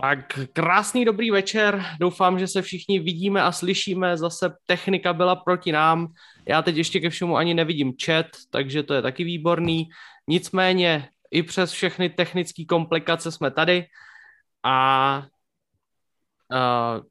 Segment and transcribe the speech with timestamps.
[0.00, 5.72] Tak krásný dobrý večer, doufám, že se všichni vidíme a slyšíme, zase technika byla proti
[5.72, 6.12] nám,
[6.48, 9.88] já teď ještě ke všemu ani nevidím chat, takže to je taky výborný,
[10.28, 13.84] nicméně i přes všechny technické komplikace jsme tady.
[14.64, 15.26] A
[16.52, 17.04] uh,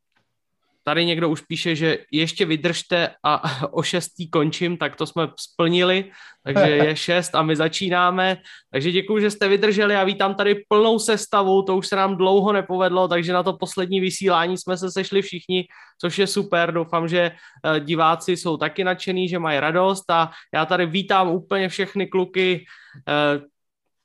[0.90, 3.42] Tady někdo už píše, že ještě vydržte a
[3.74, 6.12] o šestý končím, tak to jsme splnili,
[6.44, 8.38] takže je šest a my začínáme.
[8.72, 12.54] Takže děkuji, že jste vydrželi a vítám tady plnou sestavu, to už se nám dlouho
[12.54, 15.68] nepovedlo, takže na to poslední vysílání jsme se sešli všichni,
[16.02, 16.74] což je super.
[16.74, 21.70] Doufám, že eh, diváci jsou taky nadšený, že mají radost a já tady vítám úplně
[21.70, 22.66] všechny kluky,
[23.08, 23.42] eh,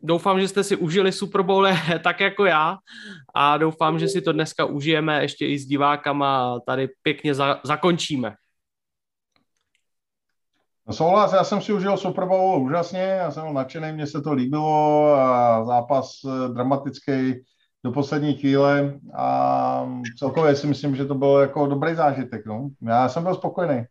[0.05, 1.69] doufám, že jste si užili Super Bowl
[2.05, 2.77] tak jako já
[3.35, 7.61] a doufám, že si to dneska užijeme ještě i s divákama a tady pěkně za,
[7.65, 8.35] zakončíme.
[10.87, 14.23] No souhlas, já jsem si užil Super Bowl úžasně, já jsem byl nadšený, mně se
[14.23, 17.35] to líbilo a zápas eh, dramatický
[17.85, 22.47] do poslední chvíle a celkově si myslím, že to byl jako dobrý zážitek.
[22.47, 22.69] No.
[22.83, 23.85] Já jsem byl spokojený.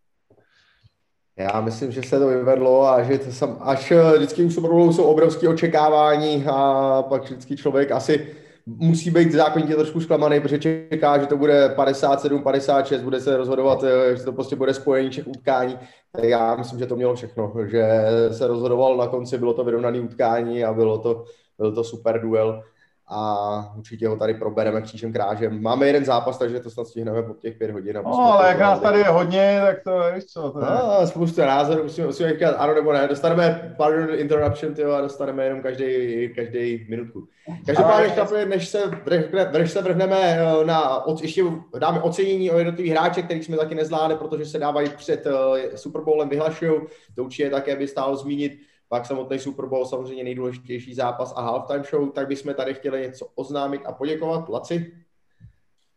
[1.37, 4.71] Já myslím, že se to vyvedlo a že to sam, až eh, vždycky u Super
[4.71, 10.59] Bowlu jsou obrovské očekávání a pak vždycky člověk asi musí být zákonitě trošku zklamaný, protože
[10.59, 15.09] čeká, že to bude 57, 56, bude se rozhodovat, eh, že to prostě bude spojení
[15.09, 15.79] všech utkání.
[16.21, 17.87] Já myslím, že to mělo všechno, že
[18.31, 21.25] se rozhodoval na konci, bylo to vyrovnané utkání a bylo to,
[21.57, 22.63] byl to super duel
[23.07, 25.61] a určitě ho tady probereme křížem krážem.
[25.61, 27.99] Máme jeden zápas, takže to snad stihneme po těch pět hodin.
[28.05, 30.51] No, ale jak nás tady je hodně, tak to víš co.
[30.51, 30.65] To je.
[30.65, 33.07] No, spoustu názorů, musíme, musíme říkat ano nebo ne.
[33.07, 37.27] Dostaneme, pardon, interruption, tyjo, a dostaneme jenom každý, každý minutku.
[37.65, 38.45] Každopádně, ale...
[38.45, 38.79] než, se,
[39.51, 41.43] než se vrhneme eh, na, ještě
[41.79, 46.01] dáme ocenění o jednotlivých hráček, kterých jsme taky nezvládli, protože se dávají před uh, Super
[46.01, 46.81] Bowlem vyhlašují.
[47.15, 48.59] To určitě také by stálo zmínit
[48.93, 53.25] pak samotný Super Bowl, samozřejmě nejdůležitější zápas a halftime show, tak bychom tady chtěli něco
[53.35, 54.49] oznámit a poděkovat.
[54.49, 54.93] Laci?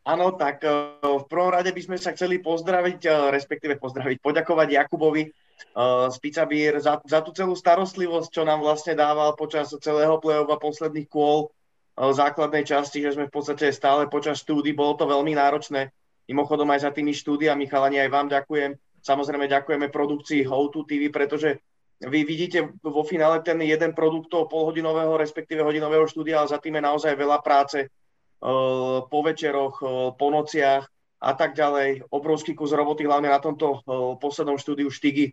[0.01, 0.73] Áno, tak eh,
[1.05, 6.17] v prvom rade by sme sa chceli pozdraviť, eh, respektíve pozdraviť, poďakovať Jakubovi uh, z
[6.25, 10.57] Pizza Beer za, za tú celú starostlivosť, čo nám vlastne dával počas celého play-off a
[10.57, 11.53] posledných kôl
[11.97, 15.93] základnej časti, že sme v podstate stále počas štúdy, bolo to veľmi náročné.
[16.29, 18.77] Mimochodom aj za tými štúdiami, chalani, aj vám ďakujem.
[19.01, 21.57] Samozrejme ďakujeme produkcii How2 TV, pretože
[22.01, 26.77] vy vidíte vo finále ten jeden produkt toho polhodinového, respektíve hodinového štúdia, ale za tým
[26.77, 30.85] je naozaj veľa práce uh, po večeroch, uh, po nociach
[31.17, 32.05] a tak ďalej.
[32.13, 35.33] Obrovský kus roboty, hlavne na tomto uh, poslednom štúdiu Štigy,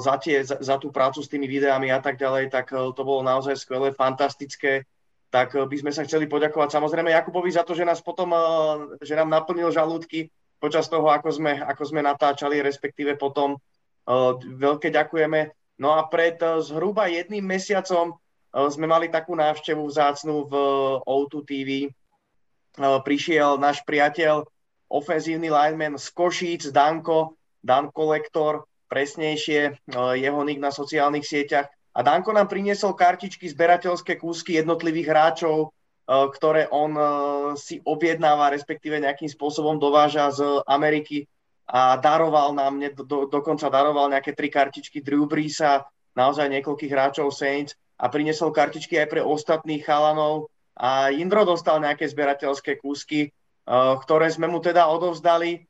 [0.00, 3.20] za, tie, za, za tú prácu s tými videami a tak ďalej, tak to bolo
[3.20, 4.88] naozaj skvelé, fantastické.
[5.28, 8.32] Tak by sme sa chceli poďakovať samozrejme Jakubovi za to, že nás potom,
[9.04, 13.60] že nám naplnil žalúdky počas toho, ako sme, ako sme natáčali, respektíve potom.
[14.56, 20.50] Veľké ďakujeme No a pred eh, zhruba jedným mesiacom eh, sme mali takú návštevu vzácnú
[20.50, 21.70] v eh, O2 TV.
[22.78, 24.46] Prišiel náš priateľ,
[24.86, 29.74] ofenzívny lineman z Košíc, Danko, Dan Kolektor, presnejšie
[30.14, 31.66] jeho nick na sociálnych sieťach.
[31.66, 35.74] A Danko nám priniesol kartičky, zberateľské kúsky jednotlivých hráčov,
[36.06, 36.94] ktoré on
[37.58, 41.26] si objednáva, respektíve nejakým spôsobom dováža z Ameriky
[41.68, 45.84] a daroval nám, do, do, dokonca daroval nejaké tri kartičky Drew Breesa,
[46.16, 50.48] naozaj niekoľkých hráčov Saints a priniesol kartičky aj pre ostatných chalanov
[50.78, 55.68] a Indro dostal nejaké zberateľské kúsky, uh, ktoré sme mu teda odovzdali.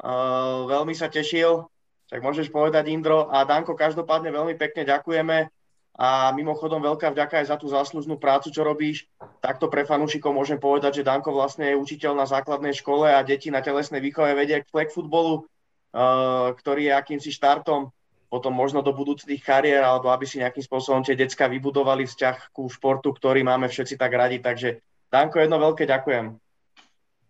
[0.00, 1.64] Uh, veľmi sa tešil,
[2.12, 5.48] tak môžeš povedať Indro a Danko, každopádne veľmi pekne ďakujeme
[5.96, 9.10] a mimochodom veľká vďaka aj za tú záslužnú prácu, čo robíš.
[9.42, 13.52] Takto pre fanúšikov môžem povedať, že Danko vlastne je učiteľ na základnej škole a deti
[13.52, 17.92] na telesnej výchove vedie k flag futbolu, uh, ktorý je akýmsi štartom
[18.30, 22.70] potom možno do budúcných kariér, alebo aby si nejakým spôsobom tie decka vybudovali vzťah ku
[22.70, 24.38] športu, ktorý máme všetci tak radi.
[24.38, 24.78] Takže
[25.10, 26.38] Danko, jedno veľké ďakujem.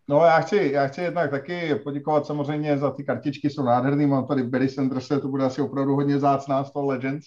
[0.08, 4.26] No já chci, já chci jednak taky poděkovat samozřejmě za ty kartičky, jsou nádherný, mám
[4.26, 7.26] tady Barry Sanderse, to bude asi opravdu hodně zácná z toho Legends,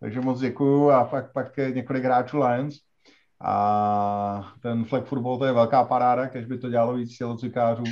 [0.00, 2.74] takže moc děkuju a pak, pak několik hráčů Lions.
[3.44, 7.84] A ten flag football to je velká paráda, když by to dělalo víc tělocvikářů.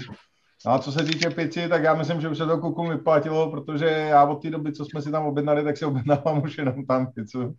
[0.66, 3.50] No a co se týče pici, tak já myslím, že už se to kuku vyplatilo,
[3.50, 6.86] protože já od té doby, co jsme si tam objednali, tak si objednávám už jenom
[6.86, 7.54] tam pizzu.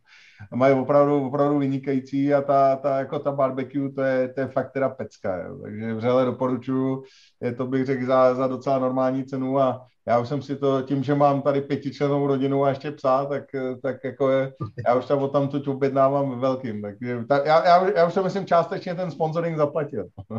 [0.51, 4.47] A mají opravdu, opravdu vynikající a ta, ta, jako ta barbecue, to je, to je
[4.47, 5.37] fakt teda pecka.
[5.37, 5.59] Jo.
[5.61, 7.03] Takže vřele doporučuji,
[7.41, 10.81] je to bych řekl za, za docela normální cenu a já už jsem si to,
[10.81, 13.43] tím, že mám tady pětičlenou rodinu a ještě psa, tak,
[13.81, 14.53] tak jako je,
[14.87, 16.95] já už tam o tam tu objednávám ve velkým, tak
[17.27, 20.05] ta, já, já, já, už to myslím částečně ten sponsoring zaplatil.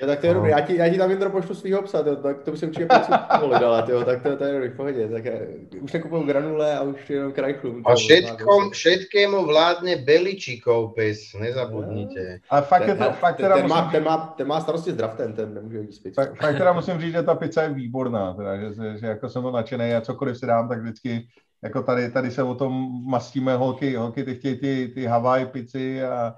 [0.00, 2.16] ja, tak to je dobrý, já ti, já ti tam jen pošlu svýho psa, to,
[2.16, 2.88] tak to by se určitě
[3.40, 5.32] povolit, ale tyjo, tak to, to je dobrý, v pohodě, tak já,
[5.80, 7.82] už nekupuju granule a už jenom krajchlu.
[7.84, 12.40] A všetkom, všetkému vládne Beličíkov pes, nezabudnite.
[12.50, 15.32] Ale fakt je to, fakt teda ten, má, ten, má, ten má starosti s draftem,
[15.32, 16.14] ten nemůže jít spíš.
[16.14, 17.93] Fakt, fakt teda musím říct, že ta pizza je výborná,
[18.36, 21.28] teda, že, že, že jako jsem to nadšený a cokoliv si dám, tak vždycky
[21.64, 26.04] jako tady, tady se o tom mastíme holky, holky ty chtějí ty, ty Hawaii pici
[26.04, 26.34] a,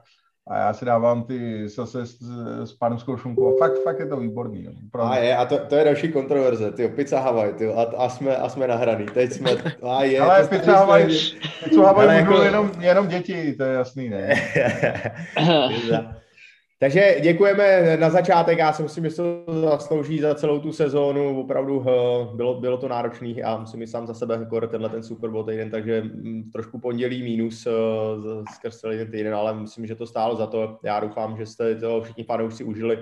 [0.49, 2.19] a já si dávám ty zase s,
[2.64, 4.69] s pánskou šunkou a fakt, fakt je to výborný.
[4.87, 5.12] Opravdu.
[5.12, 8.37] A je, a to, to je další kontroverze, tyjo, pizza Hawaii, tyjo, a, a, jsme,
[8.37, 9.50] a jsme nahraný, teď jsme,
[9.82, 10.20] a je.
[10.20, 11.06] Ale pizza Hawaii,
[11.64, 12.43] pizza Hawaii jako...
[12.43, 14.35] jenom, jenom děti, to je jasný, ne?
[16.78, 21.84] Takže děkujeme na začátek, já si myslím, že to zaslouží za celou tu sezónu, opravdu
[21.88, 25.31] eh, bylo, bylo to náročné a musím i sám za sebe jako tenhle ten Super
[25.31, 27.70] Bowl týden, takže mm, trošku pondělí mínus eh,
[28.55, 30.78] skrz celý ten týden, ale myslím, že to stálo za to.
[30.82, 32.99] Já doufám, že jste to všichni fanoušci užili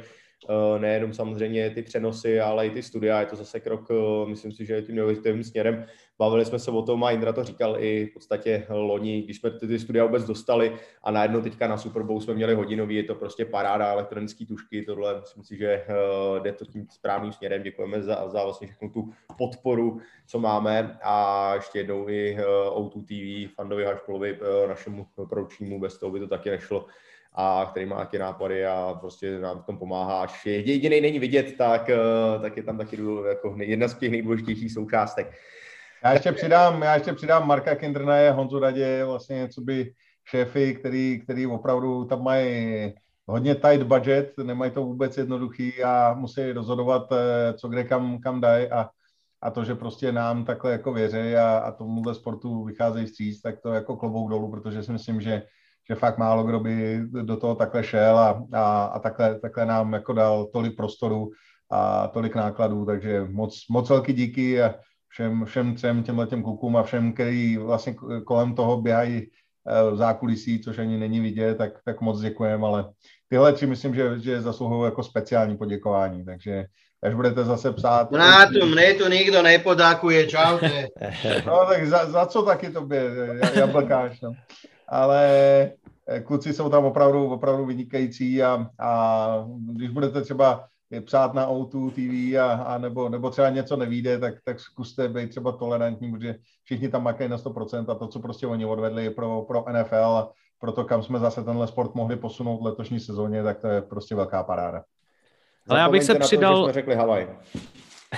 [0.79, 3.21] nejenom samozřejmě ty přenosy, ale i ty studia.
[3.21, 5.87] Je to zase krok, eh, myslím si, že tím neuvěřitelným směrem.
[6.19, 9.51] Bavili jsme se o tom a Indra to říkal i v podstatě loni, když jsme
[9.51, 13.03] ty, ty studia vůbec dostali a najednou teďka na Super Bowl jsme měli hodinový, je
[13.03, 17.63] to prostě paráda elektronické tušky, tohle myslím si, že eh, jde to tím správným směrem.
[17.63, 22.39] Děkujeme za, za vlastně všechnu tu podporu, co máme a ještě jednou i
[22.69, 24.39] O2 TV, Fandovi Hašpolovi,
[24.69, 26.87] našemu proučnímu, bez toho by to taky nešlo
[27.35, 30.23] a který má taky nápady a prostě nám v tom pomáhá.
[30.23, 31.99] Až jediný není vidět, tak, eh,
[32.43, 32.99] tak je tam taky
[33.29, 35.33] jako jedna z těch nejdůležitějších součástek.
[36.05, 39.93] Já ještě přidám, já ještě přidám Marka Kindrnaje, Honzu Radě, vlastně něco by
[40.25, 42.93] šéfy, který, který opravdu tam mají
[43.27, 48.41] hodně tight budget, nemají to vůbec jednoduchý a musí rozhodovat, eh, co kde kam, kam
[48.41, 48.89] dají a,
[49.43, 53.61] a to, že prostě nám takhle jako věří a, a tomuhle sportu vycházejí stříc, tak
[53.61, 55.43] to jako klobouk dolů, protože si myslím, že
[55.89, 59.93] že fakt málo kdo by do toho takhle šel a, a, a takhle, takhle nám
[59.93, 61.31] jako dal tolik prostoru
[61.71, 64.75] a tolik nákladů, takže moc, moc velký díky a
[65.09, 67.95] všem, všem třem těmhle těm klukům a všem, který vlastně
[68.27, 72.91] kolem toho běhají eh, v zákulisí, což ani není vidět, tak, tak moc děkujeme, ale
[73.29, 76.65] tyhle tři myslím, že, že zasluhují jako speciální poděkování, takže
[77.03, 78.11] až budete zase psát...
[78.11, 80.89] Na to mne to nikdo nepodákuje, čaute.
[81.47, 83.11] No tak za, za co taky tobě,
[83.55, 84.33] jablkáš, no
[84.89, 85.27] ale
[86.09, 90.65] eh, kluci jsou tam opravdu, opravdu vynikající a, a když budete třeba
[91.05, 95.31] psát na O2 TV a, a nebo, nebo třeba něco nevíde, tak, tak zkuste být
[95.31, 96.35] třeba tolerantní, protože
[96.65, 100.29] všichni tam makají na 100% a to, co prostě oni odvedli pro, pro NFL
[100.65, 103.83] pro to, kam jsme zase tenhle sport mohli posunout v letošní sezóně, tak to je
[103.83, 104.83] prostě velká paráda.
[105.69, 106.57] Ale já bych se přidal...
[106.57, 107.29] To, jsme řekli Havaj.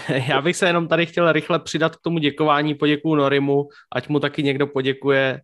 [0.28, 4.20] Já bych se jenom tady chtěl rychle přidat k tomu děkování, poděkuju Norimu, ať mu
[4.20, 5.40] taky někdo poděkuje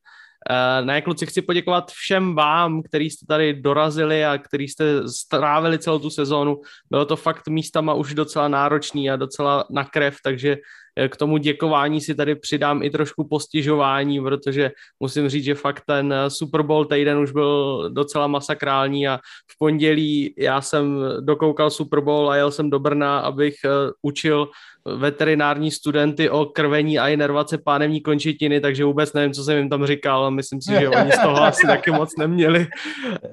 [0.85, 5.99] ne, kluci, chci poděkovat všem vám, kteří jste tady dorazili a kteří jste strávili celou
[5.99, 6.61] tu sezónu.
[6.91, 10.57] Bylo to fakt místama už docela náročný a docela na krev, takže
[10.97, 15.83] eh, k tomu děkování si tady přidám i trošku postižování, protože musím říct, že fakt
[15.87, 19.19] ten eh, Super Bowl týden už byl docela masakrální a
[19.51, 23.55] v pondělí já jsem dokoukal Super Bowl a jel jsem do Brna, abych
[24.03, 24.49] učil
[24.97, 29.87] veterinární studenty o krvení a inervace pánevní končetiny, takže vůbec nevím, co jsem jim tam
[29.87, 32.67] říkal, myslím si, že oni z toho asi taky moc neměli.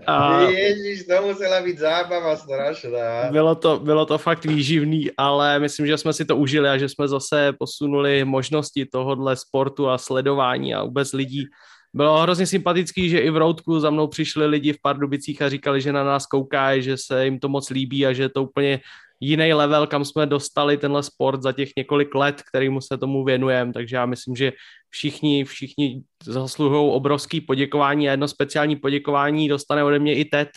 [0.07, 3.31] A Ježíš, to musela být zábava strašná.
[3.31, 6.89] Bylo to, bylo to fakt výživný, ale myslím, že jsme si to užili a že
[6.89, 11.45] jsme zase posunuli možnosti tohohle sportu a sledování a vůbec lidí
[11.93, 15.81] bylo hrozně sympatický, že i v Roudku za mnou přišli lidi v Pardubicích a říkali,
[15.81, 18.79] že na nás koukají, že se jim to moc líbí a že je to úplně
[19.19, 23.73] jiný level, kam jsme dostali tenhle sport za těch několik let, kterýmu se tomu věnujeme,
[23.73, 24.51] takže já myslím, že
[24.89, 30.49] všichni, všichni zasluhují obrovský poděkování a jedno speciální poděkování dostane ode mě i Ted,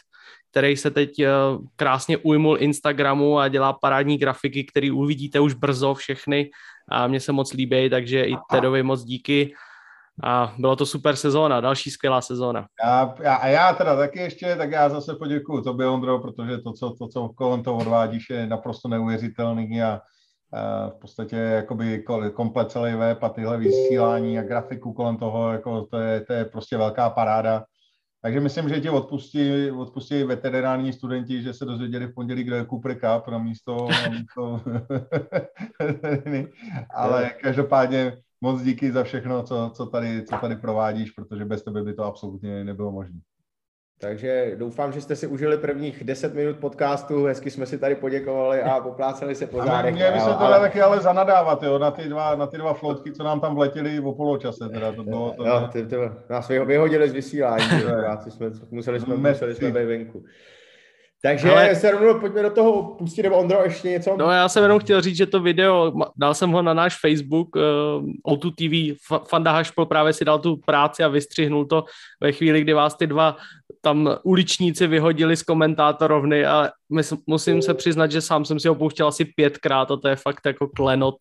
[0.50, 1.28] který se teď eh,
[1.76, 6.50] krásně ujmul Instagramu a dělá parádní grafiky, který uvidíte už brzo všechny.
[6.90, 9.54] A mně se moc líbí, takže i Tedovi moc díky
[10.22, 12.66] a bylo to super sezóna, další skvělá sezóna.
[12.84, 16.72] Já, já, a já teda taky ještě, tak já zase poděkuju tobě, Ondro, protože to,
[16.72, 20.00] co, to, co kolem toho odvádíš, je naprosto neuvěřitelný a,
[20.52, 22.04] a v podstatě jakoby
[22.34, 26.44] komplet celý web a tyhle vysílání a grafiku kolem toho, jako to, je, to je
[26.44, 27.64] prostě velká paráda.
[28.22, 32.66] Takže myslím, že ti odpustí, odpustí veterinární studenti, že se dozvěděli v pondělí, kdo je
[32.66, 34.60] Cooper Cup na místo, na místo
[36.94, 41.82] ale každopádně moc díky za všechno, co, co, tady, co tady provádíš, protože bez tebe
[41.82, 43.18] by to absolutně nebylo možné.
[44.00, 48.62] Takže doufám, že jste si užili prvních 10 minut podcastu, hezky jsme si tady poděkovali
[48.62, 49.94] a popláceli se po zádech.
[49.94, 50.60] Mě by se to ale...
[50.60, 54.00] taky ale zanadávat, jo, na ty dva, na ty dva flotky, co nám tam vletěli
[54.00, 54.68] o poločase.
[54.68, 55.96] Teda, to bylo, to, no, ty, ty,
[56.30, 57.64] nás vyhodili z vysílání,
[58.28, 60.24] jsme, museli jsme, museli jsme být venku.
[61.24, 61.74] Takže Ale...
[61.74, 64.16] se rovnou pojďme do toho pustit, nebo Ondro, ještě něco?
[64.18, 67.56] No já jsem jenom chtěl říct, že to video, dal jsem ho na náš Facebook,
[67.56, 68.98] uh, O2 TV,
[69.28, 71.84] Fanda Hašpol právě si dal tu práci a vystřihnul to
[72.20, 73.36] ve chvíli, kdy vás ty dva
[73.80, 76.70] tam uličníci vyhodili z komentátorovny a
[77.26, 80.46] musím se přiznat, že sám jsem si ho pouštěl asi pětkrát a to je fakt
[80.46, 81.14] jako klenot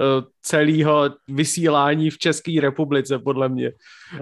[0.00, 3.72] uh, celého vysílání v České republice, podle mě.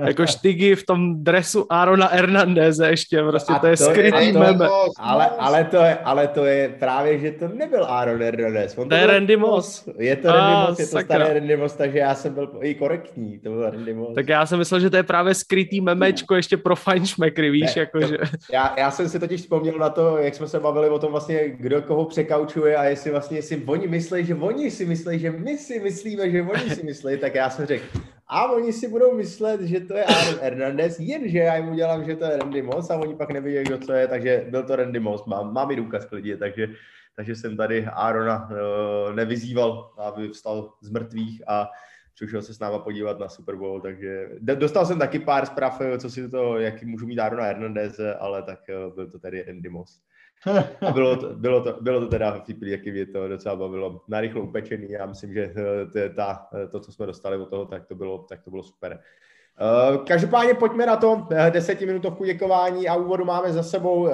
[0.06, 4.32] Jako štygy v tom dresu Arona Hernandeze ještě, prostě a to je to skrytý je,
[4.32, 4.68] meme.
[4.98, 8.78] Ale, ale, to je, ale to je právě, že to nebyl Aaron Hernandez.
[8.78, 9.88] On to, to je Randy Moss.
[9.98, 11.16] Je to Randy Moss, je to sakra.
[11.16, 14.14] starý Randy Moss, takže já jsem byl i korektní, to byl Randy Moss.
[14.14, 17.80] Tak já jsem myslel, že to je právě skrytý memečko ještě pro fajnšmekry, víš, ne,
[17.80, 18.18] jakože.
[18.52, 21.48] Já, já jsem si totiž vzpomněl na to, jak jsme se bavili o tom vlastně,
[21.48, 25.58] kdo koho překaučuje a jestli vlastně jestli oni myslí, že oni si myslí, že my
[25.58, 25.80] si
[26.16, 27.84] myslíme, že oni si myslí, tak já jsem řekl,
[28.26, 32.16] a oni si budou myslet, že to je Aaron Hernandez, jenže já jim udělám, že
[32.16, 35.00] to je Randy Moss a oni pak neví, kdo to je, takže byl to Randy
[35.00, 36.68] Moss, mám, mám i důkaz klidně, takže,
[37.16, 41.68] takže jsem tady Aarona uh, nevyzýval, aby vstal z mrtvých a
[42.14, 45.98] přišel se s náma podívat na Super Bowl, takže dostal jsem taky pár zpráv, eh,
[45.98, 49.68] co si to, jaký můžu mít Aarona Hernandez, ale tak uh, byl to tady Randy
[49.68, 50.00] Moss.
[50.86, 54.00] A bylo to, bylo to, bylo to teda vtipný, jaký mě to docela bavilo.
[54.08, 57.64] Narychlo upečený, já myslím, že eh, to, ta, eh, to, co jsme dostali od toho,
[57.64, 59.00] tak to bylo, tak to bylo super.
[59.92, 64.08] Uh, každopádně pojďme na to, desetiminutovku děkování a úvodu máme za sebou.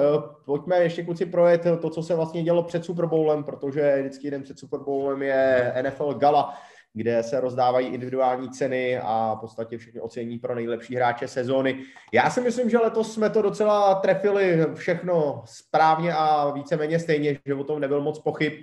[0.45, 4.43] Pojďme ještě kluci projet to, co se vlastně dělo před Super Bowlem, protože vždycky den
[4.43, 6.53] před Super Bowlem je NFL Gala,
[6.93, 11.79] kde se rozdávají individuální ceny a v podstatě všechny ocení pro nejlepší hráče sezóny.
[12.13, 17.53] Já si myslím, že letos jsme to docela trefili všechno správně a víceméně stejně, že
[17.53, 18.53] o tom nebyl moc pochyb.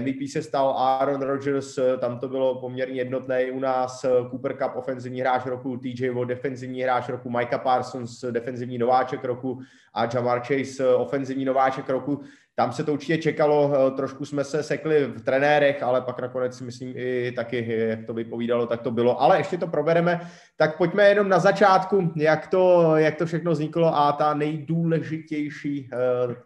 [0.00, 4.06] MVP se stal Aaron Rodgers, tam to bylo poměrně jednotné u nás.
[4.30, 9.60] Cooper Cup, ofenzivní hráč roku, TJ Watt, defenzivní hráč roku, Micah Parsons, defenzivní nováček roku
[9.94, 12.20] a Jamar Chase, ofenzivní nováček roku.
[12.56, 16.60] Tam se to určitě čekalo, eh, trošku jsme se sekli v trenérech, ale pak nakonec
[16.60, 19.22] myslím i taky, jak to vypovídalo, tak to bylo.
[19.22, 20.20] Ale ještě to probereme,
[20.56, 25.96] tak pojďme jenom na začátku, jak to, jak to všechno vzniklo a ta nejdůležitější eh,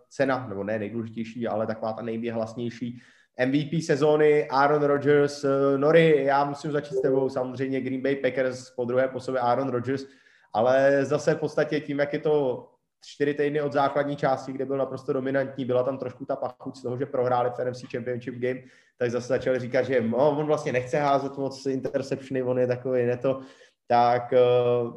[0.09, 3.01] cena, nebo ne nejdůležitější, ale taková ta nejvěhlasnější
[3.47, 5.45] MVP sezóny Aaron Rodgers.
[5.45, 9.41] Eh, Nori, já musím začít s tebou, samozřejmě Green Bay Packers po druhé po sobě
[9.41, 10.05] Aaron Rodgers,
[10.53, 12.67] ale zase v podstatě tím, jak je to
[13.05, 16.83] čtyři týdny od základní části, kde byl naprosto dominantní, byla tam trošku ta pachuť z
[16.83, 18.61] toho, že prohráli v NFC Championship Game,
[18.99, 23.07] tak zase začali říkat, že no, on vlastně nechce házet moc interceptiony, on je takový
[23.07, 23.41] neto,
[23.87, 24.93] tak uh,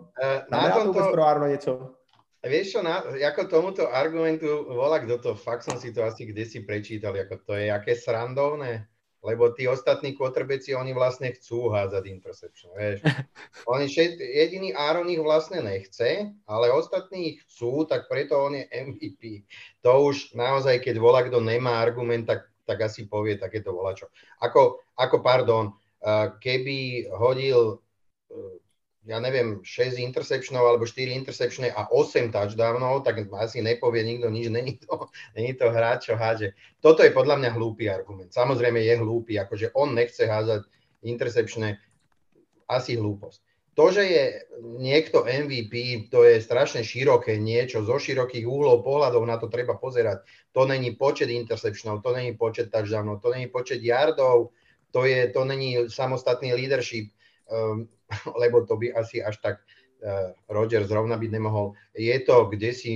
[0.52, 1.96] na to vůbec pro Arno něco?
[2.42, 6.42] Vieš čo, na, ako tomuto argumentu volá kto to, fakt som si to asi kde
[6.50, 8.90] si prečítal, ako to je aké srandovné
[9.22, 13.06] lebo tí ostatní quarterbacki, oni vlastne chcú hádzať interception, vieš.
[13.72, 18.66] Oni šet, jediný Aaron ich vlastne nechce, ale ostatní ich chcú, tak preto on je
[18.66, 19.46] MVP.
[19.86, 24.10] To už naozaj, keď volá, kto nemá argument, tak, tak asi povie takéto volačo.
[24.42, 25.78] Ako, ako pardon,
[26.42, 27.78] keby hodil
[29.02, 34.54] ja neviem, 6 interceptionov alebo 4 interceptiony a 8 touchdownov, tak asi nepovie nikto nič,
[34.54, 36.54] není to, není to hráč, čo háže.
[36.78, 38.30] Toto je podľa mňa hlúpy argument.
[38.30, 40.70] Samozrejme je hlúpy, akože on nechce házať
[41.02, 41.82] interceptiony,
[42.70, 43.42] asi hlúposť.
[43.72, 44.24] To, že je
[44.84, 50.28] niekto MVP, to je strašne široké niečo, zo širokých úhlov pohľadov na to treba pozerať.
[50.52, 54.52] To není počet interceptionov, to není počet touchdownov, to není počet yardov,
[54.92, 57.16] to, je, to není samostatný leadership.
[57.48, 57.88] Um,
[58.42, 59.56] lebo to by asi až tak
[60.04, 61.74] uh, Roger zrovna byť nemohol.
[61.96, 62.92] Je to kde si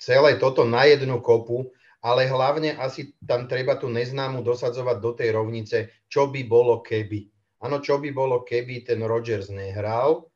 [0.00, 1.72] celé toto na jednu kopu,
[2.04, 7.32] ale hlavne asi tam treba tú neznámu dosadzovať do tej rovnice, čo by bolo keby.
[7.64, 10.28] Áno, čo by bolo keby ten Rogers nehral,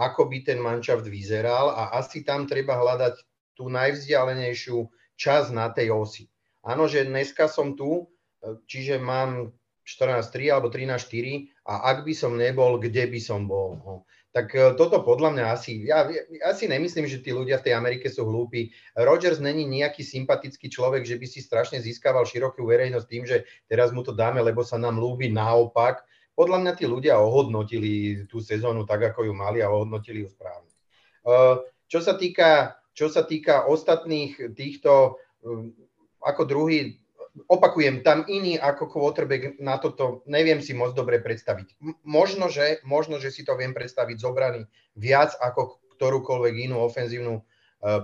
[0.00, 3.20] ako by ten manšaft vyzeral a asi tam treba hľadať
[3.52, 4.88] tú najvzdialenejšiu
[5.20, 6.24] časť na tej osi.
[6.64, 8.08] Áno, že dneska som tu,
[8.64, 9.52] čiže mám
[9.84, 13.78] 14-3 alebo 13-4 a ak by som nebol, kde by som bol.
[13.78, 13.94] No.
[14.34, 17.74] Tak e, toto podľa mňa asi, ja, ja si nemyslím, že tí ľudia v tej
[17.78, 18.74] Amerike sú hlúpi.
[18.98, 23.94] Rogers není nejaký sympatický človek, že by si strašne získaval širokú verejnosť tým, že teraz
[23.94, 26.02] mu to dáme, lebo sa nám ľúbi naopak.
[26.34, 30.70] Podľa mňa tí ľudia ohodnotili tú sezónu tak, ako ju mali a ohodnotili ju správne.
[30.70, 31.34] E,
[31.90, 35.74] čo sa týka, čo sa týka ostatných týchto, e,
[36.22, 36.99] ako druhý
[37.46, 41.78] opakujem, tam iný ako quarterback na toto neviem si moc dobre predstaviť.
[42.02, 44.66] Možno že, možno, že si to viem predstaviť zobraný
[44.98, 47.44] viac ako ktorúkoľvek inú ofenzívnu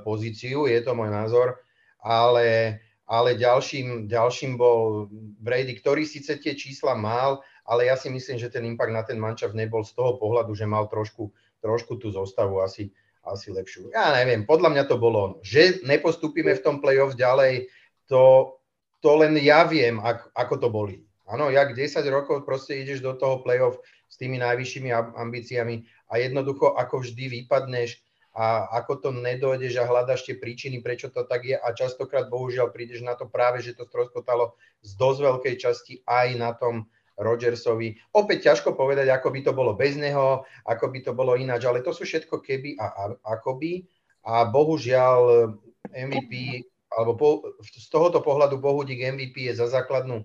[0.04, 1.60] pozíciu, je to môj názor,
[2.00, 5.08] ale, ale ďalším, ďalším bol
[5.40, 9.18] Brady, ktorý síce tie čísla mal, ale ja si myslím, že ten impact na ten
[9.20, 11.28] mančav nebol z toho pohľadu, že mal trošku,
[11.60, 12.94] trošku tú zostavu asi,
[13.26, 13.92] asi lepšiu.
[13.92, 15.36] Ja neviem, podľa mňa to bolo ono.
[15.42, 17.68] Že nepostupíme v tom playoff ďalej,
[18.06, 18.55] to,
[19.00, 21.06] to len ja viem, ak, ako to boli.
[21.26, 26.78] Áno, jak 10 rokov proste ideš do toho playoff s tými najvyššími ambíciami a jednoducho
[26.78, 27.98] ako vždy vypadneš
[28.36, 32.70] a ako to nedojdeš a hľadaš tie príčiny, prečo to tak je a častokrát bohužiaľ
[32.70, 36.86] prídeš na to práve, že to stroskotalo z dosť veľkej časti aj na tom
[37.16, 37.96] Rodgersovi.
[38.12, 41.80] Opäť ťažko povedať, ako by to bolo bez neho, ako by to bolo ináč, ale
[41.80, 43.04] to sú všetko keby a, a
[43.40, 43.88] akoby.
[44.28, 45.56] A bohužiaľ
[45.96, 46.60] MVP,
[46.96, 47.28] alebo po,
[47.60, 50.24] z tohoto pohľadu Bohudík MVP je za základnú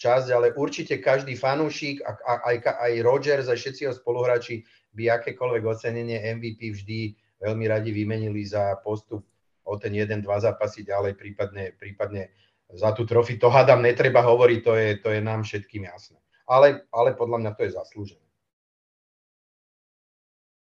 [0.00, 4.64] časť, ale určite každý fanúšik, a, a, aj, aj Rodgers, aj všetci jeho spoluhráči
[4.96, 7.00] by akékoľvek ocenenie MVP vždy
[7.44, 9.24] veľmi radi vymenili za postup
[9.68, 12.32] o ten jeden, dva zápasy ďalej, prípadne, prípadne
[12.72, 13.36] za tú trofy.
[13.36, 16.16] To hádam netreba hovoriť, to je, to je nám všetkým jasné
[16.48, 18.25] ale, ale podle mě to je zasloužené.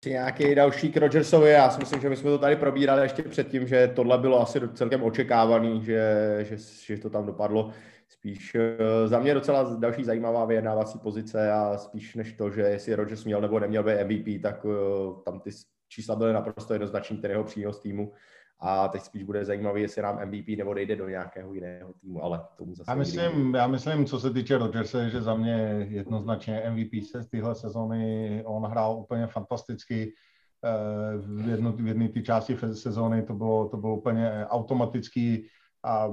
[0.06, 3.68] Nějaký další k Rodgersovi, já si myslím, že my jsme to tady probírali ještě předtím,
[3.68, 7.72] že tohle bylo asi celkem očekávaný, že, že, že to tam dopadlo.
[8.08, 12.96] Spíš eh, za mě docela další zajímavá vyjednávací pozice a spíš než to, že jestli
[12.96, 15.50] Rodgers měl nebo neměl být MVP, tak eh, tam ty
[15.88, 18.14] čísla byly naprosto jednoznačný, ten jeho přínos týmu
[18.62, 22.42] a teď spíš bude zajímavý, jestli nám MVP nebo dejde do nějakého jiného týmu, ale
[22.58, 27.06] tomu zase já myslím, já myslím, co se týče Rodgerse, že za mě jednoznačně MVP
[27.12, 30.14] se z téhle sezóny, on hrál úplně fantasticky,
[30.66, 35.48] eh, v jedné v té části sezóny to bylo, to bylo úplně automatický
[35.84, 36.08] a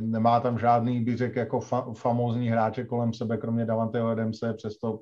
[0.00, 5.00] nemá tam žádný, bych řekl, jako fa, famózní hráče kolem sebe, kromě Davanteho Adamse, přesto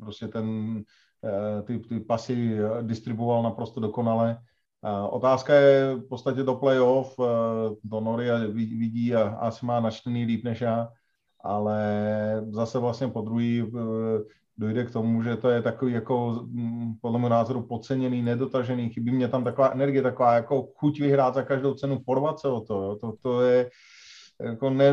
[0.00, 0.78] prostě ten,
[1.24, 4.38] eh, ty, ty pasy distribuoval naprosto dokonale
[5.10, 7.16] Otázka je v podstatě do playoff.
[7.84, 10.88] Donory vidí a asi má načtený líp než já,
[11.44, 13.82] ale zase vlastně po druhý eh,
[14.58, 19.10] dojde k tomu, že to je takový jako mm, podle mého názoru podceněný, nedotažený, chybí
[19.10, 22.74] mě tam taková energie, taková jako chuť vyhrát za každou cenu, porvat se o to,
[22.82, 22.96] jo.
[22.96, 23.70] to, to je,
[24.42, 24.92] jako ne,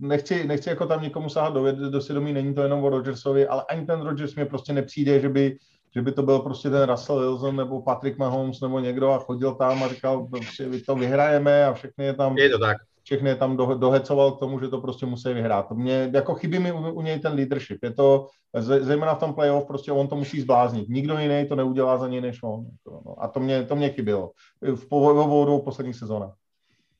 [0.00, 3.64] nechci, nechci jako tam někomu sahat do, do svědomí, není to jenom o Rodgersovi, ale
[3.70, 5.56] ani ten Rodgers mi prostě nepřijde, že by
[5.94, 9.54] že by to byl prostě ten Russell Wilson nebo Patrick Mahomes nebo někdo a chodil
[9.54, 12.76] tam a říkal, prostě vy to vyhrajeme a všechny je tam, je to tak.
[13.02, 15.68] všechny je tam do, dohecoval k tomu, že to prostě musí vyhrát.
[15.68, 17.78] To mě, jako chybí mi u, u něj ten leadership.
[17.82, 18.26] Je to,
[18.58, 20.88] zejména v tom playoff, prostě on to musí zbláznit.
[20.88, 22.66] Nikdo jiný to neudělá za něj než on.
[22.86, 26.34] No, a to mě, to mě chybělo v povodu posledních sezónách.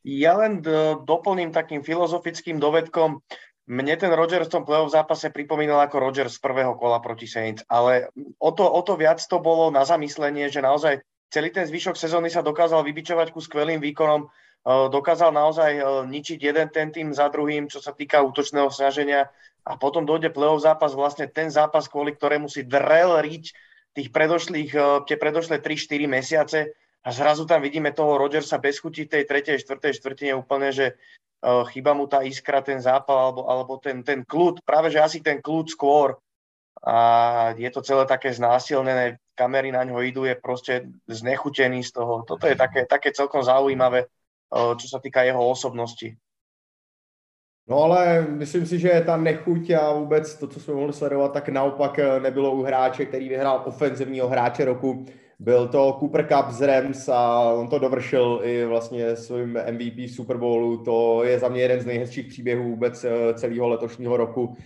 [0.00, 0.64] Ja len
[1.04, 3.20] doplním takým filozofickým dovedkom.
[3.70, 7.62] Mne ten Rodgers v tom playoff zápase pripomínal ako Rodgers z prvého kola proti Saints,
[7.70, 8.10] ale
[8.42, 10.98] o to, o to viac to bolo na zamyslenie, že naozaj
[11.30, 14.28] celý ten zvyšok sezóny sa dokázal vybičovať ku skvelým výkonom, e,
[14.90, 19.30] dokázal naozaj e, ničiť jeden ten tým za druhým, čo sa týka útočného snaženia.
[19.62, 23.54] A potom dojde playoff zápas, vlastne ten zápas, kvôli ktorému si drel riť
[23.94, 29.08] tých predošlých, e, tie predošlé 3-4 mesiace a zrazu tam vidíme toho Rodgersa bez chuti
[29.08, 31.00] tej tretej, štvrtej štvrtine úplne, že
[31.40, 35.24] Eh, chýba mu tá iskra, ten zápal alebo, alebo ten, ten kľud, práve že asi
[35.24, 36.20] ten kľud skôr
[36.84, 36.96] a
[37.56, 42.28] je to celé také znásilnené, kamery na ňo idú, je proste znechutený z toho.
[42.28, 46.12] Toto je také, také celkom zaujímavé, eh, čo sa týka jeho osobnosti.
[47.64, 51.48] No ale myslím si, že ta nechuť a vůbec to, co jsme mohli sledovat, tak
[51.48, 55.08] naopak eh, nebylo u hráče, který vyhrál ofenzivního hráče roku.
[55.40, 60.36] Byl to Cooper Cup z Rams a on to dovršil i vlastně svým MVP Super
[60.36, 60.76] Bowlu.
[60.76, 64.56] To je za mě jeden z nejhezčích příběhů vůbec eh, celého letošního roku.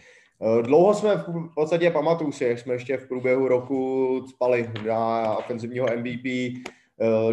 [0.42, 5.36] Eh, dlouho jsme v podstatě, pamatuju si, jak jsme ještě v průběhu roku spali na
[5.36, 6.54] ofenzivního MVP eh,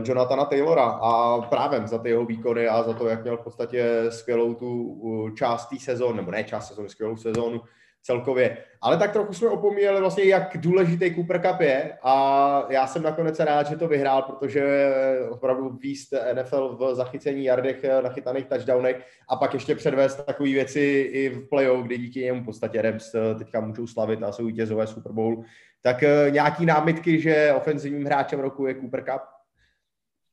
[0.04, 4.06] Jonathana Taylora a právě za ty jeho výkony a za to, jak měl v podstatě
[4.10, 7.62] skvělou tu část té sezóny, nebo ne část sezóny, skvělou sezónu,
[8.04, 8.58] celkově.
[8.82, 13.40] Ale tak trochu jsme opomíjeli vlastně, jak důležitý Cooper Cup je a já jsem nakonec
[13.40, 14.90] rád, že to vyhrál, protože
[15.30, 20.80] opravdu výst NFL v zachycení jardech, nachytaných touchdownech a pak ještě předvést takové věci
[21.12, 24.88] i v playoff, kdy díky němu v podstatě Rams teďka můžou slavit a jsou vítězové
[24.88, 25.44] Super Bowl.
[25.82, 29.22] Tak eh, nějaký námitky, že ofenzivním hráčem roku je Cooper Cup?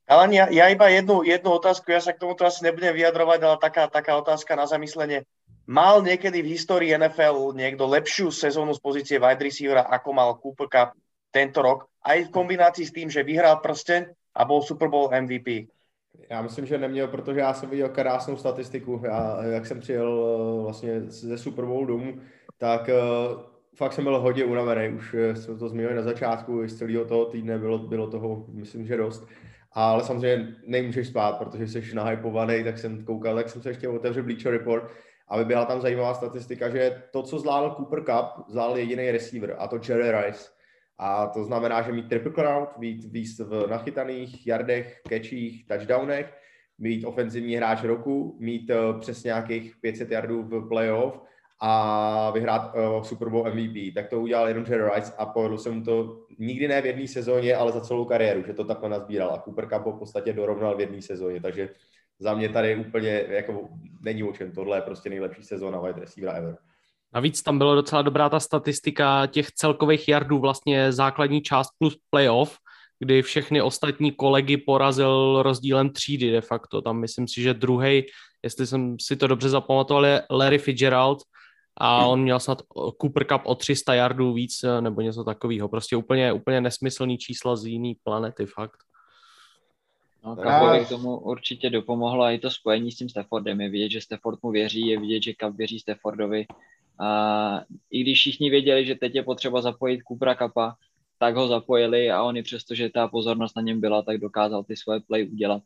[0.09, 3.57] Ale ja, ja iba jednu, jednu otázku, ja sa k tomuto asi nebudem vyjadrovať, ale
[3.61, 5.21] taká, taká otázka na zamyslenie.
[5.69, 10.65] Mal niekedy v histórii NFL niekto lepšiu sezónu z pozície wide receivera, ako mal Cooper
[10.65, 10.97] Cup
[11.29, 15.69] tento rok, aj v kombinácii s tým, že vyhrál prsten a bol Super Bowl MVP?
[16.29, 19.01] Já myslím, že neměl, protože já jsem viděl krásnou statistiku.
[19.05, 22.19] Já, jak jsem přijel eh, vlastně ze Super Bowl domů,
[22.57, 23.41] tak uh,
[23.75, 24.97] fakt jsem byl hodně unavený.
[24.97, 28.85] Už eh, jsme to zmínili na začátku, z celého toho týdne bylo, bylo toho, myslím,
[28.85, 29.27] že dost.
[29.71, 34.23] ale samozřejmě nemůžeš spát, protože jsi nahypovaný, tak jsem koukal, tak jsem se ještě otevřel
[34.23, 34.91] Bleacher Report
[35.29, 39.67] a vyběhla tam zajímavá statistika, že to, co zvládl Cooper Cup, zvládl jediný receiver, a
[39.67, 40.49] to Jerry Rice.
[40.97, 46.33] A to znamená, že mít triple crown, mít víc v nachytaných yardech, catchích, touchdownech,
[46.79, 51.21] mít ofenzivní hráč roku, mít uh, přes nějakých 500 yardů v playoff
[51.61, 53.93] a vyhrát uh, Super Bowl MVP.
[53.95, 57.07] Tak to udělal jenom Jerry Rice a povedlo se mu to nikdy ne v jedné
[57.07, 59.29] sezóně, ale za celou kariéru, že to takhle nazbíral.
[59.29, 61.69] A Cooper Cup ho v podstatě dorovnal v jedné sezóně, takže
[62.19, 63.69] za mě tady úplně jako
[64.01, 64.51] není o čem.
[64.51, 66.57] Tohle je prostě nejlepší sezóna wide receiver ever.
[67.13, 72.57] Navíc tam byla docela dobrá ta statistika těch celkových yardů, vlastně základní část plus playoff,
[72.99, 76.81] kdy všechny ostatní kolegy porazil rozdílem třídy de facto.
[76.81, 78.05] Tam myslím si, že druhý,
[78.43, 81.19] jestli jsem si to dobře zapamatoval, je Larry Fitzgerald
[81.77, 82.61] a on měl snad
[83.01, 85.69] Cooper Cup o 300 yardů víc nebo něco takového.
[85.69, 88.77] Prostě úplně, úplně nesmyslný čísla z jiný planety, fakt.
[90.23, 93.61] No, Kapovi k tomu určitě dopomohlo i to spojení s tím Staffordem.
[93.61, 96.45] Je vidět, že Stafford mu věří, je vidět, že Cup věří Staffordovi.
[96.99, 100.75] A i když všichni věděli, že teď je potřeba zapojit Kupra Kapa,
[101.19, 104.63] tak ho zapojili a on i přesto, že ta pozornost na něm byla, tak dokázal
[104.63, 105.63] ty svoje play udělat.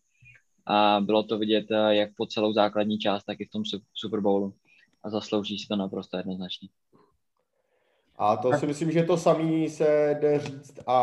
[0.66, 3.64] A bylo to vidět eh, jak po celou základní část, tak i v tom
[3.94, 4.54] Super Bowlu.
[5.04, 6.70] A zaslouží si to naprosto jednoznačně.
[8.18, 10.98] A to si myslím, že to samý se jde říct a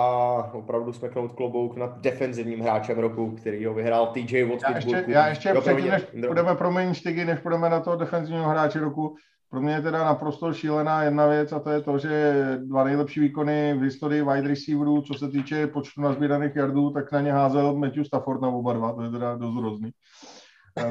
[0.53, 4.63] opravdu jsme knout klobouk nad defenzivním hráčem roku, který ho vyhrál TJ Watt.
[4.63, 8.81] Já ještě, já ještě předtím, než půjdeme, promiň, Štigy, než půjdeme na toho defenzivního hráče
[8.81, 9.17] roku,
[9.51, 13.21] pro mě je teda naprosto šílená jedna věc a to je to, že dva nejlepší
[13.21, 17.77] výkony v historii wide receiverů, co se týče počtu nazbíraných yardů, tak na ně házel
[17.77, 19.91] Matthew Stafford na oba dva, to je teda dost hrozný.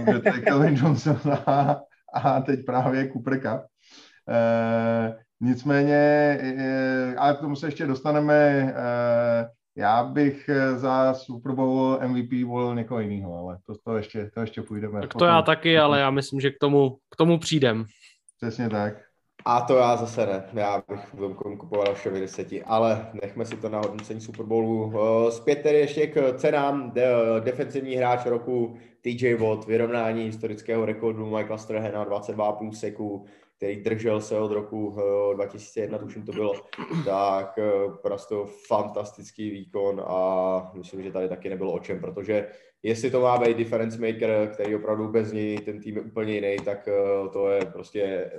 [0.04, 1.80] Kde to je Kelvin Johnson a,
[2.14, 3.62] a teď právě Cooper Cup.
[4.30, 5.96] E, nicméně,
[6.42, 12.76] e, ale k tomu se ještě dostaneme, e, já bych za Super Bowl MVP volil
[12.76, 15.02] někoho jiného, ale to, to, ještě, to ještě půjdeme.
[15.02, 15.28] Tak to potom.
[15.28, 17.86] já taky, ale já myslím, že k tomu, k tomu přijdem.
[18.42, 18.94] Přesně tak.
[19.46, 20.44] A to já zase ne.
[20.54, 24.94] Já bych v kupoval všemi deseti, ale nechme si to na hodnocení Super Bowlu.
[24.96, 26.92] Eh, zpět tedy ještě k cenám.
[26.92, 27.06] De-
[27.44, 33.26] defensivní hráč roku TJ Watt, vyrovnání historického rekordu Michaela Strahena 22,5 seků,
[33.60, 34.96] který držel se od roku
[35.36, 36.54] 2001, eh, tuším to bylo,
[37.06, 38.36] tak eh, prostě
[38.68, 42.48] fantastický výkon a myslím, že tady taky nebylo o čem, protože
[42.84, 46.58] jestli to má být difference maker, který opravdu bez něj ten tým je úplně jiný,
[46.66, 48.32] tak eh, to je prostě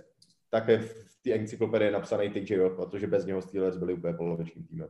[0.51, 4.89] také v té encyklopedii napsaný TJ protože bez něho Steelers byli úplně polovičním týmem.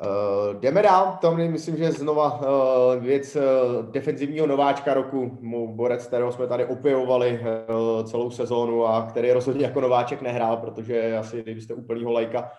[0.00, 3.42] Uh, jdeme dál, to myslím, že znova uh, věc uh,
[3.90, 9.80] defenzivního nováčka roku, borec, kterého jsme tady opěvovali uh, celou sezónu a který rozhodně jako
[9.80, 12.50] nováček nehrál, protože asi kdybyste úplnýho lajka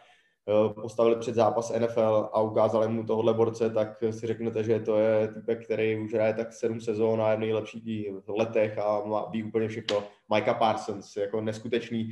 [0.50, 4.98] Eh, postavili před zápas NFL a ukázali mu tohle borce, tak si řeknete, že to
[4.98, 9.02] je typek, který už hraje tak sedm sezón a je v nejlepších letech a
[9.32, 10.04] ví úplně všechno.
[10.36, 12.10] Micah Parsons, jako neskutečný.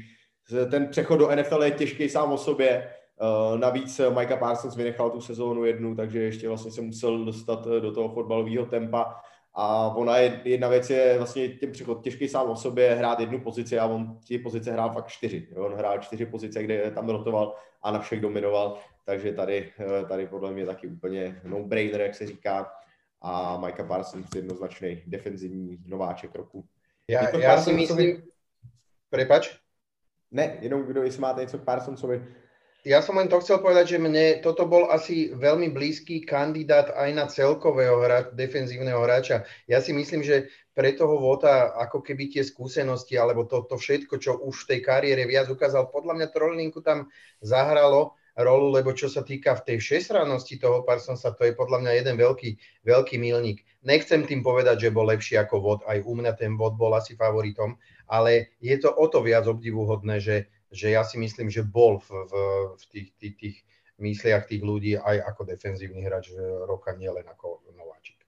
[0.72, 2.90] Ten přechod do NFL je těžký sám o sobě,
[3.56, 8.10] Navíc Micah Parsons vynechal tu sezónu jednu, takže ještě vlastně se musel dostat do toho
[8.10, 9.16] fotbalového tempa
[9.54, 13.40] a ona je, jedna věc je vlastně těm přechod těžký sám o sobě hrát jednu
[13.40, 15.48] pozici a on ty pozice hrál fakt čtyři.
[15.52, 15.66] Jo?
[15.66, 20.28] On hrál čtyři pozice, kde tam rotoval a na všech dominoval, takže tady, eh, tady
[20.28, 22.72] podle mě taky úplně no-brainer, jak se říká.
[23.22, 26.66] A Micah Parsons jednoznačný defenzivní nováček roku.
[27.08, 28.24] Já, já si myslím...
[29.10, 29.60] Prepač?
[30.32, 32.26] Ne, jenom kdo, jestli máte něco k Parsonsovi.
[32.88, 37.10] Ja som len to chcel povedať, že mne toto bol asi veľmi blízky kandidát aj
[37.12, 39.44] na celkového hra, defenzívneho hráča.
[39.68, 44.16] Ja si myslím, že pre toho Vota ako keby tie skúsenosti alebo to, to všetko,
[44.24, 47.12] čo už v tej kariére viac ukázal, podľa mňa Trolinku tam
[47.44, 51.92] zahralo rolu, lebo čo sa týka v tej všestrannosti toho Parsonsa, to je podľa mňa
[52.00, 52.50] jeden veľký,
[52.88, 53.68] veľký milník.
[53.84, 57.20] Nechcem tým povedať, že bol lepší ako Vod, aj u mňa ten Vod bol asi
[57.20, 57.76] favoritom,
[58.08, 60.36] ale je to o to viac obdivuhodné, že
[60.72, 62.34] že ja si myslím, že bol v, v,
[62.78, 63.56] v tých, tých, tých
[64.00, 66.32] mysliach tých ľudí aj ako defenzívny hráč
[66.66, 68.20] roka, nielen ako nováčik.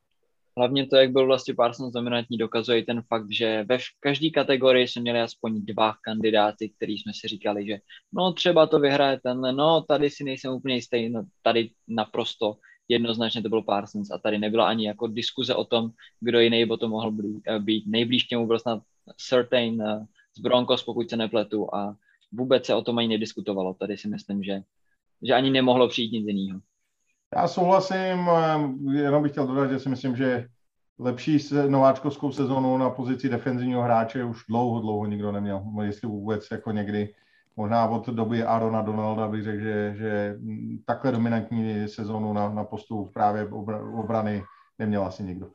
[0.58, 5.01] Hlavně to, jak byl vlastně Parsons dominantní, dokazuje ten fakt, že ve každé kategorii jsme
[5.01, 7.77] měli aspoň dva kandidáty, který jsme si říkali, že
[8.13, 13.41] no třeba to vyhraje ten, no tady si nejsem úplně jistý, no tady naprosto jednoznačně
[13.41, 16.88] to byl Parsons a tady nebyla ani jako diskuze o tom, kdo jiný by to
[16.88, 17.43] mohl být.
[17.60, 17.84] být.
[17.88, 18.84] Nejblíž k němu byl snad
[19.17, 20.06] Certain uh,
[20.38, 21.95] z Broncos, pokud se nepletu a
[22.32, 23.74] vůbec se o tom ani nediskutovalo.
[23.74, 24.62] Tady si myslím, že,
[25.22, 26.60] že ani nemohlo přijít nic jiného.
[27.36, 28.30] Já souhlasím,
[28.91, 30.48] jenom bych chtěl dodat, že si myslím, že
[31.00, 36.72] lepší nováčkovskou sezonu na pozici defenzivního hráče už dlouho, dlouho nikdo neměl, jestli vůbec jako
[36.72, 37.13] někdy
[37.56, 40.36] možná od doby Arona Donalda bych řekl, že, že
[40.86, 43.48] takhle dominantní sezónu na, na postu právě
[44.00, 44.44] obrany
[44.80, 45.50] neměl asi nikdo.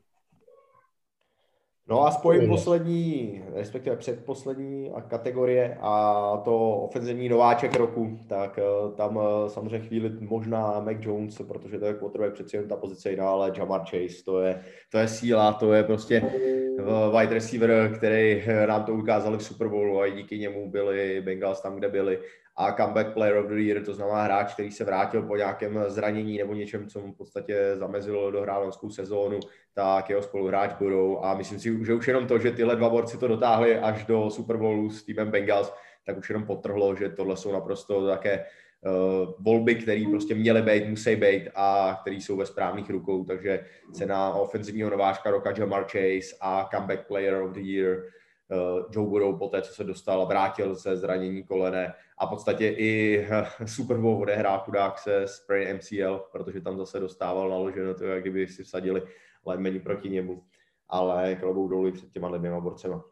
[1.89, 9.21] No a spojím poslední, respektive předposlední kategorie a to ofenzivní nováček roku, tak eh, tam
[9.21, 13.29] eh, samozřejmě chvíli možná Mac Jones, protože to je quarterback přeci jen ta pozice jiná,
[13.29, 18.43] ale Jamar Chase, to je, to je síla, to je prostě eh, wide receiver, který
[18.67, 22.19] nám to ukázali v Super Bowlu a díky němu byli Bengals tam, kde byli
[22.57, 26.39] a comeback player of the year, to znamená hráč, který se vrátil po nějakém zranění
[26.39, 29.41] nebo něčem, co mu v podstatě zamezilo dohrát loňskou sezónu,
[29.75, 31.25] tak jeho spoluhráč budou.
[31.25, 34.31] A myslím si, že už jenom to, že tyhle dva borci to dotáhli až do
[34.31, 35.73] Super Bowlu s týmem Bengals,
[36.07, 40.89] tak už jenom potrhlo, že tohle jsou naprosto také uh, volby, které prostě měly být,
[40.89, 46.37] musí být a které jsou ve správných rukou, takže cena ofenzivního nováčka roka Jamar Chase
[46.41, 48.03] a comeback player of the year
[48.91, 53.21] Joe Burrow po té, co se dostal vrátil se zranění kolene a v podstatě i
[53.61, 58.21] uh, Super Bowl odehrál chudák se spray MCL, protože tam zase dostával naloženo to, jak
[58.21, 59.03] kdyby si vsadili
[59.47, 60.45] lemeni proti němu,
[60.89, 63.05] ale klobou dolů před těma dvěma borcema.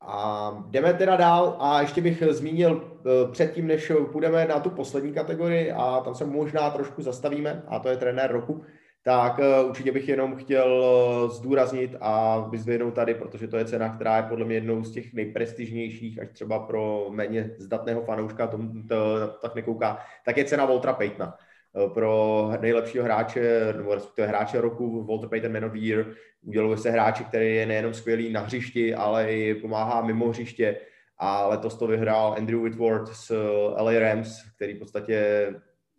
[0.00, 5.12] A jdeme teda dál a ještě bych zmínil uh, předtím, než půjdeme na tu poslední
[5.12, 8.64] kategorii a tam se možná trošku zastavíme a to je trenér roku,
[9.04, 10.84] tak uh, určitě bych jenom chtěl
[11.24, 14.92] uh, zdůraznit a vyzvědnout tady, protože to je cena, která je podle mě jednou z
[14.92, 20.64] těch nejprestižnějších, až třeba pro méně zdatného fanouška tom, to, tak nekouká, tak je cena
[20.64, 21.34] Voltra Paytona.
[21.72, 26.06] Uh, pro nejlepšího hráče, nebo respektive hráče roku Walter Payton Man of the Year
[26.42, 30.76] uděluje se hráči, který je nejenom skvělý na hřišti, ale i pomáhá mimo hřiště
[31.18, 33.30] a letos to vyhrál Andrew Whitworth z
[33.76, 35.46] LA Rams, který v podstatě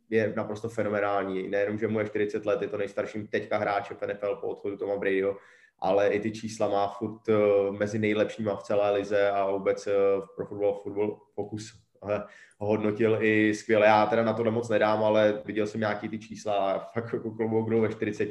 [0.09, 1.47] je naprosto fenomenální.
[1.47, 4.77] Nejenom, že mu je 40 let, je to nejstarším teďka hráčem v NFL po odchodu
[4.77, 5.37] Toma Bradyho,
[5.79, 9.93] ale i ty čísla má furt uh, mezi nejlepšíma v celé lize a vůbec uh,
[10.35, 12.11] pro Football, football Focus uh,
[12.59, 13.85] ho hodnotil i skvěle.
[13.85, 17.31] Já teda na to moc nedám, ale viděl jsem nějaký ty čísla a fakt jako
[17.31, 18.29] klobouk ve 40.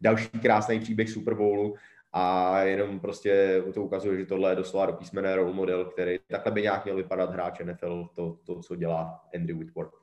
[0.00, 1.74] Další krásný příběh Super Bowlu
[2.12, 6.62] a jenom prostě to ukazuje, že tohle je doslova do role model, který takhle by
[6.62, 9.97] nějak měl vypadat hráč NFL, to, to co dělá Andrew Whitworth.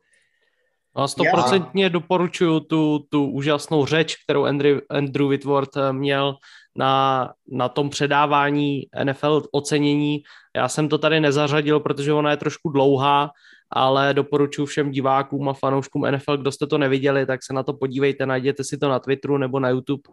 [0.96, 6.36] A stoprocentně doporučuju tu, tu úžasnou řeč, kterou Andrew, Andrew Whitworth eh, měl
[6.76, 10.24] na, na tom předávání NFL ocenění.
[10.56, 13.32] Já jsem to tady nezařadil, protože ona je trošku dlouhá,
[13.72, 17.74] ale doporučuji všem divákům a fanouškům NFL, kdo jste to neviděli, tak se na to
[17.74, 20.04] podívejte, najděte si to na Twitteru nebo na YouTube,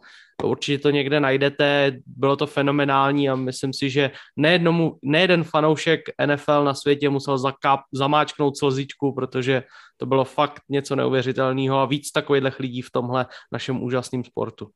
[0.45, 6.65] určitě to někde najdete, bylo to fenomenální a myslím si, že nejednomu, nejeden fanoušek NFL
[6.65, 9.63] na světě musel zakáp, zamáčknout slzičku, protože
[9.97, 14.71] to bylo fakt něco neuvěřitelného a víc takových lidí v tomhle našem úžasném sportu.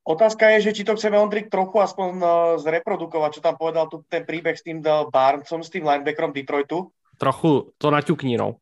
[0.00, 2.24] Otázka je, že či to chceme Ondrik trochu aspoň uh,
[2.56, 6.88] zreprodukovať, čo tam povedal tu ten príbeh s tým uh, Barnesom, s tým linebackerom Detroitu.
[7.20, 8.56] Trochu to naťukni, no.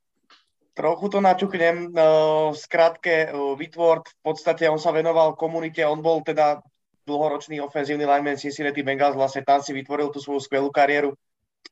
[0.75, 1.95] Trochu to naťuknem.
[1.95, 6.59] Uh, skrátke, uh, Whitworth, v podstate on sa venoval komunite, on bol teda
[7.07, 11.15] dlhoročný ofenzívny lineman Cincinnati Bengals, vlastne tam si vytvoril tú svoju skvelú kariéru.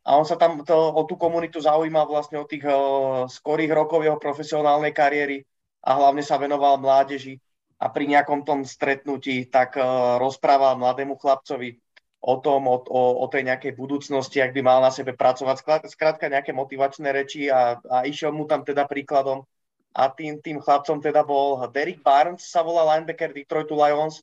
[0.06, 4.06] A on sa tam to, o tú komunitu zaujímal vlastne od tých uh, skorých rokov
[4.06, 5.42] jeho profesionálnej kariéry
[5.82, 7.42] a hlavne sa venoval mládeži
[7.82, 11.82] a pri nejakom tom stretnutí tak uh, rozprával mladému chlapcovi
[12.26, 15.62] o tom, o, o, o tej nejakej budúcnosti, ak by mal na sebe pracovať.
[15.86, 19.46] Skrátka nejaké motivačné reči a, a išiel mu tam teda príkladom.
[19.94, 24.20] A tým, tým chlapcom teda bol Derek Barnes, sa volá linebacker Detroitu Lions,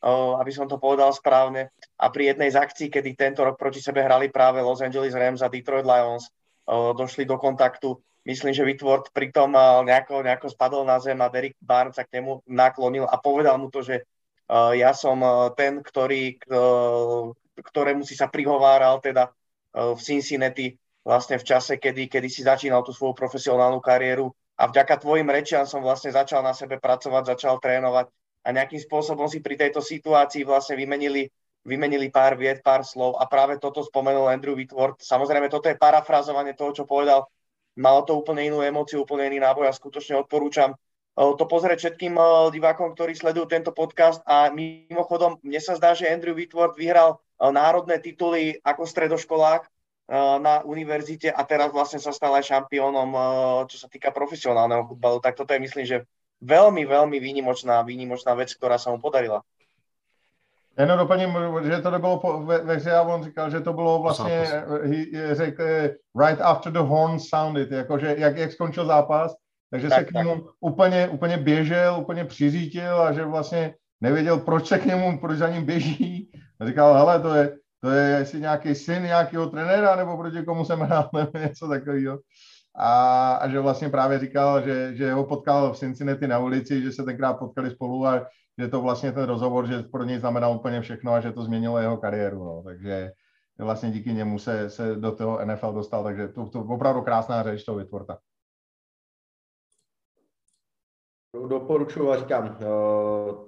[0.00, 1.68] uh, aby som to povedal správne.
[2.00, 5.44] A pri jednej z akcií, kedy tento rok proti sebe hrali práve Los Angeles Rams
[5.44, 6.32] a Detroit Lions,
[6.72, 9.50] uh, došli do kontaktu myslím, že Whitworth pritom
[9.82, 13.66] nejako, nejako spadol na zem a Derek Barnes sa k nemu naklonil a povedal mu
[13.66, 14.06] to, že
[14.52, 15.22] ja som
[15.58, 16.38] ten, ktorý,
[17.58, 22.86] ktorému si sa prihováral teda uh, v Cincinnati vlastne v čase, kedy, kedy si začínal
[22.86, 24.30] tú svoju profesionálnu kariéru.
[24.54, 28.06] A vďaka tvojim rečiam som vlastne začal na sebe pracovať, začal trénovať
[28.42, 31.30] a nejakým spôsobom si pri tejto situácii vlastne vymenili,
[31.62, 33.18] vymenili pár vied, pár slov.
[33.22, 34.98] A práve toto spomenul Andrew Whitworth.
[35.02, 37.30] Samozrejme, toto je parafrazovanie toho, čo povedal.
[37.78, 42.14] Malo to úplne inú emóciu, úplne iný náboj a skutočne odporúčam eh, to pozrieť všetkým
[42.18, 44.20] eh, divákom, ktorí sledujú tento podcast.
[44.28, 49.66] A mimochodom, mne sa zdá, že Andrew Whitworth vyhral eh, národné tituly ako stredoškolák
[50.38, 53.10] na univerzite a teraz vlastne sa stal aj šampiónom,
[53.66, 55.18] čo sa týka profesionálneho futbalu.
[55.24, 56.04] Tak toto je myslím, že
[56.44, 59.40] veľmi, veľmi výnimočná, výnimočná vec, ktorá sa mu podarila.
[60.72, 61.36] Jenom doplním,
[61.68, 64.64] že to nebylo po, ve, ve hře a on říkal, že to bylo vlastně,
[65.32, 65.64] řekl,
[66.16, 69.36] right after the horn sounded, jakože jak, jak skončil zápas,
[69.70, 70.44] takže tak, se k němu tak.
[70.60, 75.48] úplně, úplně běžel, úplně přiřítil a že vlastně nevěděl, proč se k němu, proč za
[75.48, 76.32] ním běží.
[76.62, 80.64] A říkal, hele, to je, to je jestli nějaký syn nějakého trenéra, nebo proti komu
[80.64, 82.18] jsem hrál, nebo něco takového.
[82.74, 86.92] A, a že vlastně právě říkal, že, že ho potkal v Cincinnati na ulici, že
[86.92, 88.26] se tenkrát potkali spolu a
[88.58, 91.78] že to vlastně ten rozhovor, že pro něj znamenal úplně všechno a že to změnilo
[91.78, 92.44] jeho kariéru.
[92.44, 92.62] No.
[92.62, 93.12] Takže
[93.58, 97.64] vlastně díky němu se, se do toho NFL dostal, takže to, to opravdu krásná řeč
[97.64, 98.18] toho Vytvorta.
[101.48, 102.66] Doporučuji a říkám, eh,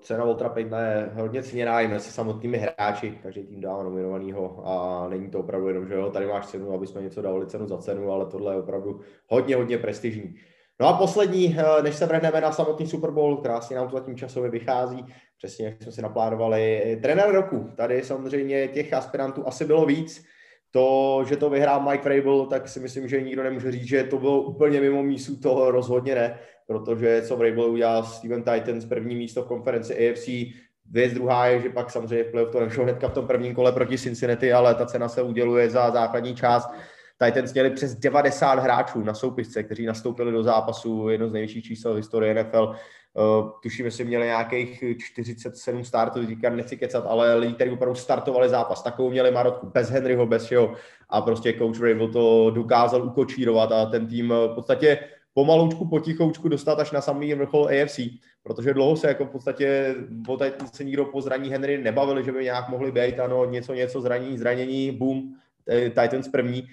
[0.01, 5.07] cena Voltra Paytona je hodně ceněná i mezi samotnými hráči, každý tým dá nominovanýho a
[5.09, 7.79] není to opravdu jenom, že jo, tady máš cenu, aby jsme něco dali cenu za
[7.79, 10.35] cenu, ale tohle je opravdu hodně, hodně prestižní.
[10.81, 14.17] No a poslední, eh, než se vrhneme na samotný Super Bowl, krásně nám to zatím
[14.17, 15.07] časově vychází,
[15.39, 16.99] přesně jak jsme si naplánovali.
[17.03, 20.25] Trenér roku, tady samozřejmě těch aspirantů asi bylo víc,
[20.75, 24.19] to, že to vyhrál Mike Vrabel, tak si myslím, že nikdo nemůže říct, že to
[24.19, 29.43] bylo úplně mimo mísu, to rozhodně ne, protože co Vrabel udělal Steven Titans první místo
[29.43, 30.29] v konferenci AFC,
[30.91, 33.73] Věc druhá je, že pak samozřejmě v playoff to nešlo hnedka v tom prvním kole
[33.73, 36.71] proti Cincinnati, ale ta cena se uděluje za základní část.
[37.25, 41.93] Titans měli přes 90 hráčů na soupisce, kteří nastoupili do zápasu, jedno z největších čísel
[41.93, 42.75] v historii NFL.
[43.17, 48.49] Uh, tuším, že měli nějakých 47 startů, říkám, nechci kecat, ale lidi, kteří opravdu startovali
[48.49, 50.75] zápas, takovou měli Marotku, bez Henryho, bez všeho
[51.09, 54.99] a prostě coach Rabel to dokázal ukočírovat a ten tým v podstatě
[55.35, 58.01] pomaloučku, potichoučku dostat až na samý vrchol AFC,
[58.43, 59.95] protože dlouho se jako v podstatě
[60.73, 64.39] se nikdo po zraní Henry nebavili, že by nějak mohli být, ano, něco, něco, zranění,
[64.39, 65.35] zranění, boom,
[65.89, 66.69] Titans první.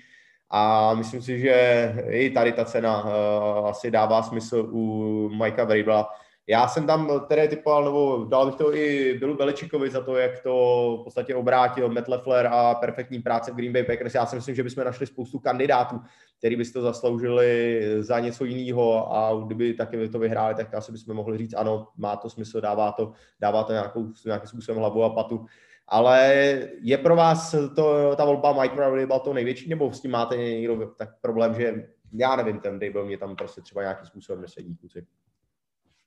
[0.49, 6.09] A myslím si, že i tady ta cena uh, asi dává smysl u Mikea Vrabela,
[6.47, 10.43] já jsem tam tedy typoval, nebo dal bych to i Billu Beličikovi za to, jak
[10.43, 14.15] to v podstatě obrátil Matt Leffler a perfektní práce v Green Bay Packers.
[14.15, 15.99] Já si myslím, že bychom našli spoustu kandidátů,
[16.37, 21.15] který by to zasloužili za něco jiného a kdyby taky to vyhráli, tak asi bychom
[21.15, 25.09] mohli říct, ano, má to smysl, dává to, dává to nějakou, nějakým způsobem hlavu a
[25.09, 25.45] patu.
[25.87, 26.33] Ale
[26.81, 30.91] je pro vás to, ta volba Mike Vrabel to největší, nebo s tím máte někdo
[30.97, 35.05] tak problém, že já nevím, ten Dable mě tam prostě třeba nějakým způsobem nesedí, kluci.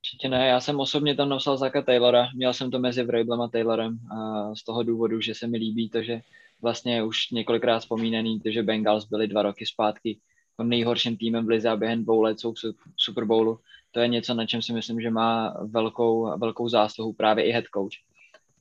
[0.04, 3.48] Určitě ne, já jsem osobně tam napsal Zaka Taylora, měl jsem to mezi Vrablem a
[3.48, 6.20] Taylorem a z toho důvodu, že se mi líbí to, že
[6.62, 10.18] vlastně už několikrát vzpomínaný, to, že Bengals byli dva roky zpátky
[10.62, 12.56] nejhorším týmem v lize a během dvou let jsou v
[12.96, 13.58] Super Bowlu.
[13.92, 17.64] To je něco, na čem si myslím, že má velkou, velkou zásluhu právě i head
[17.74, 17.96] coach.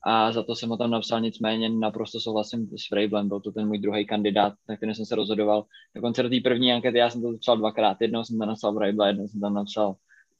[0.06, 3.66] A za to jsem ho tam napsal, nicméně naprosto souhlasím s Vrablem, byl to ten
[3.66, 5.64] můj druhý kandidát, na který jsem se rozhodoval.
[5.94, 9.06] Dokonce do té první ankety já jsem to napsal dvakrát, jednou jsem tam napsal Vrabla,
[9.06, 9.94] jednou jsem tam napsal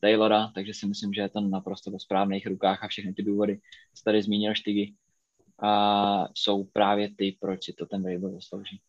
[0.05, 3.57] Taylora, takže si myslím, že je to naprosto ve správných rukách a všechny ty důvody,
[3.95, 4.93] co tady zmínil Štygy,
[5.63, 5.73] a
[6.35, 8.81] jsou právě ty, proč si to ten Vrabel zaslouží.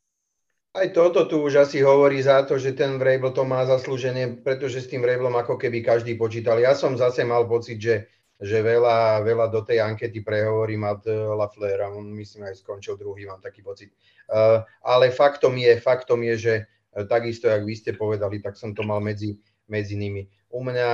[0.76, 4.84] Aj toto tu už asi hovorí za to, že ten Vrabel to má zaslúžené, pretože
[4.84, 6.60] s tým Vrablom ako keby každý počítal.
[6.60, 8.12] Ja som zase mal pocit, že,
[8.44, 13.24] že veľa, veľa do tej ankety prehovorí Matt Lafleur a on myslím aj skončil druhý,
[13.24, 13.96] mám taký pocit.
[14.28, 18.76] Uh, ale faktom je, faktom je, že uh, takisto, jak vy ste povedali, tak som
[18.76, 19.40] to mal medzi,
[19.72, 20.92] medzi nimi u mňa,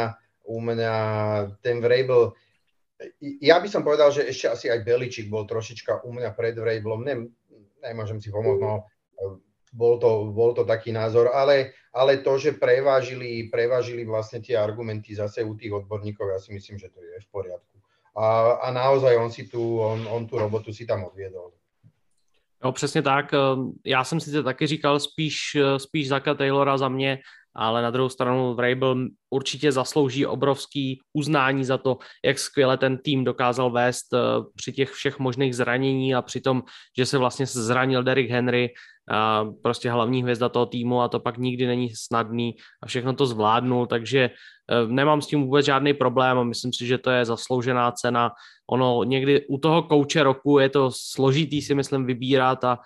[0.49, 0.95] u mňa
[1.61, 2.33] ten Vrabel,
[3.41, 7.05] ja by som povedal, že ešte asi aj Beličik bol trošička u mňa pred Vrabelom,
[7.05, 7.29] ne,
[7.85, 8.89] nemôžem si pomôcť, no,
[9.71, 15.15] bol to, bol to taký názor, ale, ale to, že prevážili, prevážili vlastne tie argumenty
[15.15, 17.77] zase u tých odborníkov, ja si myslím, že to je v poriadku.
[18.11, 21.55] A, a naozaj on si tu, on, on tu robotu si tam odviedol.
[22.63, 23.31] No přesně tak.
[23.85, 27.19] Já jsem sice taky říkal spíš, spíš Zaka Taylora za mě,
[27.55, 33.23] ale na druhou stranu Vrabel určitě zaslouží obrovský uznání za to, jak skvěle ten tým
[33.23, 34.17] dokázal vést eh,
[34.55, 36.63] při těch všech možných zranění a při tom,
[36.97, 38.69] že se vlastně zranil Derrick Henry,
[39.61, 43.85] prostě hlavní hvězda toho týmu a to pak nikdy není snadný a všechno to zvládnul,
[43.85, 47.91] takže eh, nemám s tím vůbec žádný problém a myslím si, že to je zasloužená
[47.91, 48.31] cena.
[48.71, 52.79] Ono někdy u toho kouče roku je to složitý si myslím vybírat a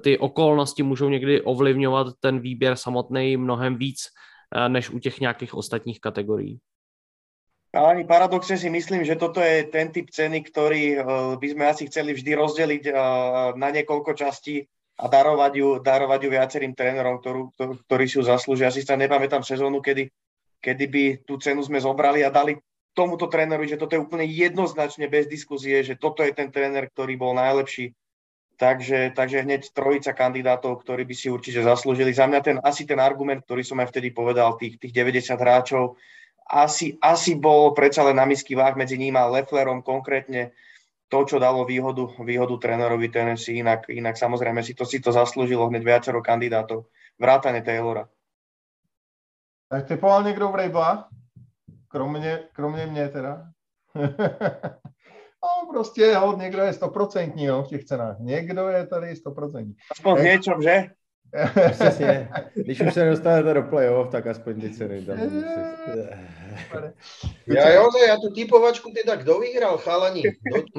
[0.00, 3.98] ty okolnosti můžou někdy ovlivňovat ten výběr samotný mnohem víc
[4.54, 6.58] eh, než u těch nějakých ostatních kategorií.
[7.76, 11.04] Ale paradoxne si myslím, že toto je ten typ ceny, ktorý eh,
[11.36, 12.94] by sme asi chceli vždy rozdeliť eh,
[13.54, 17.52] na niekoľko častí a darovať ju, darovať ju viacerým trénerom, ktorú,
[17.84, 18.72] ktorí si ju zaslúžia.
[18.72, 20.08] Asi sa nepamätám sezónu, kedy,
[20.60, 22.56] kedy by tú cenu sme zobrali a dali
[22.96, 27.20] tomuto trénerovi, že toto je úplne jednoznačne bez diskuzie, že toto je ten tréner, ktorý
[27.20, 27.92] bol najlepší
[28.56, 32.08] Takže, takže hneď trojica kandidátov, ktorí by si určite zaslúžili.
[32.16, 36.00] Za mňa ten, asi ten argument, ktorý som aj vtedy povedal, tých, tých 90 hráčov,
[36.48, 40.56] asi, asi bol predsa len na misky váh medzi ním a Lefflerom konkrétne
[41.08, 43.62] to, čo dalo výhodu, výhodu trénerovi Tennessee.
[43.62, 46.90] Inak, inak samozrejme si to, si to zaslúžilo hneď viacero kandidátov.
[47.18, 48.08] Vrátane Taylora.
[49.68, 51.08] Tak typoval někdo Vrabla?
[51.88, 53.50] Kromě, kromě mě teda.
[55.46, 58.16] No prostě, hod, někdo je stoprocentní no, v těch cenách.
[58.18, 59.74] Někdo je tady stoprocentní.
[59.92, 60.84] Aspoň v něčem, že?
[61.70, 62.28] Přesně.
[62.54, 65.16] Když už se dostanete do play-off, tak aspoň ty ceny tam
[67.46, 70.24] Ja, Jozef, ja tú typovačku teda, kto vyhral, chalani?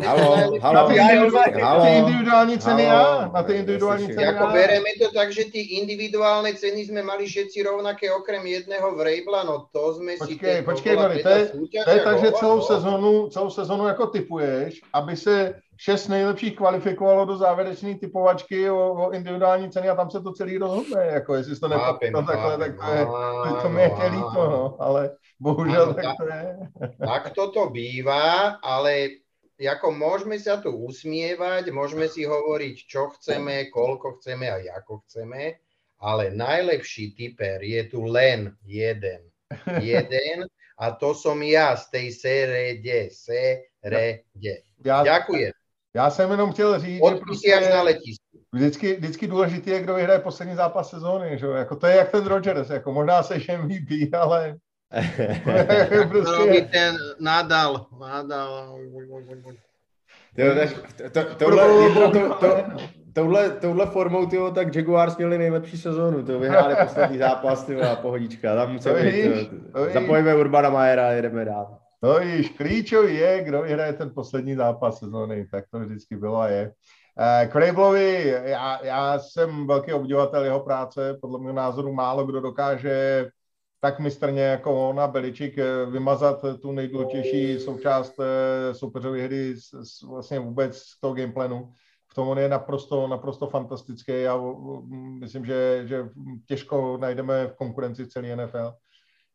[0.02, 1.82] Halo, halo, Na ty, individuální, halo.
[1.86, 3.22] ty individuální ceny Halo.
[3.22, 3.32] já.
[3.34, 4.52] Na ty individuální ceny Jako já.
[4.52, 9.70] bereme to tak, že ty individuálne ceny sme mali všetci rovnaké okrem jedného Vrejbla, no
[9.72, 10.36] to sme si...
[10.36, 11.44] Počkej, počkej, to je,
[11.86, 17.26] to je tak, že celou sezonu, celou sezonu jako typuješ, aby se šest nejlepších kvalifikovalo
[17.26, 21.56] do závěrečné typovačky o, o individuální ceny a tam se to celý rozhodne, jako jestli
[21.56, 24.76] to Chápem, nepočítal takhle, tak to je, to, to mi je tě áno, líto, no,
[24.80, 26.58] ale bohužel Áno, tak tak- to je.
[26.98, 29.10] Tak toto býva, ale
[29.58, 35.58] ako môžeme sa tu usmievať, môžeme si hovoriť, čo chceme, koľko chceme a ako chceme,
[35.98, 39.26] ale najlepší typer je tu len jeden.
[39.82, 40.46] Jeden
[40.78, 43.10] a to som ja z tej Serede.
[43.10, 44.62] Serede.
[44.86, 45.57] Ďakujem.
[45.98, 48.40] Já jsem jenom chtěl říct, že Odpisy až na prostě letisku.
[48.54, 51.46] vždycky, vždycky důležitý je, kdo vyhraje poslední zápas sezóny, že?
[51.46, 54.56] jo, jako to je jak ten Rodgers, jako možná se MVP, ale
[54.92, 57.86] To prostě ten Nadal.
[58.00, 58.78] Nadal.
[60.36, 60.70] Tyjo, tak,
[61.12, 62.56] to, to, tohle, Jindro, to, to,
[63.14, 67.96] touhle, touhle formou, tyjo, tak Jaguars měli nejlepší sezónu, to vyhráli poslední zápas, tyjo, a
[67.96, 69.94] pohodička, tam musí To být, víš, tyjo, to víš.
[69.94, 71.80] zapojíme Urbana Majera a jedeme dál.
[72.04, 76.48] No již, klíčový je, kdo vyhraje ten poslední zápas sezóny, tak to vždycky bylo a
[76.48, 76.72] je.
[77.20, 83.28] Eh, Crablovi, já, já jsem velký obdivatel jeho práce, podle mého názoru málo kdo dokáže
[83.80, 89.70] tak mistrně jako on a Beličik eh, vymazat tu nejdůležitější součást eh, soupeřové hry z,
[89.70, 91.72] z, vlastně vůbec z toho gameplanu.
[92.12, 94.82] V tom on je naprosto, naprosto fantastický a o-
[95.20, 96.10] myslím, že, že
[96.46, 98.74] těžko najdeme v konkurenci v celé NFL.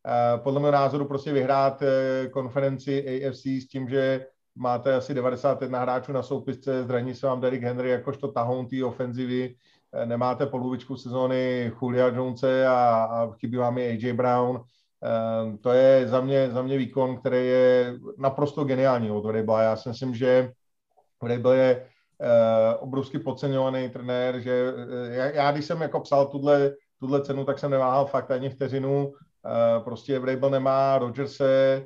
[0.06, 5.80] Eh, podle mého názoru prostě vyhrát eh, konferenci AFC s tím, že máte asi 91
[5.80, 9.54] hráčů na soupisce, zraní se vám Derrick Henry jakožto tahoun té ofenzivy,
[9.92, 14.62] eh, nemáte polovičku sezóny Julia Jonese a, a chybí vám i AJ Brown.
[15.60, 19.62] To je za mě, za mě výkon, který je naprosto geniální od Vrabela.
[19.62, 20.52] Já si myslím, že
[21.22, 21.86] Vrabel je
[22.78, 24.72] obrovsky podceňovaný trenér, že
[25.10, 29.12] já, já když jsem jako psal tuhle, tuhle cenu, tak jsem neváhal fakt ani vteřinu.
[29.46, 31.84] Eh, Prostě Vrabel nemá Rodgerse,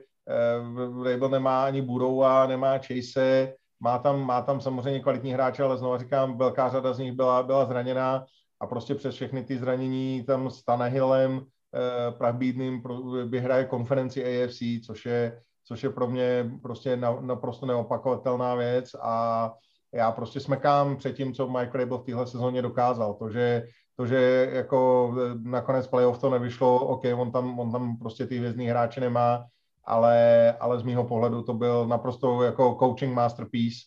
[1.02, 5.98] Vrabel nemá ani Burrowa, nemá Chase, má tam, má tam samozřejmě kvalitní hráče, ale znovu
[5.98, 8.24] říkám, velká řada z nich byla, byla zraněná
[8.60, 11.40] a prostě přes všechny ty zranění tam s Tanahillem,
[11.74, 17.66] eh, prachbídným pro- vyhraje konferenci AFC, což je, což je pro mě prostě na, naprosto
[17.66, 19.52] neopakovatelná věc a
[19.92, 23.14] já prostě smekám před tím, co Mike Rabel v téhle sezóně dokázal.
[23.14, 23.62] To, že,
[23.96, 28.38] to, že jako eh, nakonec playoff to nevyšlo, OK, on tam, on tam prostě ty
[28.38, 29.44] hvězdní hráče nemá,
[29.84, 33.78] ale, ale z mýho pohledu to byl naprosto jako coaching masterpiece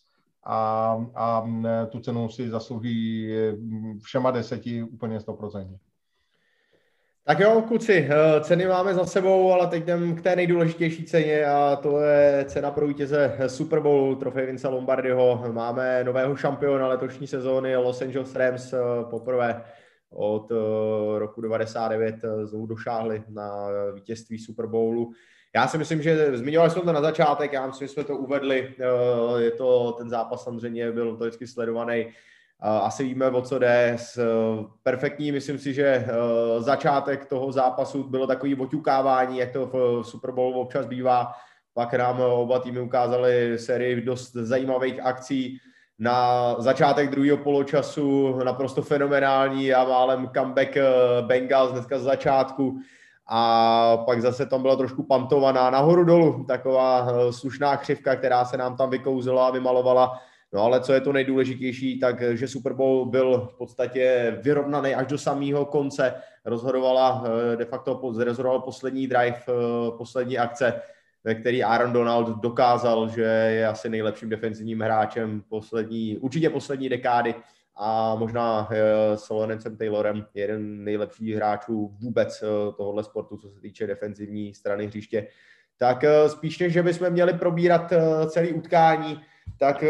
[0.43, 1.47] a, a
[1.89, 5.77] tu cenu si zaslouží mm, všema deseti úplně stoprocentně.
[7.25, 11.45] Tak jo, kluci, eh, ceny máme za sebou, ale teď jdem k té nejdůležitější ceně
[11.45, 15.43] a to je cena pro vítěze Super Bowlu, trofej Vince Lombardiho.
[15.51, 18.73] Máme nového šampiona letošní sezóny Los Angeles Rams
[19.09, 19.61] poprvé
[20.11, 25.11] od eh, roku 99 eh, znovu došáhli na vítězství Super Bowlu.
[25.55, 28.75] Já si myslím, že zmiňovali jsme to na začátek, já myslím, že jsme to uvedli,
[28.79, 32.07] eh, je to, ten zápas samozřejmě byl to vždycky sledovaný,
[32.61, 33.93] asi víme, o co jde.
[33.97, 34.19] S,
[34.83, 36.07] perfektní, myslím si, že
[36.57, 41.31] začátek toho zápasu bylo takový oťukávání, jak to v Super Bowlu občas bývá.
[41.73, 45.59] Pak nám oba týmy ukázali sérii dost zajímavých akcí.
[45.99, 50.85] Na začátek druhého poločasu naprosto fenomenální a málem comeback eh,
[51.21, 52.79] Bengals dneska z začátku.
[53.27, 58.57] A pak zase tam byla trošku pantovaná nahoru dolů, taková eh, slušná křivka, která se
[58.57, 60.19] nám tam vykouzela a vymalovala.
[60.53, 65.07] No ale co je to nejdůležitější, tak že Super Bowl byl v podstatě vyrovnaný až
[65.07, 66.13] do samého konce.
[66.45, 67.23] Rozhodovala
[67.53, 69.51] eh, de facto rozhodoval poslední drive, eh,
[69.97, 70.81] poslední akce,
[71.23, 77.35] ve který Aaron Donald dokázal, že je asi nejlepším defenzivním hráčem poslední, určitě poslední dekády
[77.75, 82.43] a možná eh, s Lorencem Taylorem jeden nejlepších hráčů vůbec
[82.77, 85.27] tohohle sportu, co se týče defenzivní strany hřiště.
[85.77, 87.93] Tak spíš než, že bychom měli probírat
[88.27, 89.21] celý utkání,
[89.59, 89.83] tak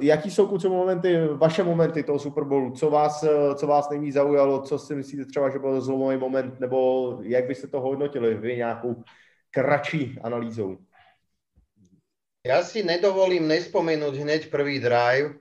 [0.00, 2.70] jaký jsou kluci momenty, vaše momenty toho Super Bowlu?
[2.70, 3.24] Co vás,
[3.54, 4.62] co vás nejvíc zaujalo?
[4.62, 6.60] Co si myslíte třeba, že byl zlomový moment?
[6.60, 9.02] Nebo jak byste to hodnotili vy nějakou
[9.50, 10.78] kratší analýzou?
[12.40, 15.36] Ja si nedovolím nespomenúť hneď prvý drive.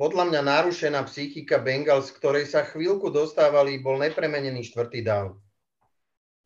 [0.00, 5.36] Podľa mňa narušená psychika Bengals, ktorej sa chvíľku dostávali, bol nepremenený štvrtý down.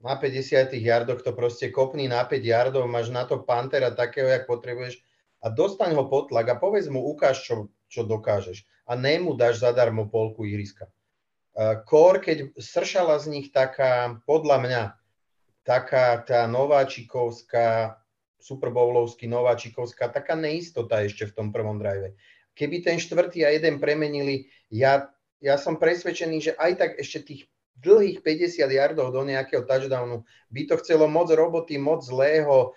[0.02, 4.50] Na 50 yardoch to proste kopný na 5 yardov, máš na to Pantera takého, jak
[4.50, 4.98] potrebuješ
[5.42, 8.66] a dostaň ho pod tlak a povedz mu, ukáž, čo, čo dokážeš.
[8.90, 10.90] A ne mu dáš zadarmo polku ihriska.
[11.86, 14.82] Kor, keď sršala z nich taká, podľa mňa,
[15.68, 18.00] taká tá nováčikovská,
[18.40, 22.16] superbowlovsky nováčikovská, taká neistota ešte v tom prvom drive.
[22.56, 25.12] Keby ten štvrtý a jeden premenili, ja,
[25.44, 27.42] ja som presvedčený, že aj tak ešte tých
[27.84, 32.72] dlhých 50 yardov do nejakého touchdownu by to chcelo moc roboty, moc zlého.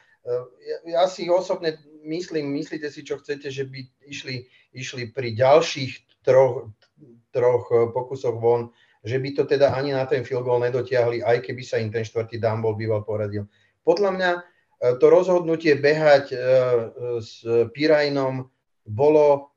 [0.61, 6.21] Ja, ja si osobne myslím, myslíte si, čo chcete, že by išli, išli pri ďalších
[6.27, 6.69] troch,
[7.33, 7.65] troch
[7.95, 11.81] pokusoch von, že by to teda ani na ten field goal nedotiahli, aj keby sa
[11.81, 13.49] im ten štvrtý down bol býval poradil.
[13.81, 14.43] Podľa mňa eh,
[15.01, 16.39] to rozhodnutie behať eh,
[17.21, 17.41] s
[17.73, 18.45] Pirajnom
[18.85, 19.51] bolo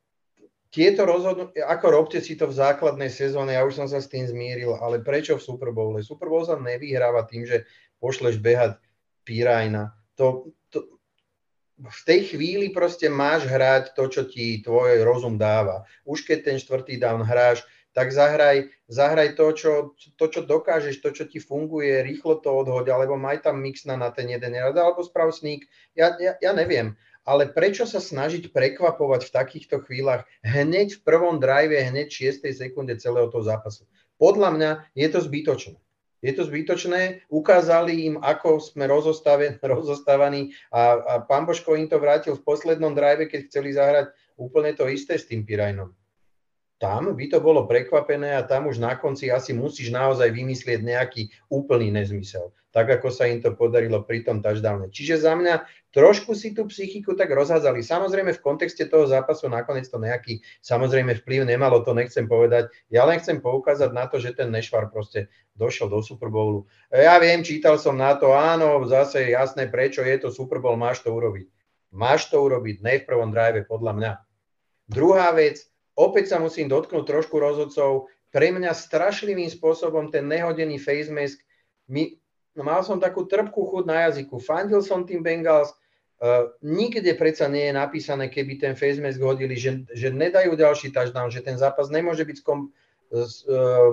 [0.75, 4.27] tieto rozhodnutie, ako robte si to v základnej sezóne, ja už som sa s tým
[4.27, 6.03] zmíril, ale prečo v Super Bowle?
[6.03, 7.63] Super Bowl sa nevyhráva tým, že
[8.03, 8.83] pošleš behať
[9.23, 9.95] Pirajna.
[10.19, 10.51] To,
[11.75, 15.83] v tej chvíli proste máš hrať to, čo ti tvoj rozum dáva.
[16.07, 19.73] Už keď ten štvrtý down hráš, tak zahraj, zahraj to, čo,
[20.19, 24.11] to, čo dokážeš, to, čo ti funguje, rýchlo to odhoď, alebo maj tam mixna na
[24.11, 25.71] ten jeden rad, alebo sprav sník.
[25.95, 26.99] Ja, ja, ja neviem.
[27.25, 32.53] Ale prečo sa snažiť prekvapovať v takýchto chvíľach hneď v prvom drive, hneď v 6.
[32.53, 33.89] sekunde celého toho zápasu?
[34.21, 35.79] Podľa mňa je to zbytočné
[36.25, 38.89] je to zbytočné, ukázali im, ako sme
[39.77, 44.73] rozostávaní a, a pán Božko im to vrátil v poslednom drive, keď chceli zahrať úplne
[44.73, 45.93] to isté s tým Pirajnom.
[46.79, 51.31] Tam by to bolo prekvapené a tam už na konci asi musíš naozaj vymyslieť nejaký
[51.49, 54.91] úplný nezmysel tak ako sa im to podarilo pri tom touchdowne.
[54.91, 55.63] Čiže za mňa
[55.95, 57.87] trošku si tú psychiku tak rozhádzali.
[57.87, 62.75] Samozrejme v kontexte toho zápasu nakoniec to nejaký samozrejme vplyv nemalo, to nechcem povedať.
[62.91, 66.67] Ja len chcem poukázať na to, že ten Nešvar proste došiel do Super Bowlu.
[66.91, 71.07] Ja viem, čítal som na to, áno, zase jasné, prečo je to Super Bowl, máš
[71.07, 71.47] to urobiť.
[71.95, 74.13] Máš to urobiť, ne v prvom drive, podľa mňa.
[74.91, 75.63] Druhá vec,
[75.95, 81.39] opäť sa musím dotknúť trošku rozhodcov, pre mňa strašlivým spôsobom ten nehodený face mask
[81.87, 82.19] mi
[82.55, 84.39] no mal som takú trpkú chuť na jazyku.
[84.39, 85.75] Fandil som tým Bengals,
[86.23, 90.95] uh, nikde predsa nie je napísané, keby ten face mask hodili, že, že nedajú ďalší
[90.95, 93.27] touchdown, že ten zápas nemôže byť skom, uh,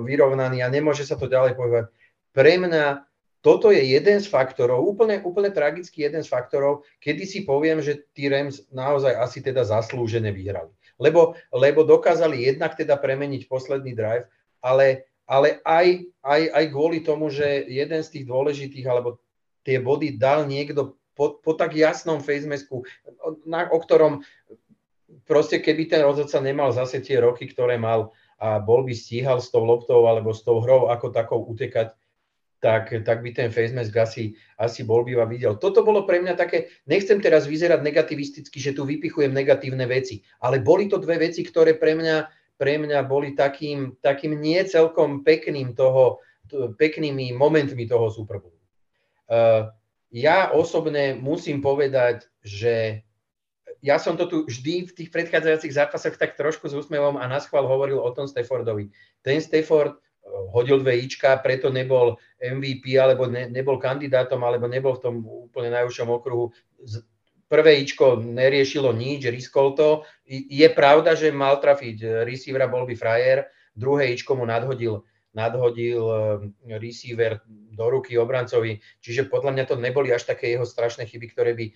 [0.06, 1.86] vyrovnaný a nemôže sa to ďalej povedať.
[2.32, 3.06] Pre mňa
[3.41, 8.06] toto je jeden z faktorov, úplne, úplne tragický jeden z faktorov, kedy si poviem, že
[8.14, 10.70] tí Rams naozaj asi teda zaslúžene vyhrali.
[11.02, 14.30] Lebo, lebo dokázali jednak teda premeniť posledný drive,
[14.62, 15.88] ale ale aj,
[16.28, 19.16] aj, aj kvôli tomu, že jeden z tých dôležitých, alebo
[19.64, 22.84] tie body dal niekto po, po tak jasnom facemasku,
[23.47, 24.28] na, o ktorom
[25.24, 29.47] proste keby ten rozhodca nemal zase tie roky, ktoré mal a bol by stíhal s
[29.54, 31.95] tou loptou alebo s tou hrou ako takou utekať,
[32.62, 35.57] tak, tak by ten facemask asi, asi bol býva videl.
[35.57, 40.62] Toto bolo pre mňa také, nechcem teraz vyzerať negativisticky, že tu vypichujem negatívne veci, ale
[40.62, 45.74] boli to dve veci, ktoré pre mňa pre mňa boli takým, takým nie celkom pekným
[45.74, 46.22] toho,
[46.78, 48.38] peknými momentmi toho Super.
[48.38, 49.74] Uh,
[50.14, 53.01] ja osobne musím povedať, že
[53.82, 57.66] ja som to tu vždy v tých predchádzajúcich zápasoch tak trošku s úsmevom a naschval
[57.66, 58.93] hovoril o tom Staffordovi.
[59.26, 59.97] Ten Stafford
[60.52, 65.74] hodil dve ička, preto nebol MVP, alebo ne, nebol kandidátom, alebo nebol v tom úplne
[65.74, 66.54] najúžšom okruhu
[67.52, 70.08] prvé ičko neriešilo nič, riskol to.
[70.32, 75.04] Je pravda, že mal trafiť receivera, bol by frajer, druhé ičko mu nadhodil,
[75.36, 77.44] nadhodil eh, receiver
[77.76, 81.66] do ruky obrancovi, čiže podľa mňa to neboli až také jeho strašné chyby, ktoré by
[81.68, 81.76] eh,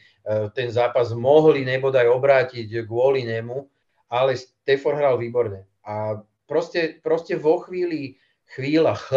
[0.55, 3.67] ten zápas mohli nebodaj obrátiť kvôli nemu,
[4.07, 5.67] ale Stafford hral výborne.
[5.83, 8.15] A proste, proste vo chvíli,
[8.55, 9.11] chvíľa Ch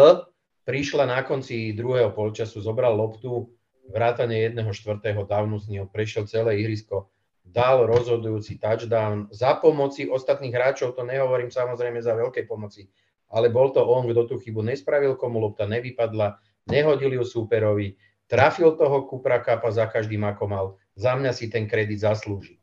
[0.67, 3.55] prišla na konci druhého polčasu, zobral loptu,
[3.89, 7.09] vrátane jedného štvrtého downu z neho prešiel celé ihrisko,
[7.41, 12.85] dal rozhodujúci touchdown za pomoci ostatných hráčov, to nehovorím samozrejme za veľkej pomoci,
[13.33, 16.37] ale bol to on, kto tú chybu nespravil, komu lopta nevypadla,
[16.69, 17.97] nehodil ju súperovi,
[18.29, 22.61] trafil toho Kupra Kapa za každým ako mal, za mňa si ten kredit zaslúži.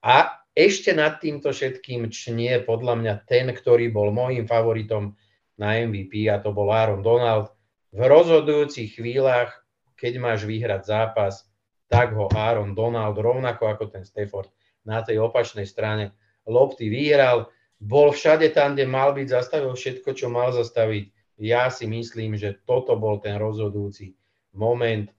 [0.00, 5.12] A ešte nad týmto všetkým čnie podľa mňa ten, ktorý bol môjim favoritom
[5.58, 7.50] na MVP a to bol Aaron Donald.
[7.94, 9.64] V rozhodujúcich chvíľach
[10.04, 11.46] keď máš vyhrať zápas,
[11.86, 14.50] tak ho Aaron Donald, rovnako ako ten Stafford,
[14.84, 16.12] na tej opačnej strane
[16.44, 17.48] lopty vyhral,
[17.80, 21.08] bol všade tam, kde mal byť, zastavil všetko, čo mal zastaviť.
[21.40, 24.14] Ja si myslím, že toto bol ten rozhodujúci
[24.54, 25.10] moment.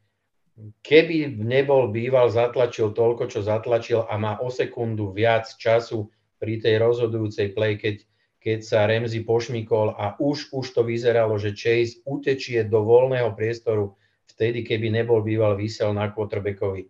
[0.85, 6.07] Keby nebol býval, zatlačil toľko, čo zatlačil a má o sekundu viac času
[6.39, 8.07] pri tej rozhodujúcej play, keď,
[8.45, 13.97] keď sa Remzi pošmikol a už, už to vyzeralo, že Chase utečie do voľného priestoru,
[14.29, 16.85] vtedy, keby nebol býval vysel na quarterbackovi.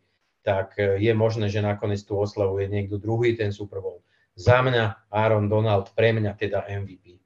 [0.45, 4.03] tak e, je možné, že nakoniec tu oslavuje niekto druhý ten Super Bowl.
[4.36, 7.18] Za mňa Aaron Donald, pre mňa teda MVP.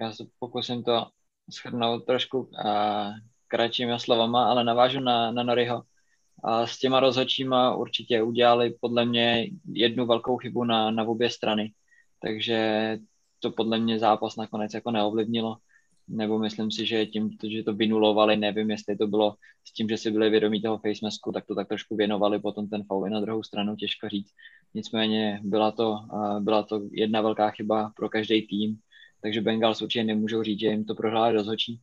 [0.00, 1.06] Já se pokusím to
[1.50, 3.10] shrnout trošku a
[3.48, 5.82] kratšími slovama, ale navážu na, na Noriho.
[6.44, 11.72] A s těma rozhodčíma určitě udělali podle mě jednu velkou chybu na, na obě strany.
[12.24, 12.98] Takže
[13.38, 15.56] to podle mě zápas nakonec jako neovlivnilo.
[16.08, 19.96] Nebo myslím si, že tím, že to vynulovali, nevím, jestli to bylo s tím, že
[19.96, 23.20] si byli vědomí toho face masku, tak to tak trošku věnovali potom ten foul na
[23.20, 24.32] druhou stranu, těžko říct.
[24.74, 25.98] Nicméně byla to,
[26.40, 28.78] byla to jedna velká chyba pro každý tým,
[29.22, 31.80] takže Bengals určitě nemůžou říct, že jim to prohráli rozhodčí.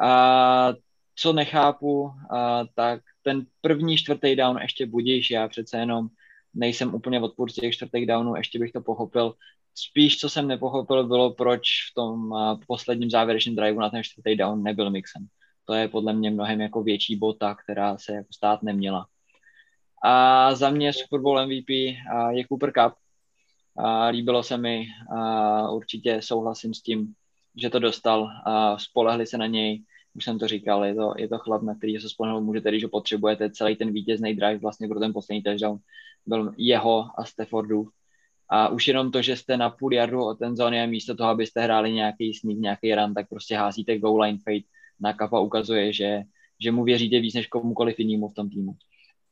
[0.00, 0.72] A
[1.14, 6.08] co nechápu, a, tak ten první čtvrtý down ještě budíš, já přece jenom
[6.54, 9.34] nejsem úplně odpůrce těch čtvrtých downů, ještě bych to pochopil.
[9.74, 14.36] Spíš, co jsem nepochopil, bylo, proč v tom a, posledním závěrečném driveu na ten čtvrtý
[14.36, 15.26] down nebyl mixen.
[15.64, 19.06] To je podle mě mnohem jako větší bota, která se jako stát neměla.
[20.04, 21.70] A za mě Super Bowl MVP
[22.30, 22.94] je Cooper Cup.
[23.80, 24.86] A líbilo se mi,
[25.16, 27.14] a určitě souhlasím s tím,
[27.56, 29.84] že to dostal a spolehli se na něj.
[30.18, 32.84] Už jsem to říkal, je to, je to chlap, na který se spolehnout můžete, když
[32.84, 33.50] ho potřebujete.
[33.50, 35.78] Celý ten vítězný drive vlastně pro ten poslední touchdown
[36.26, 37.88] byl jeho a Staffordu.
[38.50, 41.30] A už jenom to, že jste na půl jardu od ten zóny a místo toho,
[41.30, 44.66] abyste hráli nějaký sneak, nějaký run, tak prostě házíte goal line fade
[45.00, 46.22] na kapa ukazuje, že,
[46.60, 48.74] že mu věříte víc než komukoliv jinému v tom týmu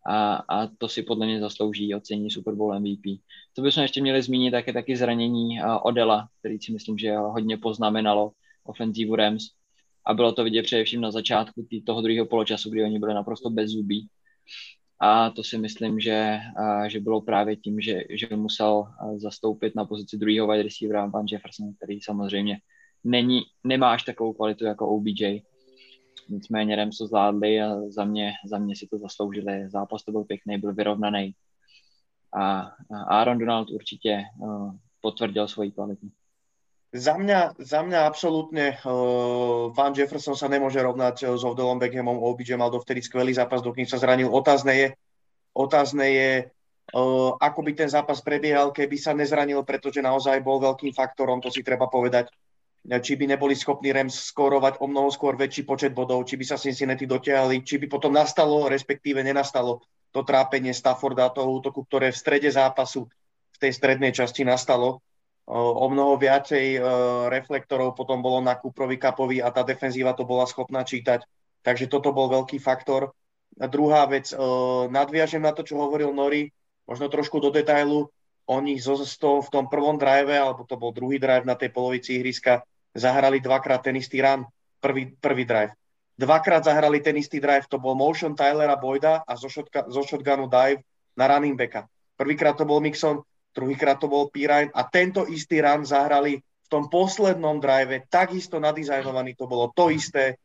[0.06, 3.20] a, a to si podle mě zaslouží ocení Super Bowl MVP.
[3.54, 7.56] Co bychom ještě měli zmínit, tak je taky zranění Odela, který si myslím, že hodně
[7.56, 8.32] poznamenalo
[8.64, 9.42] ofenzívu Rams
[10.06, 13.50] a bylo to vidět především na začátku tý, toho druhého poločasu, kdy oni byli naprosto
[13.50, 14.08] bez zubí.
[15.00, 16.38] A to si myslím, že,
[16.86, 18.86] že bylo právě tím, že, že musel
[19.16, 22.58] zastoupit na pozici druhého wide receivera Van Jefferson, který samozřejmě
[23.04, 25.42] není, nemá až takovou kvalitu jako OBJ,
[26.28, 29.70] Nicméně Rams to zvládli a za mě, za mě si to zasloužili.
[29.70, 31.34] Zápas to byl pěkný, byl vyrovnaný.
[32.34, 32.70] A
[33.08, 36.10] Aaron Donald určitě uh, potvrdil svoji kvalitu.
[36.96, 42.16] Za mňa, za mňa absolútne uh, Van Jefferson sa nemôže rovnať s Odellom Beckhamom.
[42.24, 44.32] OBJ mal dovtedy skvelý zápas, dokým sa zranil.
[44.32, 44.88] Otázne je,
[45.52, 46.30] otázne je
[46.96, 51.52] uh, ako by ten zápas prebiehal, keby sa nezranil, pretože naozaj bol veľkým faktorom, to
[51.52, 52.32] si treba povedať
[52.86, 56.54] či by neboli schopní Rams skórovať o mnoho skôr väčší počet bodov, či by sa
[56.54, 59.82] Cincinnati dotiahli, či by potom nastalo, respektíve nenastalo
[60.14, 63.10] to trápenie Stafforda, toho útoku, ktoré v strede zápasu,
[63.50, 65.02] v tej strednej časti nastalo.
[65.46, 66.82] O mnoho viacej
[67.30, 71.22] reflektorov potom bolo na Kuprovi Kapovi a tá defenzíva to bola schopná čítať.
[71.62, 73.14] Takže toto bol veľký faktor.
[73.56, 74.34] A druhá vec,
[74.90, 76.50] nadviažem na to, čo hovoril Nori,
[76.84, 78.10] možno trošku do detailu,
[78.46, 82.62] oni zo, v tom prvom drive, alebo to bol druhý drive na tej polovici ihriska,
[82.94, 84.46] zahrali dvakrát ten istý run,
[84.78, 85.74] prvý, prvý drive.
[86.14, 90.46] Dvakrát zahrali ten istý drive, to bol motion Tylera Boyda a zo, šotka, zo shotgunu
[90.46, 90.86] dive
[91.18, 91.90] na running backa.
[92.14, 93.22] Prvýkrát to bol Mixon,
[93.56, 99.32] druhýkrát to bol Pirine a tento istý run zahrali v tom poslednom drive, takisto nadizajnovaný,
[99.32, 100.36] to bolo to isté.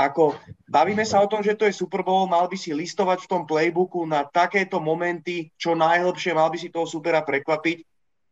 [0.00, 0.32] Ako,
[0.64, 3.42] bavíme sa o tom, že to je Super Bowl, mal by si listovať v tom
[3.44, 7.84] playbooku na takéto momenty, čo najhlbšie, mal by si toho supera prekvapiť.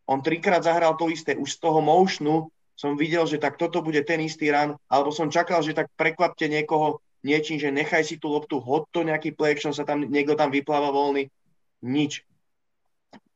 [0.08, 4.00] On trikrát zahral to isté, už z toho motionu som videl, že tak toto bude
[4.00, 8.32] ten istý run, alebo som čakal, že tak prekvapte niekoho niečím, že nechaj si tú
[8.32, 11.28] loptu, hod to nejaký play action, sa tam, niekto tam vypláva voľný.
[11.84, 12.27] Nič.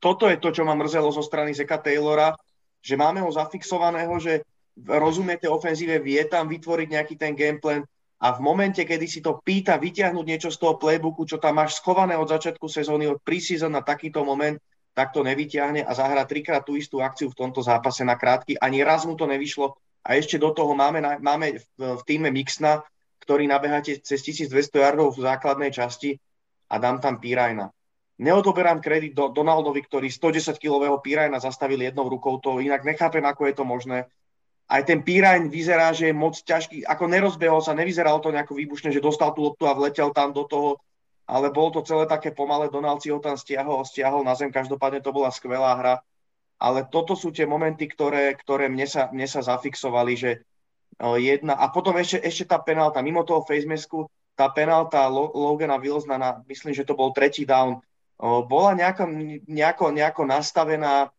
[0.03, 2.35] Toto je to, čo ma mrzelo zo strany Zeka Taylora,
[2.83, 4.43] že máme ho zafixovaného, že
[4.75, 7.87] rozumiete ofenzíve, vie tam vytvoriť nejaký ten gameplan
[8.19, 11.79] a v momente, kedy si to pýta vyťahnuť niečo z toho playbooku, čo tam máš
[11.79, 14.59] schované od začiatku sezóny, od preseason na takýto moment,
[14.91, 18.59] tak to nevyťahne a zahra trikrát tú istú akciu v tomto zápase na krátky.
[18.59, 22.83] Ani raz mu to nevyšlo a ešte do toho máme, máme v, týme Mixna,
[23.23, 26.19] ktorý nabeháte cez 1200 yardov v základnej časti
[26.67, 27.71] a dám tam Pirajna.
[28.23, 33.55] Neodoberám kredit do Donaldovi, ktorý 110-kilového Pirajna zastavil jednou rukou, to inak nechápem, ako je
[33.59, 33.99] to možné.
[34.71, 38.95] Aj ten Pirajn vyzerá, že je moc ťažký, ako nerozbehol sa, nevyzeralo to nejako výbušne,
[38.95, 40.79] že dostal tú loptu a vletel tam do toho
[41.33, 45.01] ale bolo to celé také pomalé, Donald si ho tam stiahol, stiahol na zem, každopádne
[45.01, 45.95] to bola skvelá hra,
[46.59, 50.31] ale toto sú tie momenty, ktoré, ktoré mne, sa, mne sa zafixovali, že
[51.01, 56.31] jedna, a potom ešte, ešte tá penálta, mimo toho facemasku, tá penálta Logana Wilsona na,
[56.49, 57.83] myslím, že to bol tretí down,
[58.23, 59.11] bola nejako,
[59.51, 61.11] nejako, nejako nastavená,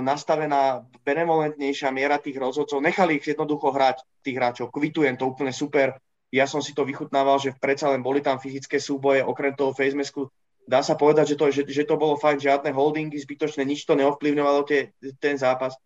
[0.00, 2.80] nastavená benevolentnejšia miera tých rozhodcov.
[2.80, 4.72] Nechali ich jednoducho hrať, tých hráčov.
[4.72, 6.00] Kvitujem to úplne super
[6.34, 10.26] ja som si to vychutnával, že predsa len boli tam fyzické súboje, okrem toho facemasku.
[10.66, 13.94] Dá sa povedať, že to, že, že to bolo fajn, žiadne holdingy zbytočné, nič to
[13.94, 14.90] neovplyvňovalo tie,
[15.22, 15.78] ten zápas.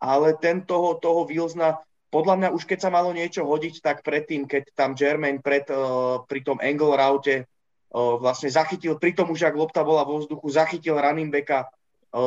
[0.00, 1.76] Ale ten toho, toho Wilsona,
[2.08, 6.24] podľa mňa už keď sa malo niečo hodiť, tak predtým, keď tam Jermaine pred, uh,
[6.24, 7.44] pri tom angle route
[7.96, 11.64] vlastne zachytil, pri tom už ak lopta bola vo vzduchu, zachytil running backa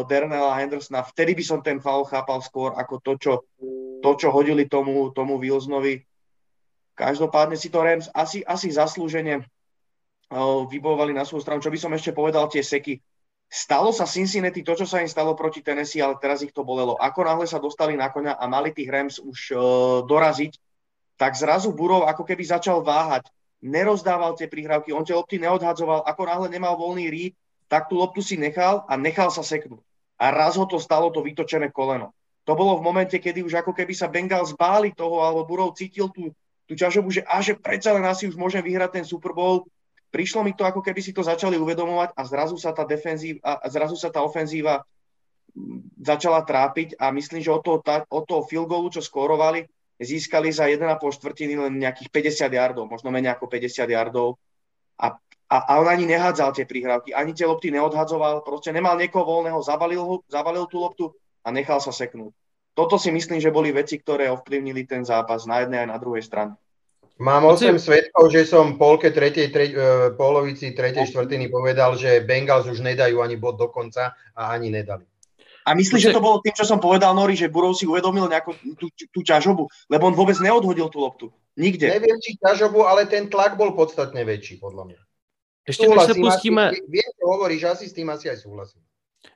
[0.10, 1.06] Dernela Hendersona.
[1.06, 3.34] Vtedy by som ten foul chápal skôr ako to, čo,
[4.02, 6.02] to, čo hodili tomu, tomu Wilsonovi.
[6.98, 9.46] Každopádne si to Rams asi, asi zaslúžene
[10.74, 11.62] vybojovali na svoju stranu.
[11.62, 13.02] Čo by som ešte povedal, tie seky.
[13.50, 16.94] Stalo sa Cincinnati to, čo sa im stalo proti Tennessee, ale teraz ich to bolelo.
[17.02, 19.58] Ako náhle sa dostali na koňa a mali tých Rams už
[20.06, 20.54] doraziť,
[21.18, 23.26] tak zrazu Burov ako keby začal váhať.
[23.60, 26.08] Nerozdával tie prihrávky, on tie lopty neodhadzoval.
[26.08, 27.26] Ako náhle nemal voľný rí,
[27.68, 29.84] tak tú loptu si nechal a nechal sa seknúť.
[30.20, 32.16] A raz ho to stalo to vytočené koleno.
[32.48, 36.10] To bolo v momente, kedy už ako keby sa Bengal zbáli toho, alebo Burov cítil
[36.10, 36.34] tú,
[36.66, 39.70] tú ťažobu, že, a že predsa len asi už môžem vyhrať ten Super Bowl
[40.10, 43.66] prišlo mi to, ako keby si to začali uvedomovať a zrazu sa tá defenzíva, a
[43.70, 44.82] zrazu sa tá ofenzíva
[46.02, 47.78] začala trápiť a myslím, že od toho,
[48.10, 49.66] od toho field goalu, čo skórovali,
[50.00, 54.40] získali za 1,5 štvrtiny len nejakých 50 yardov, možno menej ako 50 yardov.
[55.00, 55.20] A,
[55.52, 59.60] a, a on ani nehádzal tie prihrávky, ani tie lopty neodhadzoval, proste nemal niekoho voľného,
[59.60, 61.06] zabalil, ho, zabalil tú loptu
[61.44, 62.32] a nechal sa seknúť.
[62.76, 66.24] Toto si myslím, že boli veci, ktoré ovplyvnili ten zápas na jednej aj na druhej
[66.24, 66.56] strane.
[67.20, 72.64] Mám 8 svetkov, že som polke tretej, tre, uh, polovici tretej štvrtiny povedal, že Bengals
[72.72, 75.04] už nedajú ani bod do konca a ani nedali.
[75.70, 78.58] A myslíš, že to bolo tým, čo som povedal Nori, že Burov si uvedomil nejakú
[78.74, 79.70] tú, tú ťažobu?
[79.86, 81.26] Lebo on vôbec neodhodil tú loptu.
[81.54, 81.94] Nikde.
[81.94, 85.02] Neviem, či ťažobu, ale ten tlak bol podstatne väčší, podľa mňa.
[85.70, 86.74] Ešte než sa pustíme...
[86.90, 88.82] Viem, čo hovoríš, asi s tým asi aj súhlasím.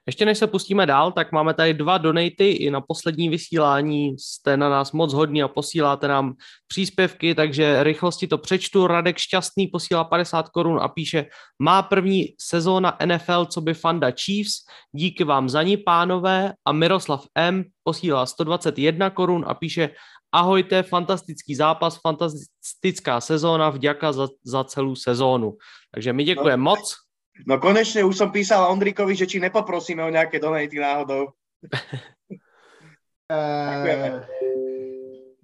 [0.06, 4.16] Ještě než se pustíme dál, tak máme tady dva donaty i na poslední vysílání.
[4.20, 6.34] Jste na nás moc hodní a posíláte nám
[6.68, 8.88] příspěvky, takže rychlosti to přečtu.
[8.88, 11.26] Radek Šťastný posílá 50 korun a píše,
[11.60, 14.54] má první sezóna NFL, co by fanda Chiefs.
[14.92, 16.54] Díky vám za ní, pánové.
[16.66, 17.64] A Miroslav M.
[17.84, 19.90] posílá 121 korun a píše,
[20.32, 25.54] ahojte, fantastický zápas, fantastická sezóna, vďaka za, za celou sezónu.
[25.94, 26.64] Takže my děkujeme no.
[26.64, 26.96] moc.
[27.48, 31.34] No konečne už som písal Ondríkovi, že či nepoprosíme o nejaké donaty náhodou.
[33.32, 34.28] Eh,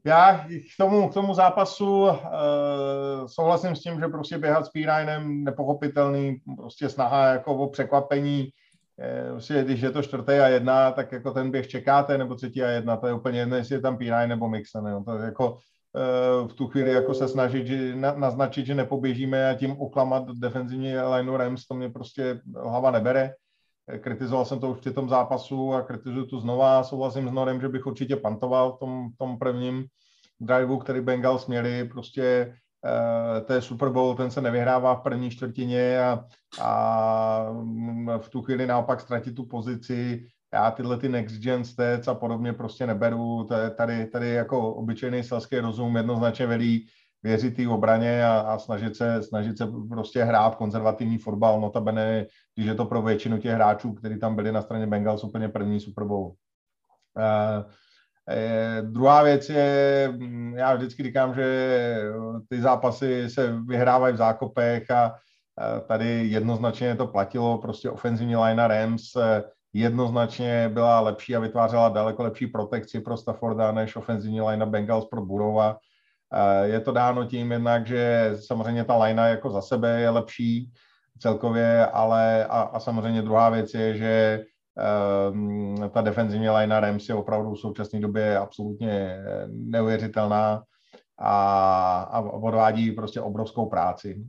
[0.06, 2.18] já k tomu, k tomu zápasu uh,
[3.26, 8.50] souhlasím s tím, že prostě běhat s Pírajnem nepochopitelný, prostě snaha jako o překvapení,
[9.00, 12.64] eh, prostě, když je to čtvrtý a jedna, tak jako ten běh čekáte, nebo třetí
[12.64, 15.04] a jedna, to je úplně jedno, jestli je tam Píraj nebo Mixon, jo.
[15.06, 15.58] to je jako
[16.48, 20.98] v tu chvíli jako se snažit že, na, naznačit, že nepoběžíme a tím oklamat defenzivní
[20.98, 23.34] lineu Rams, to mě prostě hlava nebere.
[23.90, 26.84] Eh, kritizoval jsem to už při tom zápasu a kritizuju to znova.
[26.84, 29.86] Souhlasím s Norem, že bych určitě pantoval v tom, tom prvním
[30.40, 31.90] driveu, který Bengals měli.
[31.90, 36.26] Prostě uh, to je Super Bowl, ten se nevyhrává v první čtvrtině a,
[36.62, 37.52] a
[38.18, 42.54] v tu chvíli naopak ztratit tu pozici já tyhle ty next gen stats a podobně
[42.54, 43.48] prostě neberu.
[43.76, 46.88] Tady, tady jako obyčejný selský rozum jednoznačně velí
[47.24, 52.26] věřit té obraně a, a snažit, se, snažit se prostě hrát konzervativní fotbal, notabene,
[52.56, 55.80] když je to pro většinu těch hráčů, kteří tam byli na straně Bengals úplně první
[55.80, 56.26] Super Bowl.
[56.26, 57.72] Uh,
[58.30, 62.02] eh, druhá věc je, mm, já vždycky říkám, že
[62.50, 65.16] ty zápasy se vyhrávají v zákopech a
[65.88, 69.44] tady jednoznačně to platilo, prostě ofenzivní line Rams, eh,
[69.74, 75.26] jednoznačně byla lepší a vytvářela daleko lepší protekci pro Stafforda než ofenzivní line Bengals pro
[75.26, 75.78] Burova.
[76.34, 80.72] Eh, je to dáno tím jednak, že samozřejmě ta linea jako za sebe je lepší
[81.20, 84.44] celkově, ale a, a samozřejmě druhá věc je, že
[85.32, 89.18] um, ta defenzivní linea Rams je opravdu v současné době absolutně
[89.50, 90.64] neuvěřitelná
[91.20, 94.24] a, a odvádí prostě obrovskou práci.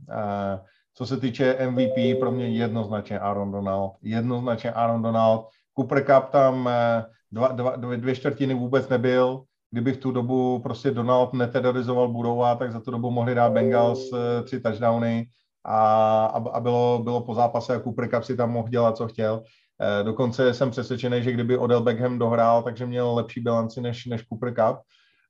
[0.93, 3.93] Co se týče MVP, pro mě jednoznačně Aaron Donald.
[4.01, 5.47] Jednoznačně Aaron Donald.
[5.79, 9.43] Cooper Cup tam eh, dva, dva, dvě čtvrtiny vůbec nebyl.
[9.71, 13.99] Kdyby v tu dobu prostě Donald neterorizoval Budova, tak za tu dobu mohli dát Bengals
[14.13, 15.27] eh, tři touchdowny
[15.65, 19.43] a, a bylo, bylo po zápase a Cooper Cup si tam mohl dělat, co chtěl.
[19.81, 24.23] Eh, dokonce jsem přesvědčený, že kdyby Odell Beckham dohrál, takže měl lepší bilanci než, než
[24.27, 24.77] Cooper Cup.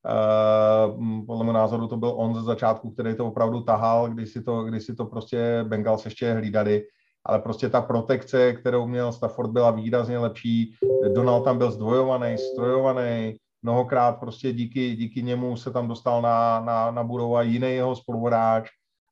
[0.01, 4.41] Uh, podle mého názoru to byl on ze začátku, který to opravdu tahal, když si
[4.41, 6.83] to, když si to prostě Bengals ještě hlídali,
[7.25, 10.75] ale prostě ta protekce, kterou měl Stafford, byla výrazně lepší.
[11.13, 16.91] Donald tam byl zdvojovaný, strojovaný, mnohokrát prostě díky, díky němu se tam dostal na, na,
[16.91, 18.69] na budova jiný jeho spoluhráč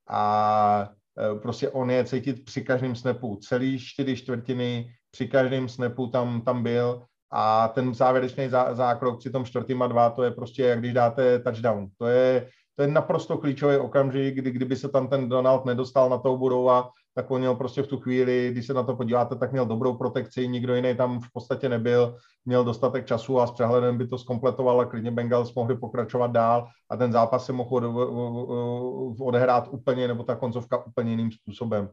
[0.10, 3.36] a e, prostě on je cítit při každém snapu.
[3.36, 9.30] Celý čtyři čtvrtiny při každém snapu tam, tam byl a ten závěrečný zá, zákrok při
[9.30, 11.88] tom čtvrtým a dva, to je prostě, jak když dáte touchdown.
[11.98, 16.18] To je, to je naprosto klíčový okamžik, kdy kdyby se tam ten Donald nedostal na
[16.18, 19.52] tou budova, tak on měl prostě v tu chvíli, když se na to podíváte, tak
[19.52, 22.16] měl dobrou protekci, nikdo jiný tam v podstatě nebyl,
[22.46, 26.68] měl dostatek času a s přehledem by to zkompletoval a klidně Bengals mohli pokračovat dál
[26.90, 27.76] a ten zápas se mohl
[29.20, 31.90] odehrát úplně, nebo ta koncovka úplně jiným způsobem.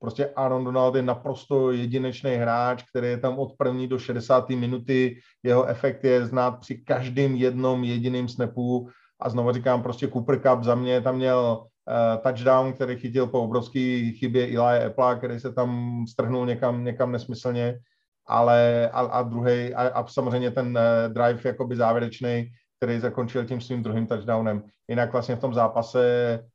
[0.00, 4.48] Prostě Aaron Donald je naprosto jedinečný hráč, který je tam od první do 60.
[4.48, 5.16] minuty.
[5.42, 8.88] Jeho efekt je znát při každém jednom jediném snapu.
[9.20, 13.42] A znovu říkám, prostě Cooper Cup za mě tam měl uh, touchdown, který chytil po
[13.42, 17.78] obrovské chybě Eli Apple, který se tam strhnul někam, někam nesmyslně.
[18.26, 23.60] Ale a, a druhý, a, a samozřejmě ten uh, drive jakoby závěrečný, který zakončil tím
[23.60, 24.62] svým druhým touchdownem.
[24.88, 26.02] Jinak vlastně v tom zápase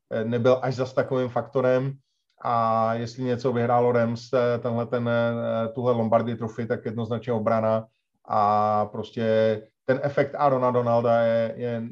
[0.10, 1.94] eh, nebyl až zas takovým faktorem,
[2.48, 7.88] a jestli něco vyhrálo Rams, eh, tenhle ten, eh, tuhle Lombardy trofy, tak jednoznačně obrana.
[8.28, 11.84] A prostě ten efekt Arona Donalda je, je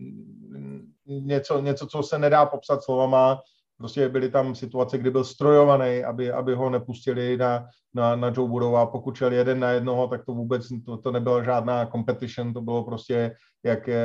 [1.08, 3.42] něco, něco, co se nedá popsat slovama,
[3.78, 8.50] prostě byly tam situace, kdy byl strojovaný, aby, aby ho nepustili na, na, na Joe
[8.50, 12.54] Burrow a pokud šel jeden na jednoho, tak to vůbec, to, to nebyla žádná competition,
[12.54, 14.02] to bylo prostě jak eh,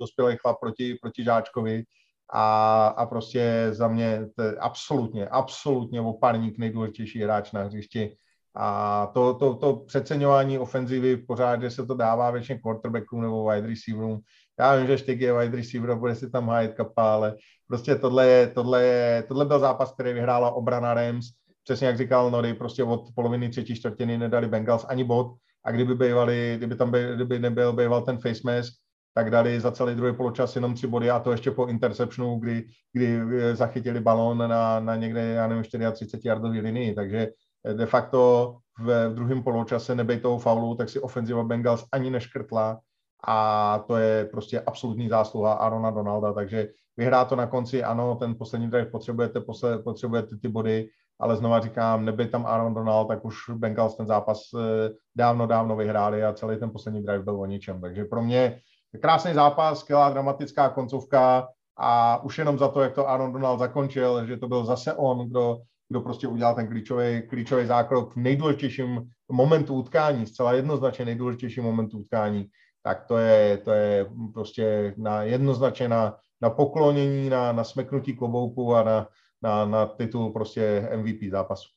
[0.00, 1.84] dospělý chlap proti, proti žáčkovi
[2.32, 8.16] a, a prostě za mě je absolutně, absolutně opárník nejdůležitější hráč na hřišti.
[8.54, 13.66] A to, to, to přeceňování ofenzivy pořád, že se to dává většině quarterbackům nebo wide
[13.66, 14.20] receiverům.
[14.58, 17.36] Já vím, že Štěk je wide receiver bude si tam hájit kapa, ale
[17.68, 21.26] prostě tohle, je, tohle, je, tohle byl zápas, který vyhrála obrana Rams.
[21.64, 25.36] Přesně jak říkal Nori, prostě od poloviny třetí čtvrtiny nedali Bengals ani bod.
[25.64, 28.72] A kdyby, bývali, kdyby tam by, kdyby nebyl býval ten face mask,
[29.14, 32.64] tak dali za celý druhý poločas jenom tři body a to ještě po interceptionu, kdy,
[32.92, 33.20] kdy
[33.52, 37.28] zachytili balón na, na někde, já nevím, 34 yardový linii, takže
[37.74, 42.80] de facto v, druhém poločase nebej toho faulu, tak si ofenziva Bengals ani neškrtla.
[43.26, 48.34] A to je prostě absolutní zásluha Arona Donalda, takže vyhrá to na konci, ano, ten
[48.34, 49.40] poslední drive potřebujete,
[49.84, 50.88] potřebujete ty body,
[51.20, 55.76] ale znova říkám, neby tam Aaron Donald, tak už Bengals ten zápas eh, dávno, dávno
[55.76, 57.80] vyhráli a celý ten poslední drive byl o ničem.
[57.80, 58.60] Takže pro mě
[58.98, 64.26] Krásný zápas, skvělá dramatická koncovka a už jenom za to, jak to Aaron Donald zakončil,
[64.26, 69.10] že to byl zase on, kdo, kdo prostě udělal ten klíčový, klíčový zákrok v nejdůležitějším
[69.32, 72.46] momentu utkání, zcela jednoznačně nejdůležitějším momentu utkání,
[72.82, 78.74] tak to je, to je prostě na, jednoznačně na, na poklonění, na, na smeknutí klobouku
[78.74, 79.08] a na,
[79.42, 81.68] na, na titul prostě MVP zápasu.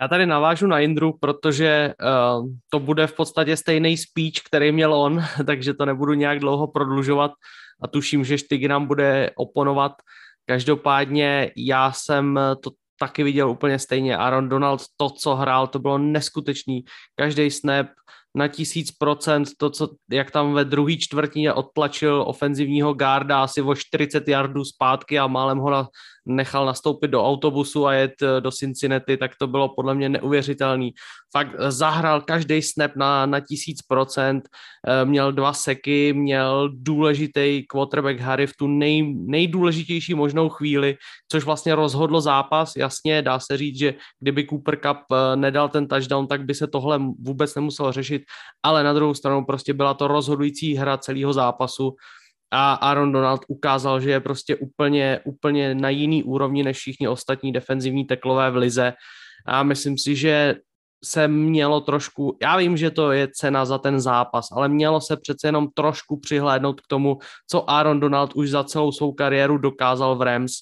[0.00, 1.94] Já tady navážu na Indru, protože
[2.38, 6.66] uh, to bude v podstatě stejný speech, který měl on, takže to nebudu nějak dlouho
[6.66, 7.30] prodlužovat
[7.82, 9.92] a tuším, že Štyg nám bude oponovat.
[10.46, 12.70] Každopádně já jsem to
[13.00, 14.16] taky viděl úplně stejně.
[14.16, 16.84] Aaron Donald, to, co hrál, to bylo neskutečný.
[17.16, 17.86] Každý snap,
[18.34, 23.74] na tisíc procent to, co, jak tam ve druhé čtvrtině odtlačil ofenzivního garda asi o
[23.74, 25.88] 40 yardů zpátky a málem ho na,
[26.28, 30.94] nechal nastoupit do autobusu a jet eh, do Cincinnati, tak to bylo podle mě neuvěřitelný.
[31.32, 34.48] Fakt eh, zahrál každý snap na, na tisíc procent,
[34.86, 40.96] eh, měl dva seky, měl důležitý quarterback Harry v tu nej, nejdůležitější možnou chvíli,
[41.28, 42.76] což vlastně rozhodlo zápas.
[42.76, 44.98] Jasně, dá se říct, že kdyby Cooper Cup
[45.34, 48.22] nedal ten touchdown, tak by se tohle vůbec nemuselo řešit,
[48.62, 51.96] ale na druhou stranu prostě byla to rozhodující hra celého zápasu
[52.50, 57.52] a Aaron Donald ukázal, že je prostě úplně, úplně na jiný úrovni než všichni ostatní
[57.52, 58.92] defenzivní teklové v lize.
[59.46, 60.54] A myslím si, že
[61.04, 65.16] se mělo trošku, já vím, že to je cena za ten zápas, ale mělo se
[65.16, 67.18] přece jenom trošku přihlédnout k tomu,
[67.50, 70.52] co Aaron Donald už za celou svou kariéru dokázal v Rams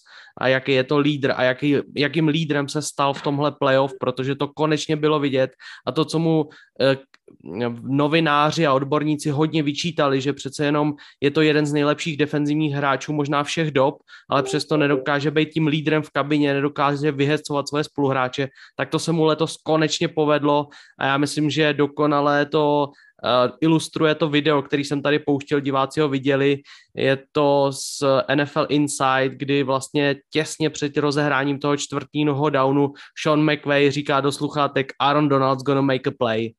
[0.40, 4.34] a jaký je to lídr a jaký, jakým lídrem se stal v tomhle playoff, protože
[4.34, 5.50] to konečně bylo vidět
[5.86, 6.48] a to, co mu
[6.80, 6.96] eh,
[7.82, 13.12] novináři a odborníci hodně vyčítali, že přece jenom je to jeden z nejlepších defenzivních hráčů
[13.12, 13.94] možná všech dob,
[14.30, 19.12] ale přesto nedokáže být tím lídrem v kabině, nedokáže vyhecovat svoje spoluhráče, tak to se
[19.12, 20.68] mu letos konečně povedlo
[20.98, 22.88] a já myslím, že dokonale to
[23.24, 26.58] Uh, ilustruje to video, který jsem tady pouštěl, diváci ho viděli,
[26.94, 28.02] je to z
[28.34, 34.92] NFL Inside, kdy vlastně těsně před rozehráním toho čtvrtního downu Sean McVay říká do sluchátek
[35.00, 36.52] Aaron Donald's gonna make a play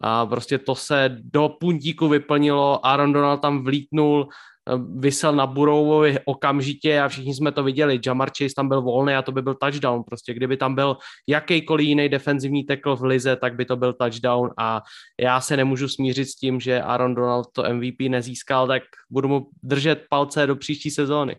[0.00, 6.18] a prostě to se do puntíku vyplnilo, Aaron Donald tam vlítnul, eh, vysel na Burovovi
[6.24, 9.54] okamžitě a všichni jsme to viděli, Jamar Chase tam byl volný a to by byl
[9.54, 10.96] touchdown, prostě kdyby tam byl
[11.28, 14.82] jakýkoliv jiný defenzivní tackle v lize, tak by to byl touchdown a
[15.20, 19.46] já se nemůžu smířit s tím, že Aaron Donald to MVP nezískal, tak budu mu
[19.62, 21.36] držet palce do příští sezóny.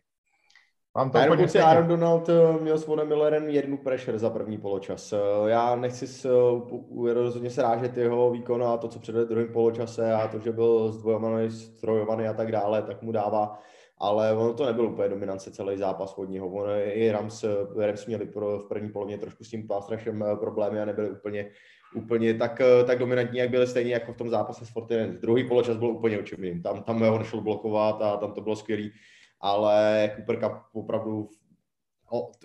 [0.97, 4.57] Mám to na dokonce Aaron Donald eh, měl s Vonem Millerem jednu pressure za první
[4.57, 5.13] poločas.
[5.13, 9.29] Eh, já nechci s, eh, rozhodně se rážet jeho výkon a to, co předvedl v
[9.29, 13.59] druhém poločase a to, že byl zdvojovaný, strojovaný a tak dále, tak mu dává
[14.01, 16.47] ale ono to nebylo úplně dominance celý zápas od něho.
[16.47, 17.45] On i Rams,
[17.77, 19.89] Rams měli pro, v první polovině trošku s tím pass
[20.39, 21.51] problémy a nebyli úplně,
[21.95, 25.17] úplně tak, tak dominantní, jak byli stejně jako v tom zápase s Fortnite.
[25.21, 26.61] Druhý poločas byl úplně očivný.
[26.61, 28.91] Tam, tam ho nešlo blokovat a tam to bylo skvělý,
[29.39, 31.29] ale Cooper Cup opravdu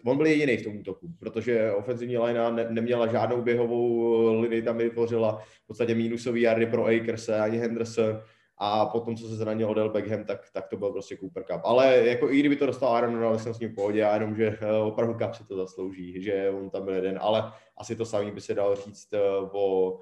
[0.04, 4.78] on byl jediný v tom útoku, protože ofenzivní linea ne, neměla žádnou běhovou linii, tam
[4.78, 8.20] vytvořila v podstatě mínusový jardy pro Akers, ani Henderson
[8.58, 11.60] a potom, co se zranil Odell Beckham, tak, tak to byl prostě Cooper Cup.
[11.64, 14.36] Ale jako i kdyby to dostal Aaron Donald, jsem s ním v pohodě, a jenom,
[14.36, 18.04] že eh, opravdu Cup si to zaslouží, že on tam byl jeden, ale asi to
[18.04, 19.20] samý by se dalo říct eh,
[19.52, 20.00] o,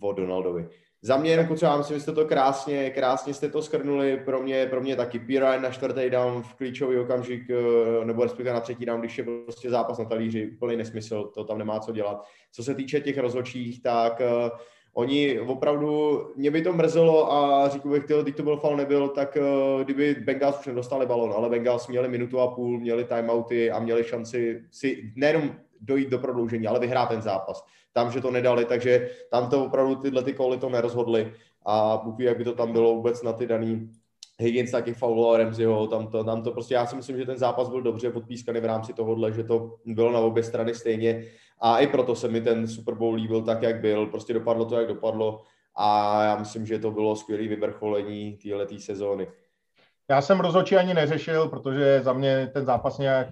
[0.00, 0.68] o Donaldovi.
[1.02, 4.66] Za mě jako třeba myslím, že jste to krásně, krásně jste to skrnuli, pro mě,
[4.66, 8.86] pro mě taky Pirine na čtvrtý down v klíčový okamžik, eh, nebo respektive na třetí
[8.86, 12.26] down, když je prostě zápas na talíři, úplný nesmysl, to tam nemá co dělat.
[12.52, 14.58] Co se týče těch rozhodčích, tak uh,
[14.94, 19.38] oni opravdu, mě by to mrzelo a říkal bych, když to byl fal nebyl, tak
[19.40, 23.78] uh, kdyby Bengals už nedostali balon, ale Bengals měli minutu a půl, měli timeouty a
[23.78, 27.64] měli šanci si nejenom dojít do prodloužení, ale vyhrát ten zápas.
[27.92, 31.32] Tam, že to nedali, takže tam to opravdu tyhle ty koly to nerozhodly
[31.66, 33.90] a Bůh jak by to tam bylo vůbec na ty daný
[34.38, 37.68] Higgins taky fauloval Ramseyho, tam to, tam to prostě, já si myslím, že ten zápas
[37.68, 41.24] byl dobře podpískaný v rámci tohohle, že to bylo na obě strany stejně.
[41.60, 44.80] A i proto se mi ten Super Bowl líbil tak, jak byl, prostě dopadlo to,
[44.80, 45.42] jak dopadlo.
[45.74, 49.28] A já myslím, že to bylo skvělé vyvrcholení této sezóny.
[50.10, 53.28] Já jsem rozhodčí ani neřešil, protože za mě ten zápas nějak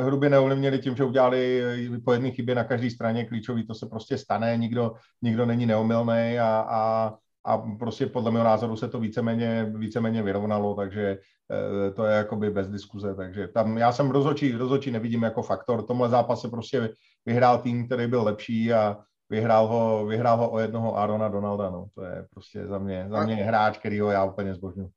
[0.00, 1.62] hrubě neovlivnili tím, že udělali
[2.04, 4.92] po jedné chybě na každé straně klíčový, to se prostě stane, nikdo,
[5.22, 10.74] nikdo není neomylný a, a, a prostě podle mého názoru se to víceméně, víceméně vyrovnalo,
[10.74, 11.18] takže
[11.50, 15.82] eh, to je jakoby bez diskuze, takže tam já jsem rozhodčí, rozhodčí nevidím jako faktor,
[15.82, 16.90] v tomhle zápase prostě
[17.26, 18.98] vyhrál tým, který byl lepší a
[19.30, 23.24] vyhrál ho, vyhrál ho o jednoho Arona Donalda, no, to je prostě za mě, za
[23.24, 24.90] mě hráč, ho já úplně zbožňuji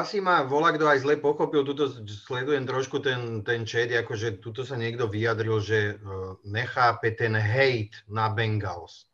[0.00, 4.64] asi ma volá, kto aj zle pochopil, tuto sledujem trošku ten, ten chat, akože tuto
[4.64, 9.10] sa niekto vyjadril, že uh, nechápe ten hate na Bengals.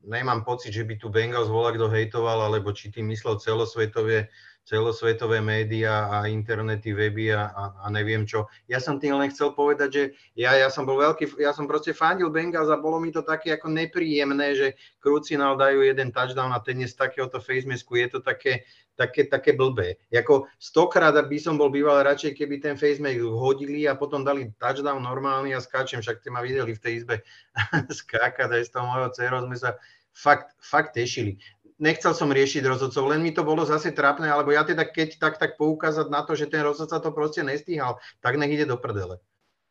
[0.00, 4.32] Nemám pocit, že by tu Bengals volá, kto hejtoval, alebo či tým myslel celosvetové
[4.64, 8.46] celosvetové médiá a internety, weby a, a, a neviem čo.
[8.70, 10.02] Ja som tým len chcel povedať, že
[10.38, 13.56] ja, ja som bol veľký, ja som proste fandil Bengals a bolo mi to také
[13.56, 14.68] ako nepríjemné, že
[15.02, 18.62] Krucinal dajú jeden touchdown a ten je z takéhoto facemasku, je to také,
[18.94, 19.98] také, také blbé.
[20.12, 25.02] Jako stokrát by som bol býval radšej, keby ten facemask hodili a potom dali touchdown
[25.02, 27.16] normálny a skáčem, však ste ma videli v tej izbe
[28.00, 29.74] skákať aj s tou mojou dcerou, sme sa
[30.14, 31.42] fakt, fakt tešili
[31.80, 35.40] nechcel som riešiť rozhodcov, len mi to bolo zase trápne, alebo ja teda keď tak,
[35.40, 39.18] tak poukázať na to, že ten rozhodca to proste nestíhal, tak nech ide do prdele.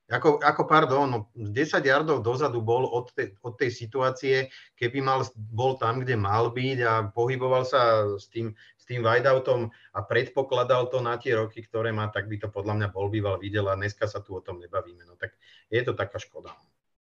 [0.10, 5.22] Ako, ako pardon, no 10 yardov dozadu bol od, te, od tej situácie, keby mal,
[5.38, 10.90] bol tam, kde mal byť a pohyboval sa s tým, s tým wideoutom a predpokladal
[10.90, 13.78] to na tie roky, ktoré má, tak by to podľa mňa bol býval videl a
[13.78, 15.06] dneska sa tu o tom nebavíme.
[15.06, 15.38] No tak
[15.70, 16.58] je to taká škoda.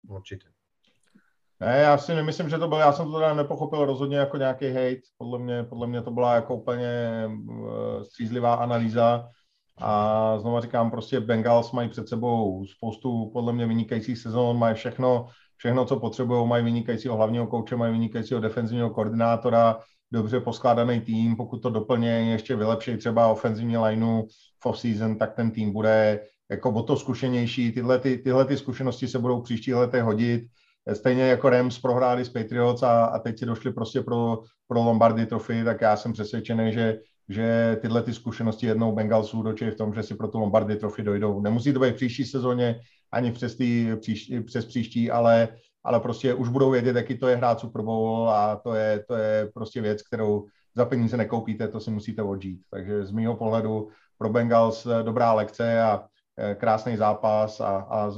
[0.08, 0.48] Určite.
[1.60, 4.68] Ne, já si nemyslím, že to bylo, já jsem to teda nepochopil rozhodně jako nějaký
[4.68, 9.28] hate, podle mě, podle mě to byla jako úplně uh, střízlivá analýza.
[9.78, 15.28] A znovu říkám, prostě Bengals mají před sebou spoustu podle mě vynikajících sezon, mají všechno,
[15.58, 19.80] všechno, co potřebují, mají vynikajícího hlavního kouče, mají vynikajícího defenzivního koordinátora,
[20.12, 24.24] dobře poskládaný tým, pokud to doplně ještě vylepší třeba ofenzivní lineu
[24.60, 26.20] v off-season, tak ten tým bude
[26.52, 27.72] jako o to zkušenější.
[27.72, 30.44] Tyhle, ty, tyhle ty zkušenosti se budou příští letech hodit
[30.94, 35.26] stejně jako Rams prohráli s Patriots a, a teď si došli prostě pro, pro Lombardy
[35.26, 39.94] trofy, tak já jsem přesvědčený, že, že tyhle ty zkušenosti jednou Bengalsů dočí v tom,
[39.94, 41.42] že si pro tu Lombardy trofy dojdou.
[41.42, 42.80] Nemusí to být v příští sezóně,
[43.12, 45.48] ani přes, tý, příští, přes příští, ale,
[45.84, 49.16] ale prostě už budou vědět, jaký to je hrát Super Bowl a to je, to
[49.16, 52.62] je prostě věc, kterou za peníze nekoupíte, to si musíte odžít.
[52.72, 56.13] Takže z mýho pohledu pro Bengals dobrá lekce a Eh,
[56.56, 58.12] krásný zápas a, a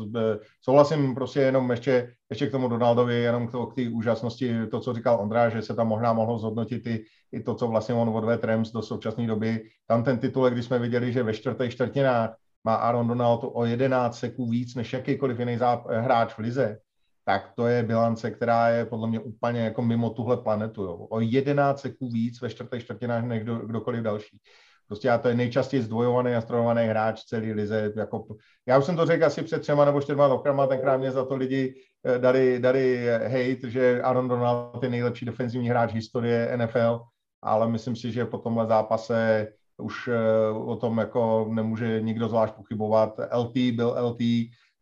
[0.62, 4.80] souhlasím prostě jenom ještě, ještě k tomu Donaldovi, jenom k, to, k té úžasnosti, to,
[4.80, 8.10] co říkal Ondra, že se tam možná mohlo zhodnotit i, i to, co vlastně on
[8.10, 9.70] odvedl Rams do současné doby.
[9.88, 14.20] Tam ten titulek, když jsme viděli, že ve čtvrté čtvrtinách má Aaron Donald o 11
[14.20, 16.78] seků víc než jakýkoliv jiný záp- hráč v lize,
[17.26, 20.84] tak to je bilance, která je podle mě úplně jako mimo tuhle planetu.
[20.84, 20.96] Jo.
[20.96, 24.40] O 11 seků víc ve čtvrté čtvrtinách než kdo, kdokoliv další.
[24.88, 27.94] Prostě já to je nejčastěji zdvojovaný a strojovaný hráč celý lize.
[27.96, 28.26] Jako,
[28.66, 31.36] já už jsem to řekl asi před třema nebo čtyřma rokama, tenkrát mě za to
[31.36, 31.76] lidi
[32.06, 37.02] eh, dali, dali hate, že Aaron Donald je nejlepší defenzivní hráč historie NFL,
[37.42, 42.54] ale myslím si, že po tomhle zápase už eh, o tom jako nemůže nikdo zvlášť
[42.54, 43.20] pochybovat.
[43.32, 44.20] LT byl LT,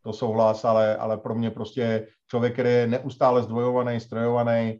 [0.04, 4.80] to souhlas, ale, ale pro mě prostě člověk, který je neustále zdvojovaný, strojovaný, eh,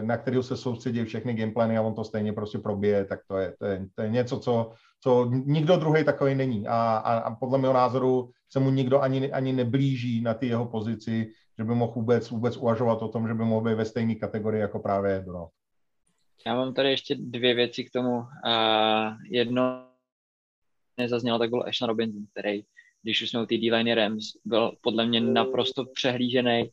[0.00, 3.54] na kterého se soustředí všechny gameplany a on to stejně prostě probije, tak to je,
[3.58, 6.66] to je, to je něco, co, co nikdo druhý takový není.
[6.66, 10.66] A, a, a podle mého názoru se mu nikdo ani, ani neblíží na ty jeho
[10.66, 14.14] pozici, že by mohl vůbec, vůbec uvažovat o tom, že by mohl být ve stejné
[14.14, 15.50] kategorii jako právě Donald.
[16.46, 18.16] Já mám tady ještě dvě věci k tomu.
[18.18, 18.26] Uh,
[19.30, 19.88] jedno
[20.98, 22.62] nezaznělo, tak byl Ashton Robinson, který,
[23.02, 26.70] když už jsme u té D-line Rams, byl podle mě naprosto přehlížený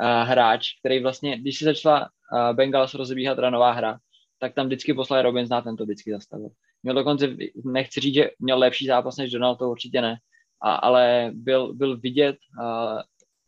[0.00, 3.98] uh, hráč, který vlastně, když si začala uh, Bengals rozebíhat ranová hra,
[4.38, 6.48] tak tam vždycky poslali Robinson a ten to vždycky zastavil.
[6.82, 10.16] Měl dokonce, nechci říct, že měl lepší zápas než Donald, to určitě ne,
[10.62, 13.00] a, ale byl, byl vidět, uh,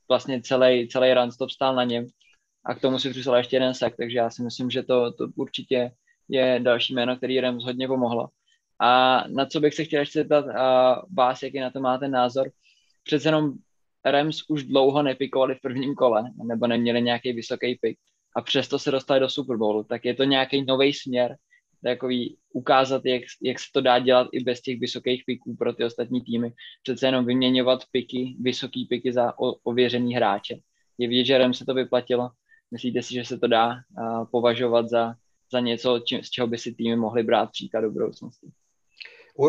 [0.09, 2.07] vlastně celý, celý run stop stál na něm
[2.67, 5.29] a k tomu si přišel ještě jeden sek, takže já si myslím, že to, to
[5.37, 5.91] určitě
[6.29, 8.29] je další jméno, který Rams hodně pomohlo.
[8.81, 12.51] A na co bych se chtěl ještě zeptat a vás, jaký na to máte názor.
[13.05, 13.53] Přece jenom
[14.05, 17.99] Rams už dlouho nepikovali v prvním kole, nebo neměli nějaký vysoký pik
[18.37, 21.37] a přesto se dostali do Super Bowlu, tak je to nějaký nový směr,
[21.85, 25.85] takový ukázat, jak, jak se to dá dělat i bez těch vysokých piků pro ty
[25.85, 26.53] ostatní týmy.
[26.83, 30.57] Přece jenom vyměňovat piky, vysoký piky za o, ověřený hráče.
[30.99, 32.31] Je vidět, že Rams se to vyplatilo
[32.75, 33.77] Myslíte si, že se to dá
[34.31, 35.15] považovat za,
[35.53, 38.47] za něco, či, z čeho by si týmy mohli brát příklad do budoucnosti?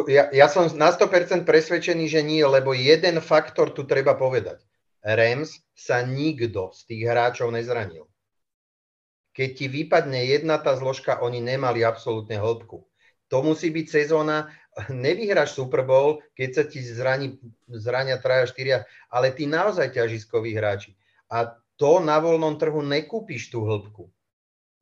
[0.10, 4.66] Ja, ja som na 100% presvedčený, že nie, lebo jeden faktor tu treba povedať.
[5.06, 8.10] Rams sa nikto z tých hráčov nezranil.
[9.38, 12.82] Keď ti vypadne jedna tá zložka, oni nemali absolútne hĺbku.
[13.30, 14.50] To musí byť sezóna,
[14.90, 17.38] nevyhráš Super Bowl, keď sa ti zraní,
[17.70, 20.98] zrania traja, štyria, ale tí naozaj ťažiskoví hráči.
[21.30, 24.10] A to na voľnom trhu nekúpiš tú hĺbku.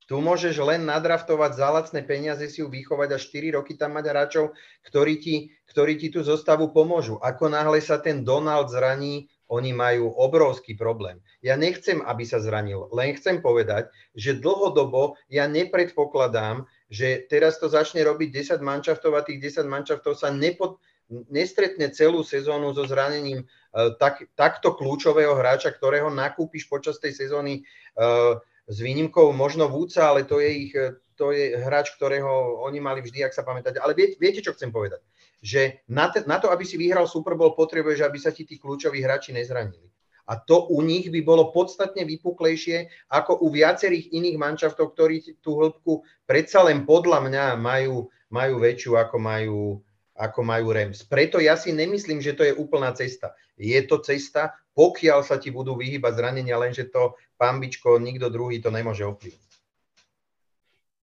[0.03, 4.05] Tu môžeš len nadraftovať za lacné peniaze, si ju vychovať a 4 roky tam mať
[4.11, 4.45] hráčov,
[4.83, 5.35] ktorí ti,
[5.71, 7.19] ktorí ti tú zostavu pomôžu.
[7.23, 11.21] Ako náhle sa ten Donald zraní, oni majú obrovský problém.
[11.45, 17.69] Ja nechcem, aby sa zranil, len chcem povedať, že dlhodobo ja nepredpokladám, že teraz to
[17.69, 20.81] začne robiť 10 mančaftov a tých 10 mančaftov sa nepod,
[21.29, 27.61] nestretne celú sezónu so zranením uh, tak, takto kľúčového hráča, ktorého nakúpiš počas tej sezóny
[27.99, 32.79] uh, s výnimkou možno Vúca, ale to je, ich, e, to je hráč, ktorého oni
[32.79, 33.79] mali vždy, ak sa pamätáte.
[33.79, 35.03] Ale viete, viete čo chcem povedať?
[35.43, 38.55] Že na, te, na to, aby si vyhral Super Bowl, potrebuješ, aby sa ti tí
[38.55, 39.91] kľúčoví hráči nezranili.
[40.23, 45.59] A to u nich by bolo podstatne vypuklejšie ako u viacerých iných manšaftov, ktorí tú
[45.59, 49.83] hĺbku predsa len podľa mňa majú, majú väčšiu, ako majú,
[50.15, 51.03] ako majú REMS.
[51.11, 53.35] Preto ja si nemyslím, že to je úplná cesta.
[53.59, 58.73] Je to cesta, pokiaľ sa ti budú vyhýbať zranenia, lenže to pambičko, nikdo druhý to
[58.73, 59.51] nemôže ovplyvniť.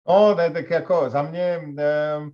[0.08, 2.30] No, ne, tak jako za mě, e,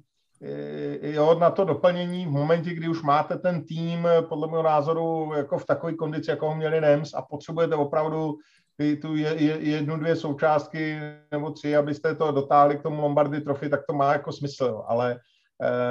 [1.12, 5.58] jo, na to doplnění v momentě, kdy už máte ten tým, podle mého názoru, jako
[5.58, 8.38] v takové kondici, jako ho měli NEMS a potřebujete opravdu
[8.76, 10.98] ty, tu je, je, jednu, dvě součástky
[11.30, 15.20] nebo tři, abyste to dotáhli k tomu Lombardy trofy, tak to má jako smysl, ale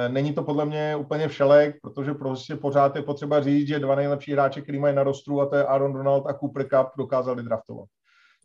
[0.08, 4.32] není to podle mě úplně všelek, protože prostě pořád je potřeba říct, že dva nejlepší
[4.32, 7.88] hráče, který mají na rostru, a to je Aaron Donald a Cooper Cup, dokázali draftovat.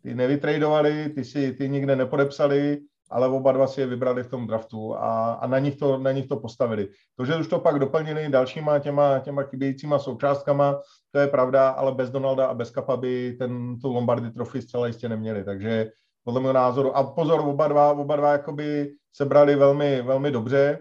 [0.02, 4.46] Ty nevytradovali, ty si ty nikde nepodepsali, ale oba dva si je vybrali v tom
[4.46, 6.88] draftu a, a na, nich to, na nich to postavili.
[7.16, 10.80] To, že už to pak doplnili dalšíma těma, těma chybějícíma součástkama,
[11.12, 14.86] to je pravda, ale bez Donalda a bez Kapa by ten, tu Lombardy trofy zcela
[14.86, 15.44] jistě neměli.
[15.44, 15.90] Takže
[16.24, 20.78] podle mého názoru, a pozor, oba dva, oba dva jakoby se brali velmi, velmi dobře,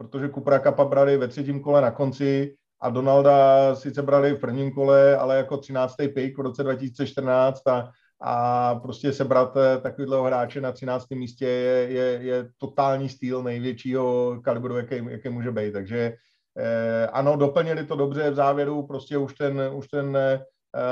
[0.00, 4.72] protože Kupra Kapa brali ve třetím kole na konci a Donalda sice brali v prvním
[4.72, 5.94] kole, ale jako 13.
[6.14, 7.90] pick v roce 2014 a,
[8.20, 11.10] a prostě sebrat eh, takového hráče na 13.
[11.10, 15.72] místě je, je, je totální styl největšího kalibru, jaký, jaký může být.
[15.72, 16.14] Takže
[16.58, 20.18] eh, ano, doplnili to dobře v závěru, prostě už ten, už ten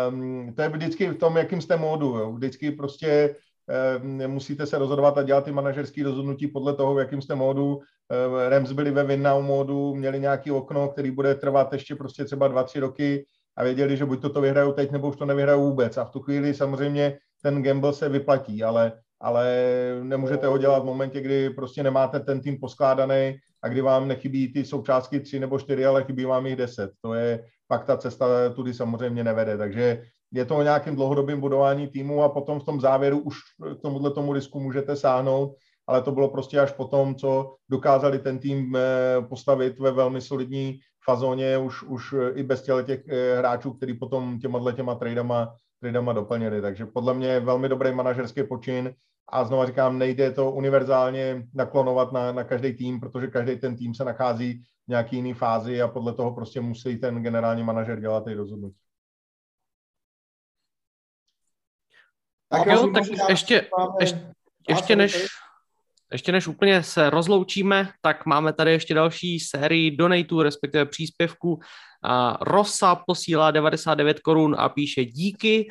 [0.09, 2.07] um, to je vždycky v tom, jakým jste módu.
[2.17, 2.33] Jo.
[2.33, 3.35] Vždycky prostě
[4.27, 7.81] musíte se rozhodovat a dělat ty manažerské rozhodnutí podle toho, v jakým jste módu.
[8.13, 12.25] Eh, Rams byli ve win now modu, měli nějaký okno, který bude trvat ještě prostě
[12.25, 13.25] třeba dva, tři roky
[13.57, 15.97] a věděli, že buď to, to vyhrajou teď, nebo už to nevyhrajou vůbec.
[15.97, 19.65] A v tu chvíli samozřejmě ten gamble se vyplatí, ale, ale
[20.03, 24.53] nemůžete ho dělat v momentě, kdy prostě nemáte ten tým poskládaný a kdy vám nechybí
[24.53, 26.91] ty součástky tři nebo čtyři, ale chybí vám jich deset.
[27.03, 29.59] To je pak ta cesta tudy samozřejmě nevede.
[29.59, 30.03] Takže
[30.33, 33.37] je to o nějakém dlouhodobém budování týmu a potom v tom závěru už
[33.79, 35.55] k tomuhle tomu risku můžete sáhnout
[35.89, 38.81] ale to bylo prostě až po tom, co dokázali ten tým eh,
[39.29, 44.73] postavit ve velmi solidní fazóně už, už i bez těch eh, hráčů, který potom těma
[44.73, 46.63] těma tradama, tradama doplnili.
[46.63, 48.95] Takže podle mě velmi dobrý manažerský počin
[49.29, 53.95] a znova říkám, nejde to univerzálně naklonovat na, na každý tým, protože každý ten tým
[53.95, 58.25] se nachází v nějaký jiný fázi a podle toho prostě musí ten generální manažer dělat
[58.25, 58.77] ty rozhodnutí.
[62.49, 63.69] Tak jo, tak ještě,
[64.01, 64.33] ještě,
[64.69, 65.27] ještě než,
[66.13, 71.61] ještě než úplně se rozloučíme, tak máme tady ještě další sérii donatů, respektive příspěvků.
[72.41, 75.69] Rosa posílá 99 korun a píše díky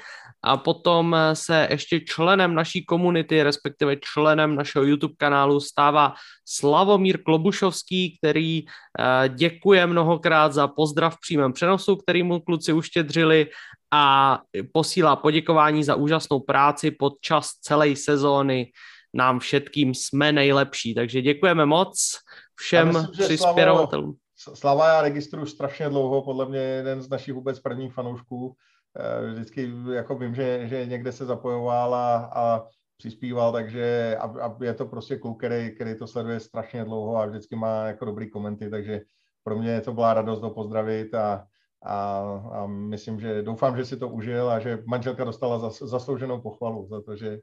[0.47, 6.13] a potom se ještě členem naší komunity, respektive členem našeho YouTube kanálu stává
[6.45, 13.47] Slavomír Klobušovský, který eh, děkuje mnohokrát za pozdrav v přímém přenosu, který mu kluci uštědřili
[13.91, 14.39] a
[14.73, 18.71] posílá poděkování za úžasnou práci pod čas celé sezóny
[19.13, 20.95] nám všetkým jsme nejlepší.
[20.95, 22.19] Takže děkujeme moc
[22.55, 24.15] všem přispěvatelům.
[24.53, 28.55] Slava já registruju strašně dlouho, podle mě jeden z našich vůbec prvních fanoušků.
[28.99, 32.67] Eh, vždycky jako vím, že, že někde se zapojoval a, a
[32.97, 37.25] přispíval, takže a, a je to prostě kluk, který, který to sleduje strašně dlouho a
[37.25, 39.01] vždycky má jako dobrý komenty, takže
[39.43, 41.45] pro mě to byla radost ho pozdravit a,
[41.85, 42.19] a,
[42.51, 46.87] a myslím, že doufám, že si to užil a že manželka dostala zas, zaslouženou pochvalu
[46.87, 47.39] za to, že,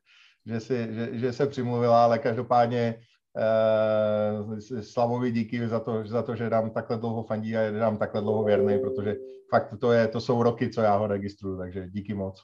[0.47, 3.01] že, si, že, že se přimluvila, ale každopádně
[4.81, 8.21] Slavovi díky za to, za to, že nám takhle dlouho fandí a je nám takhle
[8.21, 9.17] dlouho věrný, protože
[9.51, 12.43] fakt to, je, to jsou roky, co já ho registruju, takže díky moc.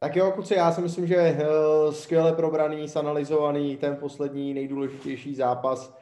[0.00, 1.38] Tak jo, kluci, já si myslím, že
[1.86, 5.97] uh, skvěle probraný, sanalizovaný ten poslední nejdůležitější zápas.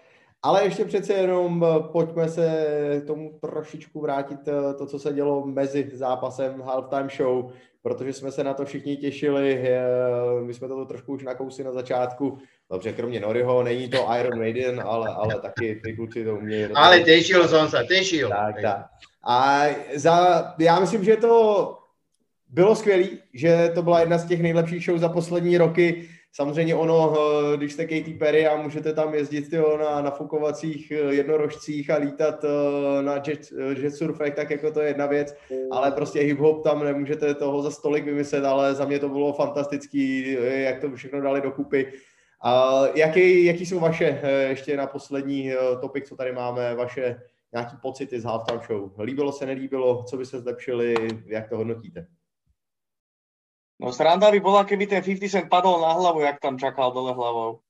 [0.47, 5.47] Ale ještě přece jenom eh, pojďme se tomu trošičku vrátit eh, to, co se dělo
[5.47, 7.51] mezi zápasem halftime show
[7.83, 9.65] protože jsme se na to všichni těšili.
[10.43, 12.39] My jsme to trošku už nakousli na začátku.
[12.71, 16.67] Dobře, kromě Noriho, není to Iron Maiden, ale, ale taky ty kluci to umějí.
[16.75, 18.29] Ale těšil jsem se, těšil.
[18.29, 18.87] Tak, tak.
[19.25, 19.65] A
[19.95, 21.79] za, já myslím, že to
[22.49, 23.05] bylo skvělé,
[23.35, 26.09] že to byla jedna z těch nejlepších show za poslední roky.
[26.37, 31.15] Samozřejmě ono, eh, když jste Katy Perry a můžete tam jezdit tyjo, na nafukovacích eh,
[31.15, 33.49] jednorožcích a lítat eh, na jet,
[33.79, 35.37] jet surfech, tak jako to je jedna věc,
[35.71, 40.33] ale prostě hip-hop tam nemůžete toho za stolik vymyslet, ale za mě to bylo fantastický,
[40.41, 41.93] jak to všechno dali dokupy.
[42.43, 47.21] A jaký, jaký jsou vaše, ještě na poslední topik, co tady máme, vaše
[47.53, 48.91] nějaký pocity z halftime show?
[49.01, 50.95] Líbilo se, nelíbilo, co by se zlepšili,
[51.27, 52.07] jak to hodnotíte?
[53.77, 57.13] No sranda by bola, keby ten 50 Cent padol na hlavu, jak tam čakal dole
[57.13, 57.61] hlavou.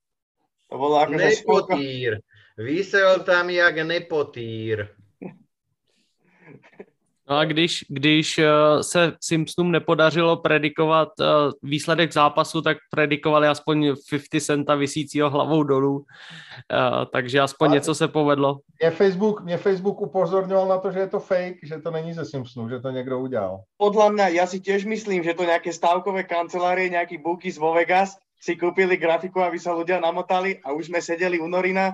[0.71, 2.23] To bolo ako Nepotýr.
[2.57, 4.89] Vysel tam jak nepotýr.
[7.31, 8.47] No a když, když eh,
[8.83, 11.25] se Simpsonům nepodařilo predikovat eh,
[11.63, 16.05] výsledek zápasu, tak predikovali aspoň 50 centa vysícího hlavou dolů,
[16.73, 18.59] eh, takže aspoň něco se povedlo.
[18.83, 22.25] Mě Facebook, mě Facebook upozorňoval na to, že je to fake, že to není ze
[22.25, 23.61] Simpsonů, že to někdo udělal.
[23.77, 28.17] Podle mě, já si těž myslím, že to nějaké stávkové kancelárie, nějaký bookies z Vegas
[28.41, 31.93] si koupili grafiku, aby se lidé namotali a už jsme seděli u Norina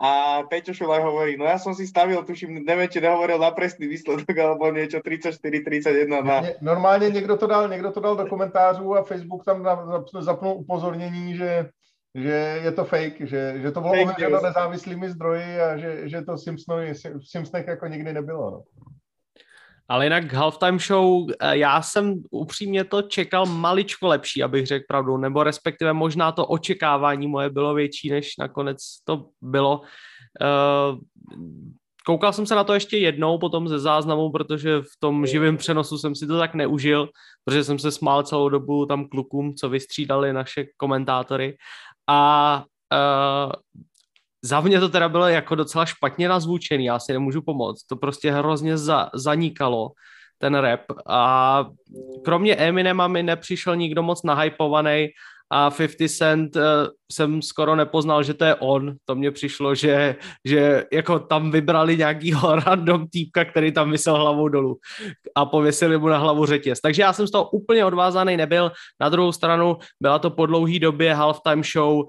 [0.00, 3.86] a Peťo Šulaj hovorí, no ja som si stavil, tuším, neviem, či nehovoril na presný
[3.86, 6.42] výsledok, alebo niečo 34-31 na...
[6.60, 9.62] Normálně někdo to, dal, někdo to dal do komentářů a Facebook tam
[10.20, 11.68] zapnul upozornění, že,
[12.14, 16.38] že je to fake, že, že to bylo ověřeno nezávislými zdroji a že, že to
[16.38, 18.50] Simpsonovi, Simpsonech jako nikdy nebylo.
[18.50, 18.62] No.
[19.92, 25.16] Ale jinak halftime show, eh, já jsem upřímně to čekal maličko lepší, abych řekl pravdu,
[25.16, 29.80] nebo respektive možná to očekávání moje bylo větší, než nakonec to bylo.
[30.40, 30.96] Eh,
[32.06, 35.98] koukal jsem se na to ještě jednou potom ze záznamu, protože v tom živém přenosu
[35.98, 37.08] jsem si to tak neužil,
[37.44, 41.56] protože jsem se smál celou dobu tam klukům, co vystřídali naše komentátory.
[42.08, 43.52] A uh,
[44.44, 47.84] za mě to teda bylo jako docela špatně nazvučený, já si nemůžu pomoct.
[47.84, 49.90] To prostě hrozně za, zanikalo,
[50.38, 50.80] ten rap.
[51.06, 51.64] A
[52.24, 55.08] kromě Eminema mi nepřišel nikdo moc nahypovaný
[55.50, 56.62] a 50 Cent uh,
[57.12, 58.94] jsem skoro nepoznal, že to je on.
[59.04, 64.48] To mně přišlo, že, že jako tam vybrali nějakýho random týpka, který tam vysel hlavou
[64.48, 64.76] dolů
[65.34, 66.80] a pověsili mu na hlavu řetěz.
[66.80, 68.72] Takže já jsem z toho úplně odvázaný nebyl.
[69.00, 72.04] Na druhou stranu byla to po dlouhý době halftime show, uh,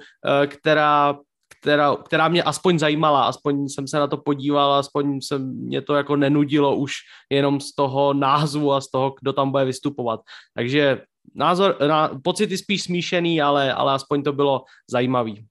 [0.47, 1.15] která
[1.59, 5.95] která, která mě aspoň zajímala, aspoň jsem se na to podíval, aspoň se mě to
[5.95, 6.93] jako nenudilo už
[7.29, 10.21] jenom z toho názvu a z toho, kdo tam bude vystupovat.
[10.53, 11.01] Takže
[11.35, 15.45] názor, na, pocity spíš smíšený, ale, ale aspoň to bylo zajímavý.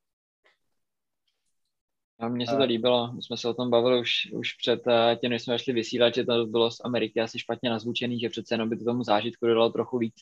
[2.20, 5.16] A mně se to líbilo, my jsme se o tom bavili už, už před eh,
[5.20, 8.55] tím, než jsme šli vysílat, že to bylo z Ameriky asi špatně nazvučený, že přece
[8.55, 10.15] jenom by to tomu zážitku dodalo trochu víc,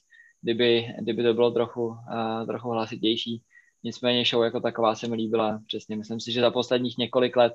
[0.43, 3.43] kdyby, kdyby to bylo trochu, uh, trochu hlasitější.
[3.85, 5.97] Nicméně show jako taková se mi líbila přesně.
[5.97, 7.53] Myslím si, že za posledních několik let,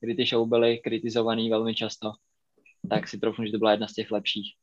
[0.00, 2.12] kdy ty show byly kritizovaný velmi často,
[2.90, 4.54] tak si trochu, že to byla jedna z těch lepších.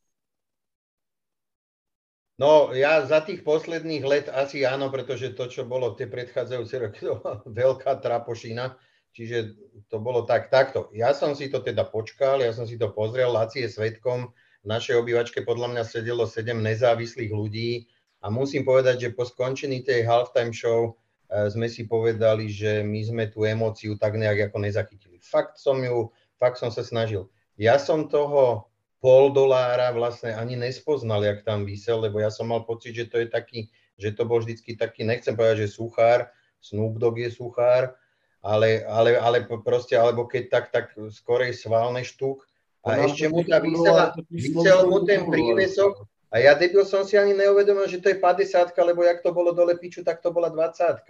[2.42, 7.00] No, ja za tých posledných let asi áno, pretože to, čo bolo tie predchádzajúce roky,
[7.06, 8.82] to bola veľká trapošina,
[9.14, 9.54] čiže
[9.94, 10.90] to bolo tak, takto.
[10.90, 14.34] Ja som si to teda počkal, ja som si to pozrel, Laci je svetkom,
[14.66, 17.86] v našej obývačke podľa mňa sedelo sedem nezávislých ľudí,
[18.22, 20.94] A musím povedať, že po skončení tej halftime show
[21.32, 25.18] sme si povedali, že my sme tú emóciu tak nejak ako nezachytili.
[25.24, 27.32] Fakt som ju, fakt som sa snažil.
[27.56, 28.68] Ja som toho
[29.00, 33.18] pol dolára vlastne ani nespoznal, jak tam vysel, lebo ja som mal pocit, že to
[33.24, 36.30] je taký, že to bol vždycky taký, nechcem povedať, že suchár,
[36.62, 37.98] Snoop Dogg je suchár,
[38.46, 42.46] ale, ale, ale proste, alebo keď tak, tak skorej svalný štuk.
[42.86, 47.36] A ešte mu tá vysela, vysel mu ten prívesok, a ja debil som si ani
[47.36, 51.04] neuvedomil, že to je 50 lebo jak to bolo dole piču, tak to bola 20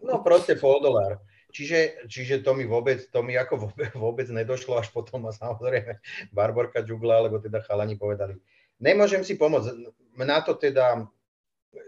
[0.00, 1.20] No proste pol dolár.
[1.52, 6.00] Čiže, čiže to mi vôbec, to mi ako vôbec, vôbec nedošlo, až potom a samozrejme
[6.32, 8.40] Barborka Džugla, alebo teda chalani povedali.
[8.80, 9.92] Nemôžem si pomôcť.
[10.16, 11.04] Na to teda,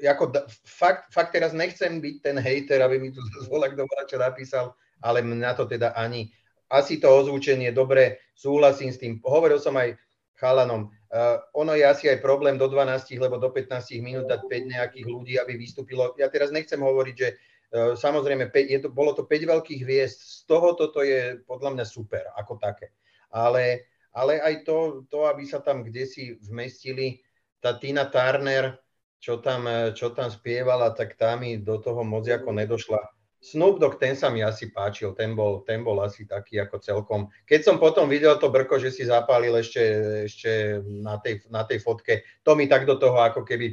[0.05, 0.25] ako
[0.65, 5.25] fakt, fakt teraz nechcem byť ten hejter, aby mi tu zvolá, kto čo napísal, ale
[5.25, 6.29] na to teda ani.
[6.71, 9.19] Asi to ozvučenie, dobre, súhlasím s tým.
[9.27, 9.99] Hovoril som aj
[10.39, 14.75] chalanom, Uh, ono je asi aj problém do 12, lebo do 15 minút dať 5
[14.79, 16.15] nejakých ľudí, aby vystúpilo.
[16.15, 20.19] Ja teraz nechcem hovoriť, že uh, samozrejme 5, je to, bolo to 5 veľkých hviezd,
[20.23, 22.95] z toho toto je podľa mňa super ako také.
[23.35, 27.19] Ale, ale aj to, to, aby sa tam kde si vmestili,
[27.59, 28.79] tá Tina Turner,
[29.19, 33.97] čo tam, čo tam spievala, tak tá mi do toho moc ako nedošla Snoop Dogg,
[33.97, 37.21] ten sa mi asi páčil, ten bol, ten bol asi taký ako celkom.
[37.49, 39.83] Keď som potom videl to brko, že si zapálil ešte,
[40.29, 43.73] ešte na, tej, na tej fotke, to mi tak do toho ako keby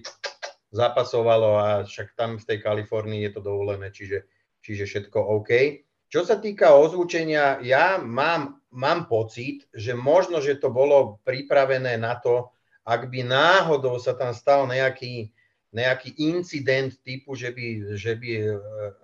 [0.71, 4.23] zapasovalo a však tam v tej Kalifornii je to dovolené, čiže,
[4.63, 5.51] čiže všetko OK.
[6.07, 12.15] Čo sa týka ozvučenia, ja mám, mám pocit, že možno, že to bolo pripravené na
[12.15, 12.55] to,
[12.87, 15.35] ak by náhodou sa tam stal nejaký,
[15.75, 18.43] nejaký incident typu, že by, že by e,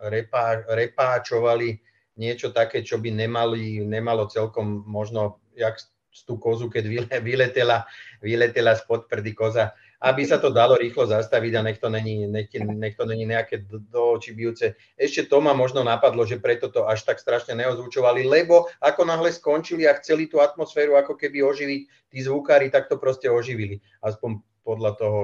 [0.08, 1.80] repá, repáčovali
[2.16, 5.82] niečo také, čo by nemali, nemalo celkom možno, jak
[6.14, 7.90] z tú kozu, keď vyletela,
[8.22, 9.74] vyletela spod prdy koza,
[10.04, 13.66] aby sa to dalo rýchlo zastaviť a nech to není, nech, nech to není nejaké
[13.66, 14.78] do, do očí bijúce.
[14.94, 19.34] Ešte to ma možno napadlo, že preto to až tak strašne neozvučovali, lebo ako náhle
[19.34, 21.82] skončili a chceli tú atmosféru ako keby oživiť,
[22.14, 23.82] tí zvukári tak to proste oživili.
[24.06, 25.20] Aspoň podľa toho,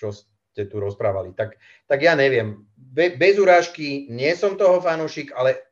[0.00, 0.10] čo,
[0.56, 1.36] ste tu rozprávali.
[1.36, 2.64] Tak, tak ja neviem,
[2.96, 5.68] Be, bez urážky, nie som toho fanúšik, ale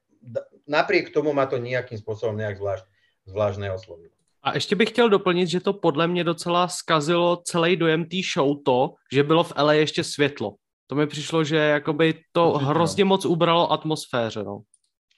[0.68, 2.84] napriek tomu ma to nejakým spôsobom nejak zvlášť,
[3.24, 4.12] zvlášť neoslovilo.
[4.44, 8.56] A ještě bych chtěl doplnit, že to podle mě docela skazilo celý dojem té show
[8.64, 10.54] to, že bylo v LA ještě světlo.
[10.86, 14.44] To mi přišlo, že jakoby to hrozně moc ubralo atmosféře.
[14.44, 14.60] No.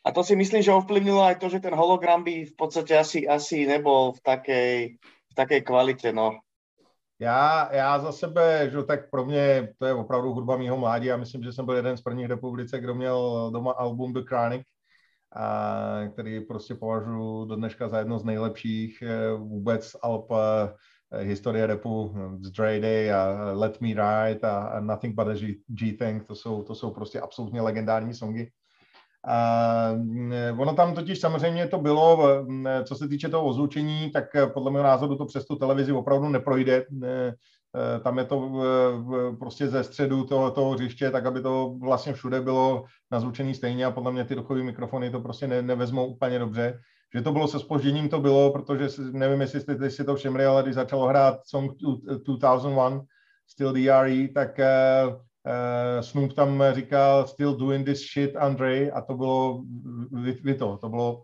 [0.05, 3.27] A to si myslím, že ovplyvnilo aj to, že ten hologram by v podstate asi,
[3.27, 6.39] asi nebol v takej, v takej kvalite, no.
[7.19, 11.07] Já, já za sebe, že tak pro mě to je opravdu hudba mýho mládí.
[11.07, 14.63] Já myslím, že jsem byl jeden z prvních republice, kdo měl doma album The Chronic,
[15.37, 21.67] a, který prostě považuji do dneška za jedno z nejlepších eh, vůbec alb eh, historie
[21.67, 25.35] repu z Dre Day a Let Me Ride a, a Nothing But a
[25.67, 28.51] G-Thing, to jsou, to jsou prostě absolutně legendární songy.
[29.27, 29.91] A
[30.59, 32.39] ono tam totiž samozřejmě to bylo,
[32.85, 34.25] co se týče toho ozvučení, tak
[34.55, 36.85] podle mého názoru to přes tu televizi opravdu neprojde.
[38.05, 38.51] Tam je to
[39.39, 43.91] prostě ze středu toho, toho hřiště, tak aby to vlastně všude bylo nazvučený stejně a
[43.91, 46.79] podle mě ty duchové mikrofony to prostě ne, nevezmou úplně dobře.
[47.15, 50.63] Že to bylo se spožděním, to bylo, protože nevím, jestli jste si to všimli, ale
[50.63, 53.03] když začalo hrát song 2001,
[53.47, 54.61] Still DRE, tak
[55.07, 55.15] Uh,
[56.01, 59.63] Snoop tam říkal still doing this shit, Andre, a to bylo
[60.13, 61.23] vy, vy to, to bylo,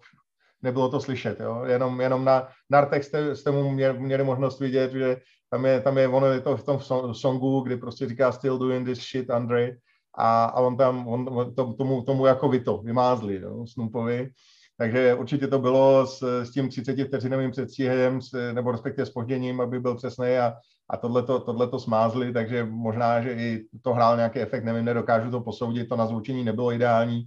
[0.62, 1.64] nebylo to slyšet, jo?
[1.64, 5.16] Jenom, jenom na Nartech jste, jste mu mě, měli možnost vidět, že
[5.50, 6.78] tam je, tam je ono je to v tom
[7.12, 9.70] songu, kdy prostě říká still doing this shit, Andre,
[10.18, 14.30] a, a on tam, on, to, tomu, tomu jako vy to, vymázli, jo, Snoopovi.
[14.78, 18.18] Takže určitě to bylo s, s tím 30 vteřinovým předstihem,
[18.52, 20.54] nebo respektive spožděním, aby byl přesný a,
[20.92, 25.40] a tohle to smázli, takže možná, že i to hrál nějaký efekt, nevím, nedokážu to
[25.40, 27.24] posoudit, to nazvučení nebylo ideální,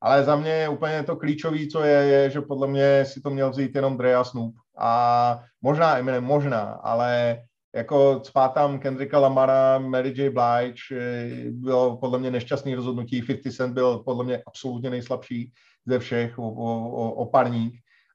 [0.00, 3.50] ale za mě úplně to klíčové, co je, je, že podle mě si to měl
[3.50, 4.54] vzít jenom Dre a Snoop.
[4.78, 7.38] A možná Eminem, možná, ale
[7.74, 10.30] jako spát tam Kendricka Lamara, Mary J.
[10.30, 15.52] Blige, eh, bylo podle mě nešťastný rozhodnutí, 50 Cent byl podle mě absolutně nejslabší
[15.86, 17.30] ze všech, o, o, o.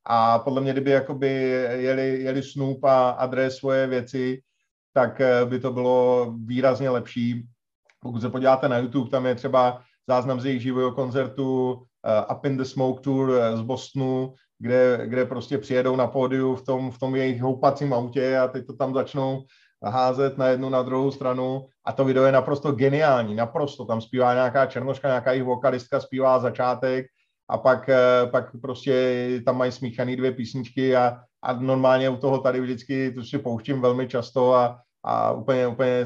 [0.06, 0.92] A podle mě, kdyby
[1.72, 4.42] jeli, jeli Snoop a, a Dre svoje věci,
[4.94, 7.44] tak eh, by to bylo výrazně lepší.
[8.00, 12.46] Pokud se podíváte na YouTube, tam je třeba záznam z jejich živého koncertu uh, Up
[12.46, 16.92] in the Smoke Tour uh, z Bostonu, kde, kde prostě přijedou na pódiu v tom,
[16.92, 19.44] v tom jejich houpacím autě a teď to tam začnou
[19.84, 23.86] házet na jednu, na druhou stranu a to video je naprosto geniální, naprosto.
[23.86, 27.06] Tam zpívá nějaká černoška, nějaká jejich vokalistka, zpívá začátek
[27.50, 27.90] a pak,
[28.32, 33.24] pak prostě tam mají smíchaný dvě písničky a, a normálně u toho tady vždycky to
[33.24, 36.06] si pouštím velmi často a, a úplně, úplně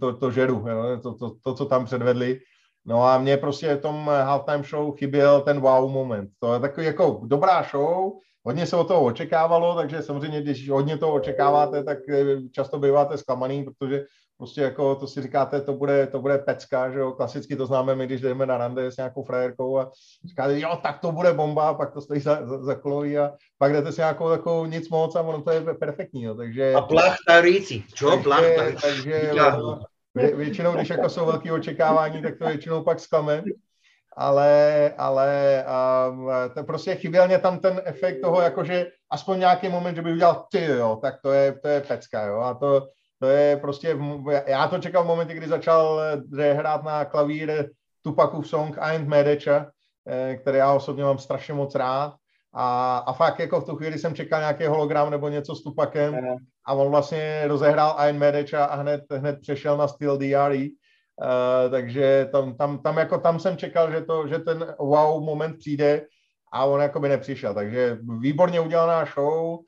[0.00, 2.40] to, to žeru, jo, to, to, to, co tam předvedli.
[2.86, 6.30] No a mě prostě v tom halftime show chyběl ten wow moment.
[6.38, 8.12] To je takový jako dobrá show,
[8.44, 11.98] hodně se o toho očekávalo, takže samozřejmě, když hodně toho očekáváte, tak
[12.52, 14.04] často býváte zklamaný, protože
[14.38, 17.94] prostě jako to si říkáte, to bude, to bude pecka, že jo, klasicky to známe
[17.94, 19.90] my, když jdeme na rande s nějakou frajerkou a
[20.24, 22.72] říkáte, jo, tak to bude bomba, pak to stojí za, za, za
[23.22, 26.74] a pak jdete si nějakou takovou nic moc a ono to je perfektní, jo, takže...
[26.74, 28.18] A plachtaríci, čo?
[28.22, 28.82] Plachtaríci?
[28.82, 29.30] Takže,
[30.14, 33.42] takže většinou, když jako jsou velké očekávání, tak to většinou pak zklame.
[34.18, 35.64] Ale, ale
[36.08, 40.12] um, to prostě chyběl mě tam ten efekt toho, jakože aspoň nějaký moment, že by
[40.12, 42.86] udělal ty, jo, tak to je, to je pecka, jo, a to,
[43.18, 43.98] to je prostě,
[44.46, 46.00] já to čekal v momentě, kdy začal
[46.38, 47.70] eh, hrát na klavír
[48.02, 49.66] Tupakův song Ain't Medecha,
[50.08, 52.14] eh, který já osobně mám strašně moc rád.
[52.58, 56.18] A, a fakt jako v tu chvíli jsem čekal nějaký hologram nebo něco s Tupakem
[56.66, 60.66] a on vlastně rozehrál Ain't Medecha a hned, hned přešel na styl DRE.
[61.22, 65.58] Uh, takže tam, tam, tam, jako tam jsem čekal, že, to, že ten wow moment
[65.58, 66.06] přijde
[66.52, 67.54] a on jako by nepřišel.
[67.54, 69.58] Takže výborně udělaná show,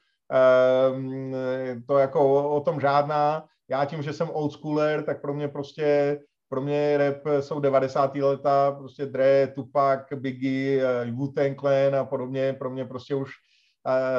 [1.86, 3.44] to jako o, tom žádná.
[3.70, 6.18] Já tím, že jsem old schooler, tak pro mě prostě
[6.48, 8.14] pro mě rap jsou 90.
[8.14, 12.52] leta, prostě Dre, Tupac, Biggie, uh, Wu-Tang Clan a podobně.
[12.52, 13.30] Pro mě prostě už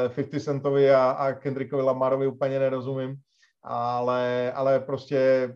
[0.07, 3.15] uh, 50 Centovi a, a Kendrickovi Lamarovi úplně nerozumím.
[3.63, 5.49] Ale, ale prostě,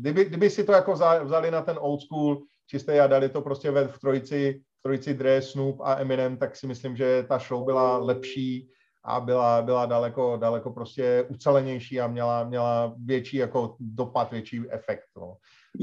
[0.00, 0.92] kdyby, kdyby si to jako
[1.24, 5.14] vzali na ten old school čistý a dali to prostě ve v trojici, v trojici
[5.14, 8.68] Dre, Snoop a Eminem, tak si myslím, že ta show byla lepší
[9.04, 15.04] a byla, byla daleko, daleko prostě ucelenější a měla, měla větší jako dopad, větší efekt.
[15.16, 15.36] No.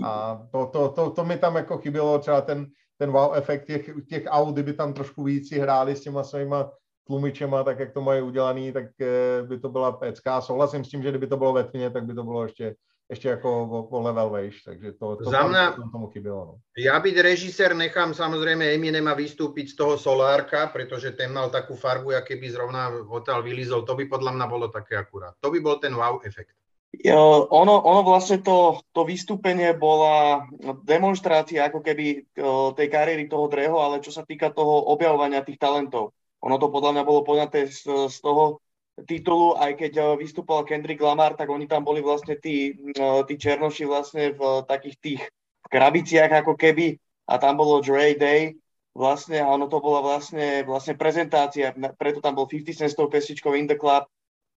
[0.03, 2.67] A to, to, to, to, mi tam jako chybělo, třeba ten,
[2.97, 6.71] ten wow efekt těch, těch aut, kdyby tam trošku víc hráli s těma svýma
[7.07, 10.41] tlumičema, tak jak to mají udělaný, tak eh, by to byla pecka.
[10.41, 12.75] Souhlasím s tím, že kdyby to bylo ve tmě, tak by to bylo ještě,
[13.10, 16.45] ještě jako o, o level vejš, takže to, to Za mňa, tam, tomu chybělo.
[16.45, 16.53] No.
[16.77, 22.14] Ja byť režisér nechám samozrejme Eminema vystúpiť z toho Solárka, pretože ten mal takú farbu,
[22.14, 25.34] aké by zrovna hotel vylizol, to by podľa mňa bolo také akurát.
[25.41, 26.53] To by bol ten wow efekt.
[26.90, 30.45] Jo, ono, ono vlastne to, to vystúpenie bola
[30.81, 32.26] demonstrácia ako keby
[32.73, 36.18] tej kariéry toho Dreho, ale čo sa týka toho objavovania tých talentov.
[36.41, 38.57] Ono to podľa mňa bolo poňaté z, z toho,
[39.05, 43.35] titulu, aj keď eh, vystupoval Kendrick Lamar, tak oni tam boli vlastne tí, eh, tí
[43.38, 45.21] černoši vlastne v takých tých
[45.69, 46.97] krabiciach ako keby
[47.30, 48.57] a tam bolo Dre Day
[48.97, 53.07] vlastne a ono to bola vlastne, vlastne prezentácia, preto tam bol 50 Cent s tou
[53.07, 54.09] pesničkou In the Club,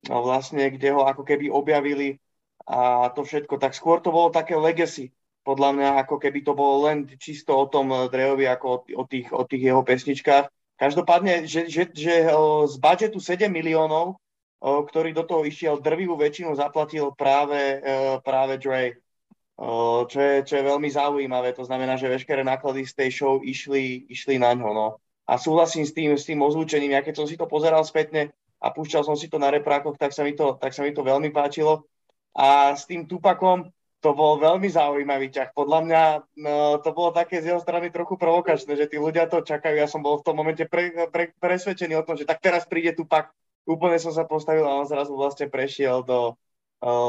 [0.09, 2.19] vlastne, kde ho ako keby objavili
[2.67, 3.61] a to všetko.
[3.61, 5.13] Tak skôr to bolo také legacy,
[5.43, 9.05] podľa mňa, ako keby to bolo len čisto o tom eh, Dreovi, ako o, o,
[9.07, 10.47] tých, o tých jeho pesničkách.
[10.79, 12.27] Každopádne, že, že, že
[12.67, 14.19] z budžetu 7 miliónov
[14.63, 19.03] ktorý do toho išiel, drvivú väčšinu zaplatil práve, e, práve Dre.
[20.09, 24.11] Čo je, čo je veľmi zaujímavé, to znamená, že veškeré náklady z tej show išli,
[24.11, 24.71] išli na ňo.
[24.75, 24.89] No.
[25.29, 28.75] A súhlasím s tým, s tým ozvučením, ja keď som si to pozeral spätne a
[28.75, 31.31] púšťal som si to na reprákoch, tak sa mi to, tak sa mi to veľmi
[31.31, 31.87] páčilo.
[32.35, 33.71] A s tým Tupakom
[34.03, 35.55] to bol veľmi zaujímavý ťah.
[35.55, 36.03] Podľa mňa
[36.43, 39.79] no, to bolo také z jeho strany trochu provokačné, že tí ľudia to čakajú.
[39.79, 42.99] Ja som bol v tom momente pre, pre, presvedčený o tom, že tak teraz príde
[42.99, 43.31] Tupak
[43.67, 46.35] úplne som sa postavil a on zrazu vlastne prešiel do,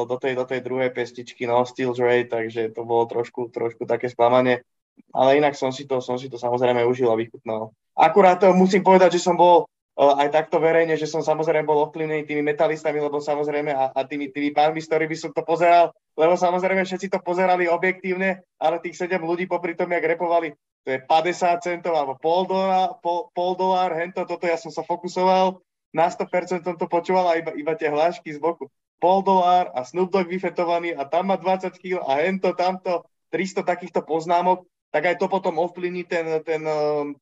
[0.05, 4.09] do, tej, do tej druhej pestičky, no, Steel Dre, takže to bolo trošku, trošku také
[4.09, 4.61] sklamanie.
[5.09, 7.73] Ale inak som si to, som si to samozrejme užil a vychutnal.
[7.97, 12.25] Akurát to musím povedať, že som bol aj takto verejne, že som samozrejme bol ovplyvnený
[12.25, 16.33] tými metalistami, lebo samozrejme a, a tými, tými pánmi, s ktorými som to pozeral, lebo
[16.33, 20.99] samozrejme všetci to pozerali objektívne, ale tých sedem ľudí popri tom, jak repovali, to je
[21.05, 25.61] 50 centov alebo pol dolár, pol, pol dolár, hento, toto ja som sa fokusoval
[25.93, 28.67] na 100% som to počúval a iba, iba tie hlášky z boku.
[28.97, 33.61] Pol dolár a Snoop Dogg vyfetovaný a tam má 20 kg a hento, tamto, 300
[33.61, 37.13] takýchto poznámok, tak aj to potom ovplyvní ten, ten, um,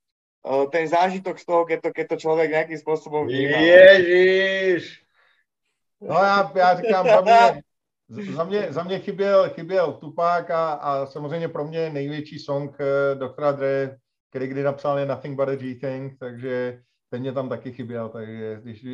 [0.48, 3.60] uh, ten zážitok z toho, keď to, keď to človek nejakým spôsobom vníma.
[3.60, 5.03] Ježiš!
[6.02, 7.61] No já, já říkám, za mě,
[8.34, 13.19] za mě, za mě chyběl, chyběl Tupák a, a samozřejmě pro mě největší song uh,
[13.19, 13.98] doktora Dre,
[14.30, 16.81] který kdy napsal je Nothing But a G-Thing, takže
[17.11, 18.85] ten mě tam taky chyběl, takže když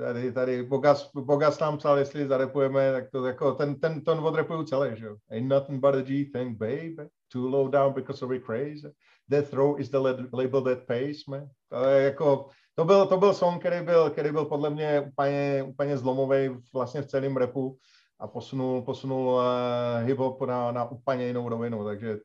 [0.00, 4.62] tady, tady Bogas, Bogas nám psal, jestli zarepujeme, tak to jako ten, ten ton odrepuju
[4.62, 5.16] celý, že jo.
[5.30, 7.08] Ain't nothing but a G thing, baby.
[7.32, 8.92] Too low down because of crazy.
[9.28, 9.98] Death Row is the
[10.32, 11.48] label that pays, man.
[11.88, 15.96] Je jako, to byl, to byl song, který byl, který byl podle mě úplně, úplně
[15.96, 17.78] zlomový vlastně v celém repu
[18.20, 22.18] a posunul, posunul uh, hip-hop na, na úplně jinou rovinu, takže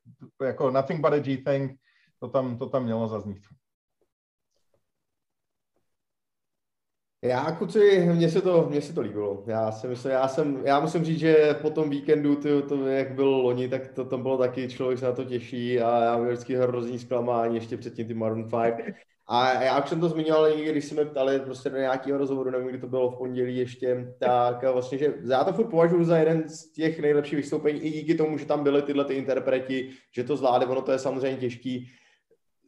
[0.46, 1.72] jako Nothing but a G thing,
[2.20, 3.44] to tam, to tam mělo zaznít.
[7.24, 9.44] Já, kuci, mně se to, mně se to líbilo.
[9.48, 13.16] Já, si myslím, já, jsem, já musím říct, že po tom víkendu, ty, to, jak
[13.16, 16.32] byl loni, tak to tam bylo taky, člověk se na to těší a já měl
[16.32, 18.96] vždycky hrozný zklamání ještě předtím ty Maroon 5.
[19.28, 22.68] A já už jsem to zmiňoval někdy, když jsme ptali prostě do nějakého rozhovoru, nevím,
[22.68, 26.50] kdy to bylo v pondělí ještě, tak vlastně, že já to furt považuji za jeden
[26.50, 30.38] z těch nejlepších vystoupení, i díky tomu, že tam byly tyhle ty interpreti, že to
[30.38, 31.90] zvládne, ono to je samozřejmě těžký,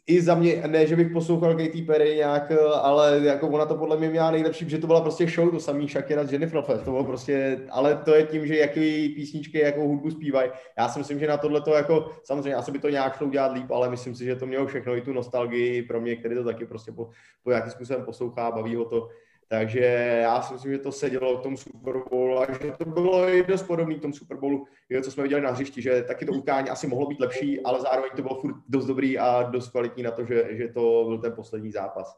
[0.07, 2.51] i za mě, ne, že bych poslouchal Katy Perry nějak,
[2.81, 5.87] ale jako ona to podle mě měla nejlepší, že to byla prostě show, to samý
[5.87, 9.87] Shakira s Jennifer Lopez, to bylo prostě, ale to je tím, že jaký písničky, jakou
[9.87, 10.51] hudbu zpívají.
[10.77, 13.53] Já si myslím, že na tohle to jako, samozřejmě asi by to nějak šlo udělat
[13.53, 16.43] líp, ale myslím si, že to mělo všechno i tu nostalgii pro mě, který to
[16.43, 17.09] taky prostě po,
[17.43, 19.07] po nějakým způsobem poslouchá, baví ho to.
[19.47, 19.79] Takže
[20.21, 23.43] já si myslím, že to sedělo k tomu Super Bowlu a že to bylo i
[23.43, 24.65] dost podobné k tomu Super Bowlu,
[25.03, 28.11] co jsme viděli na hřišti, že taky to utkání asi mohlo být lepší, ale zároveň
[28.15, 31.33] to bylo furt dost dobrý a dost kvalitní na to, že, že to byl ten
[31.33, 32.17] poslední zápas.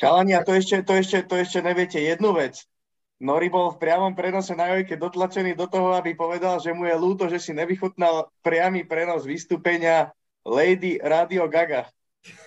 [0.00, 2.66] Chalani, a to ešte, to, ešte, to ešte neviete jednu vec.
[3.22, 6.98] Nori bol v priamom prenose na Jojke dotlačený do toho, aby povedal, že mu je
[6.98, 10.10] ľúto, že si nevychutnal priamy prenos vystúpenia
[10.42, 11.86] Lady Radio Gaga.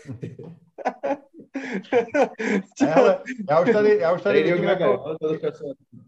[3.50, 5.18] Já už tady, já už tady vidím jako,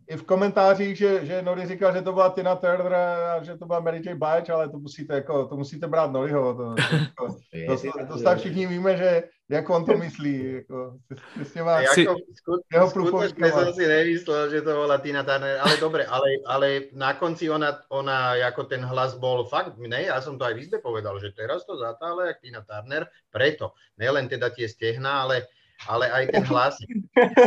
[0.07, 3.65] i v komentářích, že, že Nori říkal, že to byla Tina Turner a že to
[3.65, 4.15] byla Mary J.
[4.15, 6.53] Blige, ale to musíte, jako, to musíte brát Noriho.
[6.53, 6.75] To,
[7.17, 7.27] to,
[7.67, 10.53] to, to, to, to všichni víme, že jak on to myslí.
[10.53, 10.99] Jako,
[11.43, 15.73] s těma, jako, skut, jeho skutočne som si nemyslel, že to bola Tina Turner, ale
[15.81, 20.37] dobre, ale, ale na konci ona, ona, ako ten hlas bol fakt, ne, ja som
[20.37, 24.69] to aj v povedal, že teraz to zatále jak Tina Turner, preto, nelen teda tie
[24.69, 25.49] stehna, ale
[25.87, 26.75] ale aj ten hlas.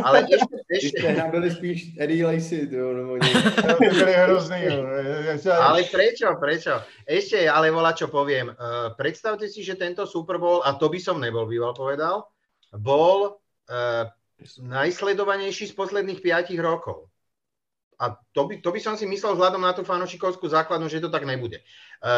[0.00, 0.98] Ale ešte, ešte...
[1.04, 3.20] Ty byli spíš Eddie Lacey, to nebo
[4.00, 4.62] byli hrozný.
[5.50, 6.80] Ale prečo, prečo?
[7.04, 8.48] Ešte, ale volá, čo poviem.
[8.56, 12.32] Uh, predstavte si, že tento Super Bowl, a to by som nebol býval povedal,
[12.72, 13.36] bol
[13.68, 14.08] uh,
[14.58, 17.11] najsledovanejší z posledných 5 rokov.
[18.02, 21.06] A to by, to by som si myslel vzhľadom na tú fanošikovskú základnu, že to
[21.06, 21.62] tak nebude.
[21.62, 21.64] E,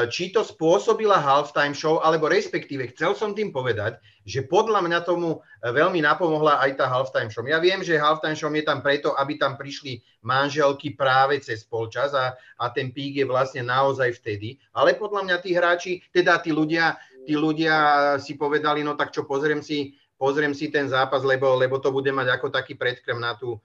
[0.09, 5.44] či to spôsobila halftime show, alebo respektíve chcel som tým povedať, že podľa mňa tomu
[5.44, 7.44] e, veľmi napomohla aj tá halftime show.
[7.44, 12.16] Ja viem, že halftime show je tam preto, aby tam prišli manželky práve cez polčas
[12.16, 14.56] a, a ten pík je vlastne naozaj vtedy.
[14.73, 16.97] Ale podľa mňa tí hráči, teda tí ľudia,
[17.28, 17.77] tí ľudia
[18.24, 22.09] si povedali, no tak čo, pozriem si, pozriem si ten zápas, lebo, lebo to bude
[22.09, 23.61] mať ako taký predkrem na tú,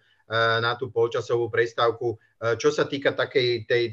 [0.62, 2.16] na tú polčasovú prestávku.
[2.40, 3.84] Eh, čo sa týka takej tej,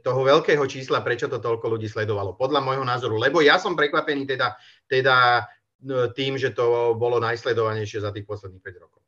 [0.00, 2.38] toho veľkého čísla, prečo to toľko ľudí sledovalo?
[2.38, 3.18] Podľa môjho názoru.
[3.18, 4.54] Lebo ja som prekvapený teda,
[4.86, 9.02] teda eh, tým, že to bolo najsledovanejšie za tých posledných 5 rokov.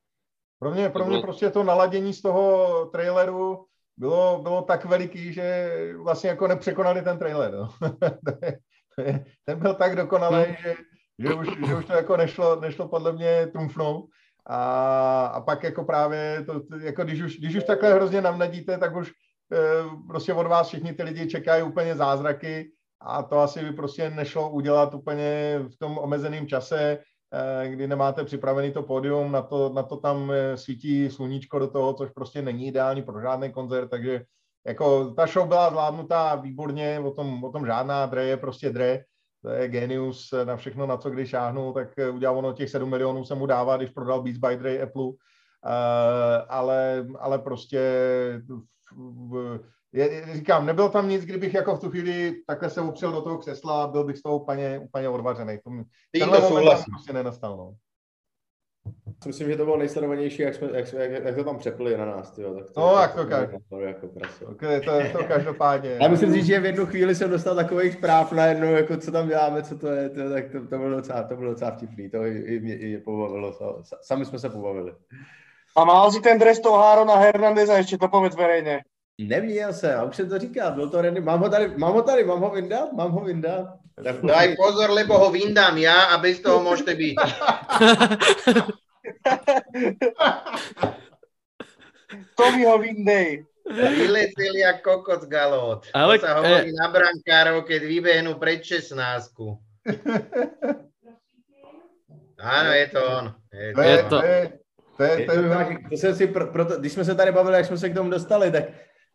[0.58, 5.78] Pro mě, pro mě prostě to naladění z toho traileru bylo, bylo tak veliký, že
[5.96, 7.52] vlastně jako nepřekonali ten trailer.
[7.52, 7.74] No.
[9.44, 10.56] ten byl tak dokonalý, hmm.
[10.62, 10.74] že,
[11.18, 14.04] že, už, že už to jako nešlo, nešlo podle mě trumfnout.
[14.46, 18.96] A, a pak jako právě, to, jako když, už, když už takhle hrozně navnadíte, tak
[18.96, 19.12] už e,
[20.08, 24.50] prostě od vás všichni ty lidi čekají úplně zázraky a to asi by prostě nešlo
[24.50, 26.98] udělat úplně v tom omezeném čase,
[27.32, 31.68] e, kdy nemáte připravený to pódium, na to, na to tam eh, svítí sluníčko do
[31.68, 34.24] toho, což prostě není ideální pro žádný koncert, takže
[34.66, 39.04] jako ta show byla zvládnutá výborně, o tom, o tom žádná, Dre je prostě Dre,
[39.44, 43.24] to je genius na všechno, na co když šáhnu, tak udělal ono těch 7 milionů
[43.24, 45.14] se mu dává, když prodal Beats by Dre Apple, uh,
[46.48, 47.80] ale, ale prostě
[49.92, 53.38] je, říkám, nebyl tam nic, kdybych jako v tu chvíli takhle se upřel do toho
[53.38, 55.58] křesla, byl bych z toho úplně, úplně odvařený.
[56.12, 57.56] Tenhle moment tam prostě nenastal.
[57.56, 57.74] No
[59.26, 62.30] myslím, že to bylo nejsledovanější, jak, jsme, jak, jak, jak to tam přepli na nás.
[62.30, 63.56] Tyjo, tak to, no, jak to, každý.
[63.80, 64.06] Jako
[64.46, 65.98] okay, to, to každopádně.
[66.00, 69.28] Já musím říct, že v jednu chvíli jsem dostal takových zpráv najednou, jako co tam
[69.28, 72.24] děláme, co to je, to, tak to, to, bylo docela, to bylo docela vtipný, to
[72.24, 73.58] i, i mě i pobavilo,
[74.02, 74.92] sami jsme se pobavili.
[75.76, 78.80] A mal si ten dres toho Harona Hernandeza, ještě to povedz verejně.
[79.18, 82.02] Neměl se, a už jsem to říkal, byl to Randy, mám ho tady, mám ho
[82.02, 83.66] tady, mám ho vyndat, mám ho vyndat.
[84.22, 87.14] Daj pozor, lebo ho vyndám ja a bez toho môžete byť.
[92.36, 93.46] to mi ho vyndej.
[93.64, 95.88] Vyleteli jak kokot galot.
[95.96, 96.76] Ale, to sa hovorí e...
[96.76, 98.92] na brankárov, keď vybehnú pred 16.
[102.44, 103.32] Áno, je to on.
[103.48, 104.20] Je to, je to.
[104.20, 104.52] To, je,
[104.94, 107.78] to, je, to, je, to, jsem si, proto, když jsme se tady bavili, jak jsme
[107.78, 108.64] se k tomu dostali, tak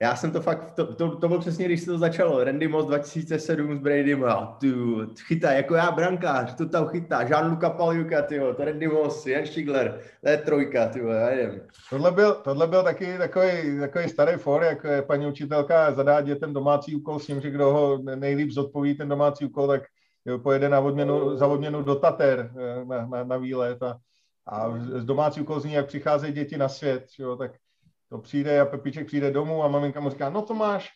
[0.02, 2.44] já jsem to fakt, to, to, to bylo přesně, když se to začalo.
[2.44, 4.68] Randy Moss 2007 s Bradym a tu
[5.28, 10.02] chytá, jako já brankář, to tam chytá, Jean-Luc Paljuka, tyjo, to Randy Moss, Jan Štigler,
[10.24, 11.62] to je trojka, tyjo, já nevím.
[11.90, 16.96] Tohle byl, tohle byl taky takový, takový starý for, jak paní učitelka zadá dětem domácí
[16.96, 19.82] úkol s tím, že kdo ho nejlíp zodpoví ten domácí úkol, tak
[20.44, 23.98] pojede na odměnu, za odměnu do Tater eh, na, na, na výlet a
[24.48, 27.52] A z domácí úkol zní, jak přicházejí děti na svět, jo, tak
[28.10, 30.90] to přijde a Pepíček přijde domů a maminka mu říká, no to máš,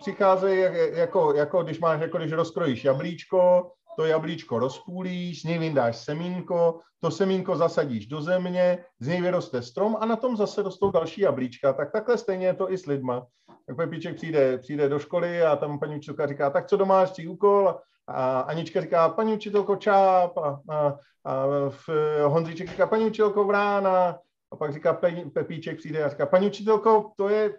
[0.00, 0.60] přicházejí
[0.98, 6.80] jako, jako, když máš, jako když rozkrojíš jablíčko, to jablíčko rozpůlíš, z něj vyndáš semínko,
[7.00, 11.20] to semínko zasadíš do země, z něj vyroste strom a na tom zase rostou další
[11.20, 11.72] jablíčka.
[11.72, 13.26] Tak takhle stejně je to i s lidma.
[13.66, 17.74] Tak Pepíček přijde, přijde do školy a tam paní učitelka říká, tak co domácí úkol?
[18.06, 24.18] A Anička říká, paní učitelko čáp a, a, a Honzíček říká, paní učitelko vrána
[24.52, 27.58] a pak říká pe, Pepíček přijde a říká, paní učitelko, to je,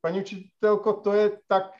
[0.00, 1.70] paní učitelko, to je tak,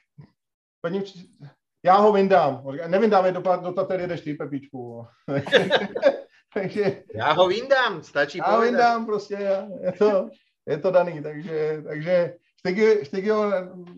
[0.81, 1.55] paní učitelko,
[1.85, 2.65] já ho vyndám.
[2.86, 5.07] Nevyndám je do, do Tatery, jdeš ty, Pepíčku.
[6.55, 9.35] takže, já ho vyndám, stačí Já ho vyndám prostě,
[9.81, 10.28] je to,
[10.66, 12.35] je to daný, takže, takže
[12.66, 13.52] Štygy, Štygy ho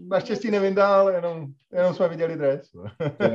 [0.09, 2.71] naštěstí nevyndal, jenom, jenom jsme viděli dres.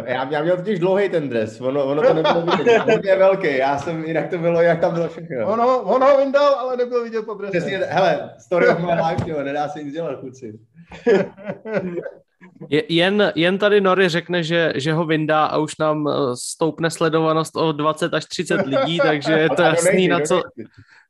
[0.05, 3.57] já, já měl totiž dlouhý ten dres, ono, ono to nebylo vidět, on je velký,
[3.57, 5.47] já jsem, jinak to bylo, jak tam bylo všechno.
[5.47, 7.51] Ono, ono ho vyndal, ale nebyl vidět po drese.
[7.51, 10.59] Přesně, hele, story of my life, jo, nedá se nic dělat, kluci.
[12.69, 17.55] Jen, jen tady Nori řekne, že, že ho vyndá a už nám eh, stoupne sledovanost
[17.55, 20.41] o 20 až 30 lidí, takže je to jasný, na co,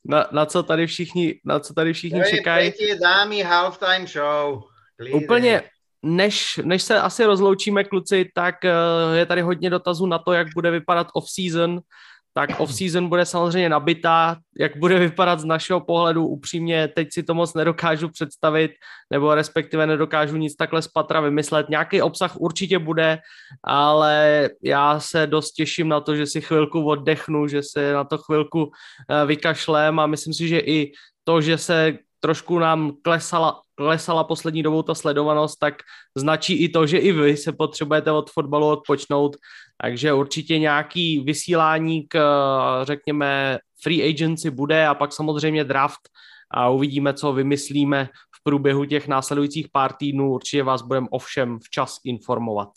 [0.06, 2.74] na, na co tady všichni, na co tady všichni čekají.
[3.02, 4.62] dámy halftime show.
[5.14, 5.62] Úplně,
[6.04, 8.72] než, než se asi rozloučíme, kluci, tak eh,
[9.14, 11.80] je tady hodně dotazů na to, jak bude vypadat off-season
[12.34, 14.38] tak off-season bude samozřejmě nabitá.
[14.60, 18.72] Jak bude vypadat z našeho pohledu, upřímně teď si to moc nedokážu představit,
[19.12, 21.70] nebo respektive nedokážu nic takhle z patra vymyslet.
[21.70, 23.20] Nějaký obsah určitě bude,
[23.64, 28.18] ale já se dost těším na to, že si chvilku oddechnu, že se na to
[28.18, 28.72] chvilku
[29.10, 30.92] eh, vykašlem a myslím si, že i
[31.24, 35.74] to, že se trošku nám klesala, klesala poslední dobou ta sledovanost, tak
[36.16, 39.38] značí i to, že i vy se potřebujete od fotbalu odpočnout,
[39.82, 42.20] takže určitě nějaký vysílání k,
[42.84, 46.12] řekněme, free agency bude a pak samozřejmě draft
[46.52, 50.32] a uvidíme, co vymyslíme v průběhu těch následujících pár týdnů.
[50.32, 52.70] Určitě vás budeme ovšem včas informovat.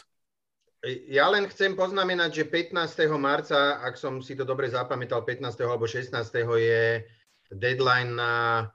[1.07, 3.07] Ja len chcem poznamenať, že 15.
[3.15, 5.55] marca, ak som si to dobre zapamätal, 15.
[5.62, 6.11] alebo 16.
[6.59, 7.07] je
[7.55, 8.66] deadline na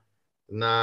[0.48, 0.76] na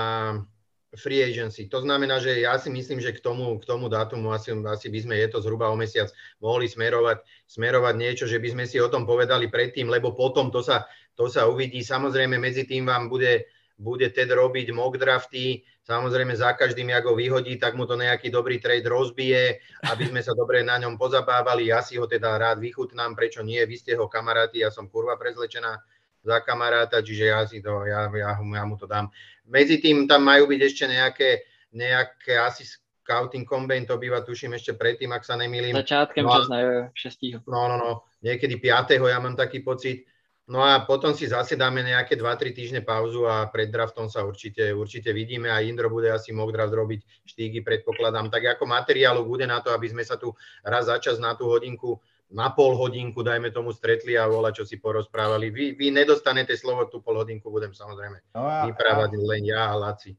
[0.95, 1.67] free agency.
[1.71, 4.99] To znamená, že ja si myslím, že k tomu, k tomu dátumu asi, asi by
[5.03, 8.89] sme, je to zhruba o mesiac, mohli smerovať, smerovať niečo, že by sme si o
[8.89, 10.87] tom povedali predtým, lebo potom to sa,
[11.19, 11.83] to sa uvidí.
[11.83, 17.21] Samozrejme, medzi tým vám bude, bude Ted robiť mock drafty, samozrejme za každým, ako ho
[17.21, 19.61] vyhodí, tak mu to nejaký dobrý trade rozbije,
[19.91, 21.69] aby sme sa dobre na ňom pozabávali.
[21.69, 25.19] Ja si ho teda rád vychutnám, prečo nie, vy ste ho kamaráti, ja som kurva
[25.19, 25.83] prezlečená
[26.25, 29.13] za kamaráta, čiže ja si to, ja, ja, ja mu to dám.
[29.45, 31.31] Medzi tým tam majú byť ešte nejaké,
[31.77, 32.65] nejaké asi
[33.05, 35.77] scouting combine, to býva tuším ešte predtým, ak sa nemýlim.
[35.77, 37.45] Začátkem no, jo, 6.
[37.45, 37.91] No, no, no,
[38.25, 38.97] niekedy 5.
[39.05, 40.09] ja mám taký pocit.
[40.45, 44.77] No a potom si zase dáme nejaké 2-3 týždne pauzu a pred draftom sa určite,
[44.77, 48.29] určite vidíme a Indro bude asi mock draft robiť štígy, predpokladám.
[48.29, 51.49] Tak ako materiálu bude na to, aby sme sa tu raz za čas na tú
[51.49, 51.97] hodinku
[52.31, 55.51] na pol hodinku, dajme tomu, stretli a vola, čo si porozprávali.
[55.51, 59.67] Vy, vy nedostanete slovo, tu pol hodinku budem samozřejmě no já, vyprávať já, len já
[59.67, 60.17] a Laci.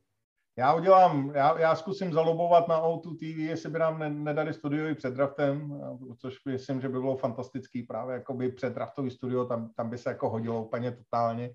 [0.58, 4.88] Já udělám, já, já zkusím zalobovat na O2 TV, jestli by nám ne, nedali studio
[4.88, 5.82] i před draftem,
[6.18, 10.10] což myslím, že by bylo fantastický právě jakoby před draftový studio, tam, tam by se
[10.10, 11.50] jako hodilo úplně totálně.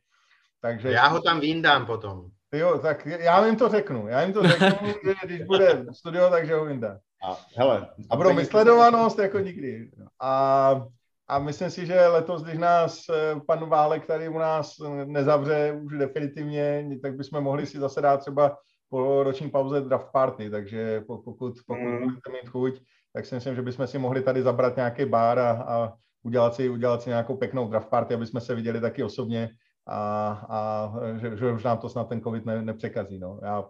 [0.60, 0.90] Takže...
[0.90, 2.30] Já ho tam vyndám potom.
[2.52, 4.08] Jo, tak já jim to řeknu.
[4.08, 6.98] Já jim to řeknu, že když bude studio, takže ho vyndám.
[7.22, 9.90] A, hele, a budou mít sledovanost jako nikdy.
[10.20, 10.82] A,
[11.28, 15.98] a myslím si, že letos, když nás eh, pan Válek tady u nás nezavře už
[15.98, 18.56] definitivně, tak bychom mohli si zase dát třeba
[18.90, 21.34] po roční pauze draft party, takže pokud,
[21.66, 21.98] pokud mm.
[21.98, 22.80] budete mít chuť,
[23.12, 25.92] tak si myslím, že bychom si mohli tady zabrat nějaký bar a, a
[26.22, 29.48] udělat, si, udělat si nějakou pěknou draft party, aby jsme se viděli taky osobně
[29.86, 33.18] a, a že, že už nám to snad ten covid ne, nepřekazí.
[33.18, 33.40] No.
[33.42, 33.64] Já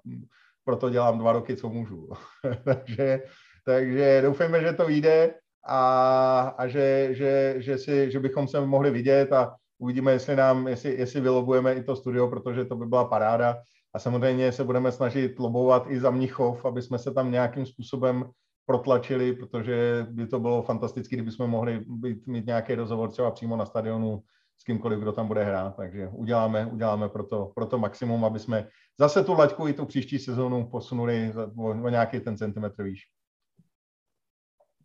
[0.65, 2.09] proto dělám dva roky, co můžu.
[2.65, 3.23] takže,
[3.65, 5.35] takže doufejme, že to vyjde
[5.67, 10.69] a, a že, že, že, si, že bychom se mohli vidět a uvidíme, jestli nám,
[10.69, 13.57] jestli, jestli vylobujeme i to studio, protože to by byla paráda.
[13.95, 18.31] A samozřejmě se budeme snažit lobovat i za Mnichov, aby jsme se tam nějakým způsobem
[18.67, 23.67] protlačili, protože by to bylo fantastické, kdybychom mohli být, mít nějaký rozhovor třeba přímo na
[23.67, 24.23] stadionu
[24.61, 25.77] s kýmkoliv, kdo tam bude hrát.
[25.77, 28.69] Takže uděláme, uděláme pro to, pro to maximum, aby jsme
[28.99, 33.01] zase tu laťku i tu příští sezónu posunuli o, o nějaký ten centimetr výš.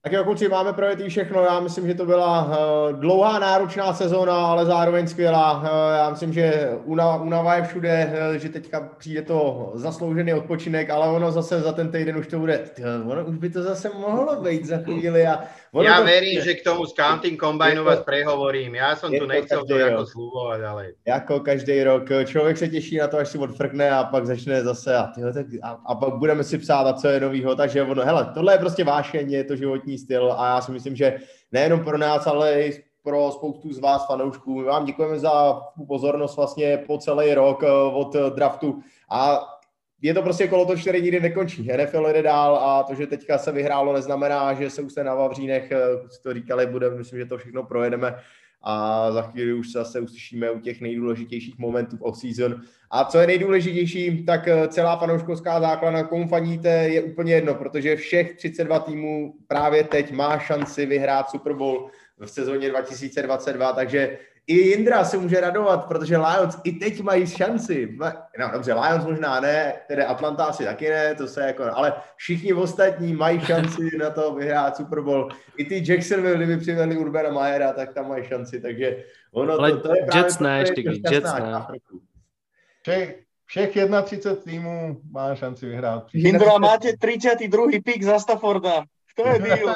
[0.06, 1.42] Tak jo, kluci, máme projetý všechno.
[1.42, 5.58] Já myslím, že to byla uh, dlouhá, náročná sezóna, ale zároveň skvělá.
[5.58, 5.68] Uh,
[5.98, 11.32] já myslím, že unava je všude, uh, že teďka přijde to zasloužený odpočinek, ale ono
[11.32, 12.60] zase za ten týden už to bude,
[13.06, 15.28] ono už by to zase mohlo být za chvíli.
[15.28, 15.40] A
[15.74, 16.06] ono ja to...
[16.06, 18.76] verím, že k tomu scouting combineu vás prehovorím.
[18.76, 20.84] Ja som tu nechcel to jako slúbovať, ale...
[21.08, 22.10] Jako každý rok.
[22.26, 25.46] Člověk se těší na to, až si odfrkne a pak začne zase a, tyhle, tak,
[25.64, 27.56] a, a pak budeme si psát a co je novýho.
[27.56, 30.96] Takže ono, hele, tohle je prostě vášeň, je to životní styl a já si myslím,
[30.96, 31.20] že
[31.52, 34.60] nejenom pro nás, ale i pro spoustu z vás fanoušků.
[34.60, 39.48] My vám děkujeme za pozornost vlastně po celý rok eh, od draftu a
[40.02, 41.70] je to prostě kolotoč, který nikdy nekončí.
[41.78, 45.16] NFL jde dál a to, že teďka se vyhrálo, neznamená, že se už se na
[45.16, 45.80] Vavřínech, eh,
[46.24, 48.16] to říkali, bude, myslím, že to všechno projedeme
[48.66, 52.62] a za chvíli už se zase uslyšíme u těch nejdůležitějších momentů v off-season.
[52.92, 57.96] A co je nejdůležitější, tak eh, celá fanouškovská základna, komu faníte, je úplně jedno, protože
[57.96, 61.90] všech 32 týmů právě teď má šanci vyhrát Super Bowl
[62.20, 67.98] v sezóně 2022, takže i Jindra se může radovat, protože Lions i teď mají šanci.
[68.40, 72.54] No dobře, Lions možná ne, tedy Atlanta asi taky ne, to se jako, ale všichni
[72.54, 75.30] ostatní mají šanci na to vyhrát Super Bowl.
[75.58, 79.80] I ty Jacksonville, kdyby přivedli Urbana Mayera, tak tam mají šanci, takže ono ale to,
[79.80, 80.82] to je Jets ne, ještě
[81.12, 81.66] Jets ne.
[82.82, 83.70] Všech, všech
[84.04, 86.08] 31 týmů má šanci vyhrát.
[86.14, 87.66] Jindra, máte 32.
[87.84, 88.84] pik za Stafforda.
[89.16, 89.76] To je deal.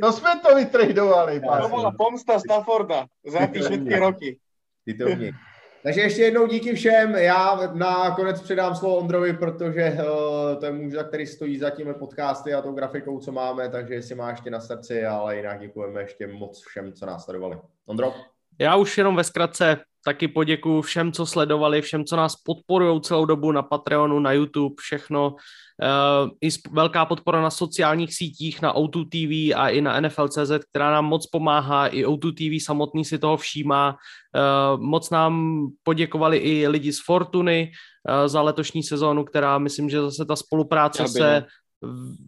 [0.00, 1.40] no jsme to vytradovali.
[1.62, 4.38] To byla pomsta Stafforda za ty všetky roky.
[4.84, 5.32] Ty to mě.
[5.82, 7.14] Takže ještě jednou díky všem.
[7.14, 12.54] Já nakonec předám slovo Ondrovi, protože uh, to je muž, který stojí za těmi podcasty
[12.54, 16.26] a tou grafikou, co máme, takže jestli má ještě na srdci, ale jinak děkujeme ještě
[16.26, 17.58] moc všem, co nás sledovali.
[17.86, 18.14] Ondro?
[18.58, 23.24] Já už jenom ve zkratce taky poděkuji všem, co sledovali, všem, co nás podporují celou
[23.24, 25.30] dobu na Patreonu, na YouTube, všechno.
[25.30, 30.90] Uh, I velká podpora na sociálních sítích, na O2 TV a i na NFL.cz, která
[30.90, 31.86] nám moc pomáhá.
[31.86, 33.96] I O2 TV samotný si toho všímá.
[33.96, 40.00] Uh, moc nám poděkovali i lidi z Fortuny uh, za letošní sezónu, která myslím, že
[40.00, 41.44] zase ta spolupráce se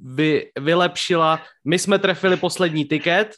[0.05, 1.41] vy, vylepšila.
[1.65, 3.35] My jsme trefili poslední tiket,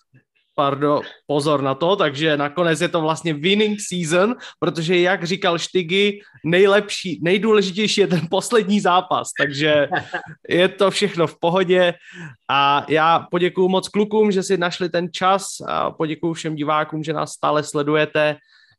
[0.54, 6.20] pardon, pozor na to, takže nakonec je to vlastně winning season, protože jak říkal Štygy,
[6.44, 9.88] nejlepší, nejdůležitější je ten poslední zápas, takže
[10.48, 11.94] je to všechno v pohodě
[12.50, 17.12] a já poděkuju moc klukům, že si našli ten čas a poděkuju všem divákům, že
[17.12, 18.36] nás stále sledujete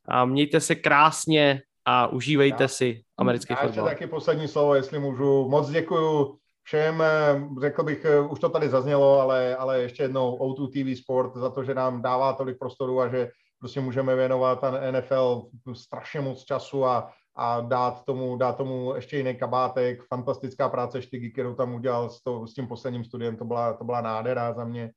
[0.08, 3.86] a mějte se krásně a užívejte si americký fotbal.
[3.86, 5.48] Já taky poslední slovo, jestli můžu.
[5.48, 10.36] Moc děkuju všem, eh, řekl bych, eh, už to tady zaznělo, ale, ale ještě jednou
[10.36, 14.60] O2 TV Sport za to, že nám dává tolik prostoru a že prostě můžeme věnovat
[14.60, 20.02] ten NFL strašně moc času a, a dát tomu, dát tomu ještě jiný kabátek.
[20.02, 23.84] Fantastická práce Štygy, kterou tam udělal s, to, s tím posledním studiem, to byla, to
[23.84, 24.90] byla nádhera za mě.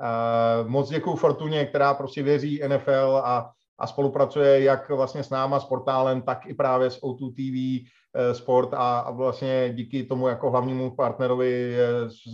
[0.00, 5.60] Uh, moc děkuji Fortuně, která prostě věří NFL a, a spolupracuje jak vlastně s náma,
[5.60, 7.86] s portálem, tak i právě s O2 TV,
[8.18, 11.76] Eh, sport a, vlastně díky tomu jako hlavnímu partnerovi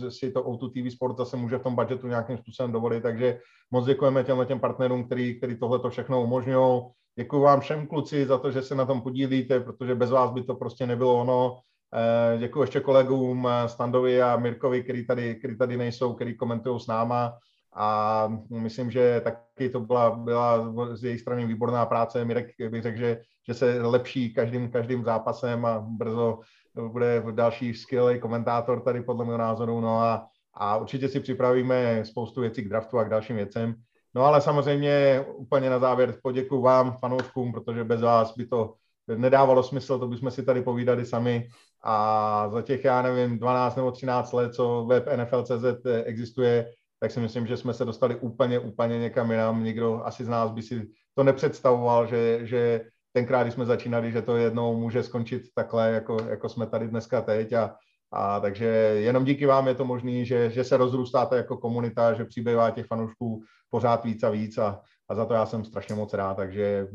[0.09, 3.39] si to O2 TV Sport zase může v tom budgetu nějakým způsobem dovolit, takže
[3.71, 6.81] moc děkujeme těmhle těm partnerům, který, který tohle to všechno umožňují.
[7.15, 10.43] Děkuji vám všem kluci za to, že se na tom podílíte, protože bez vás by
[10.43, 11.59] to prostě nebylo ono.
[11.93, 16.79] Eh, děkuji ještě kolegům eh, Standovi a Mirkovi, který tady, který tady nejsou, který komentují
[16.79, 17.37] s náma
[17.75, 22.25] a myslím, že taky to byla, byla z její strany výborná práce.
[22.25, 26.39] Mirek bych řekl, že, že se lepší každým, každým zápasem a brzo
[26.87, 29.81] bude další skvělý komentátor tady podle mého názoru.
[29.81, 33.75] No a, a určitě si připravíme spoustu věcí k draftu a k dalším věcem.
[34.15, 38.73] No ale samozřejmě úplně na závěr poděkuji vám, fanouškům, protože bez vás by to
[39.07, 41.47] nedávalo smysl, to bychom si tady povídali sami
[41.83, 46.71] a za těch, já nevím, 12 nebo 13 let, co web NFL.cz existuje,
[47.03, 49.63] tak si myslím, že jsme se dostali úplně, úplně někam jinam.
[49.63, 54.21] Nikdo asi z nás by si to nepředstavoval, že, že tenkrát, když jsme začínali, že
[54.21, 57.53] to jednou může skončit takhle, jako, jako jsme tady dneska teď.
[57.53, 57.75] A,
[58.11, 58.65] a takže
[59.03, 62.85] jenom díky vám je to možné, že, že se rozrůstáte jako komunita, že přibývá těch
[62.85, 66.33] fanoušků pořád víc a víc a, a za to já jsem strašně moc rád.
[66.33, 66.87] Takže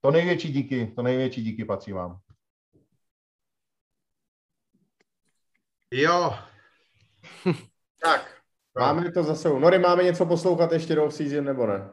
[0.00, 2.18] to největší díky, to největší díky patří vám.
[5.90, 6.34] Jo.
[8.02, 8.33] tak,
[8.78, 9.48] Máme to zase.
[9.48, 11.88] Nory, máme něco poslouchat ještě do season nebo ne?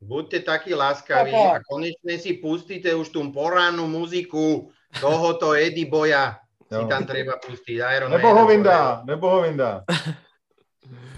[0.00, 4.68] Buďte taky láskaví a konečne si pustíte už tú porannú muziku
[5.00, 6.36] tohoto Eddie Boya.
[6.68, 7.80] Si tam treba pustiť.
[7.96, 9.84] Iron nebo ho vyndá, nebo ho vyndá.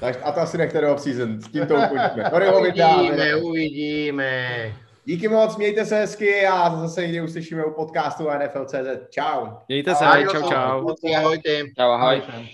[0.01, 2.31] Tak a to asi nechte do off-season, s tím to ukončíme.
[2.59, 4.73] Uvidíme, uvidíme.
[5.05, 9.11] Díky moc, mějte se hezky a zase někdy uslyšíme u podcastu NFL.cz.
[9.11, 9.47] Čau.
[9.69, 10.95] Mějte se, čau, čau.
[11.17, 11.65] Ahojte.
[11.77, 12.23] Čau, ahoj.
[12.29, 12.49] ahoj.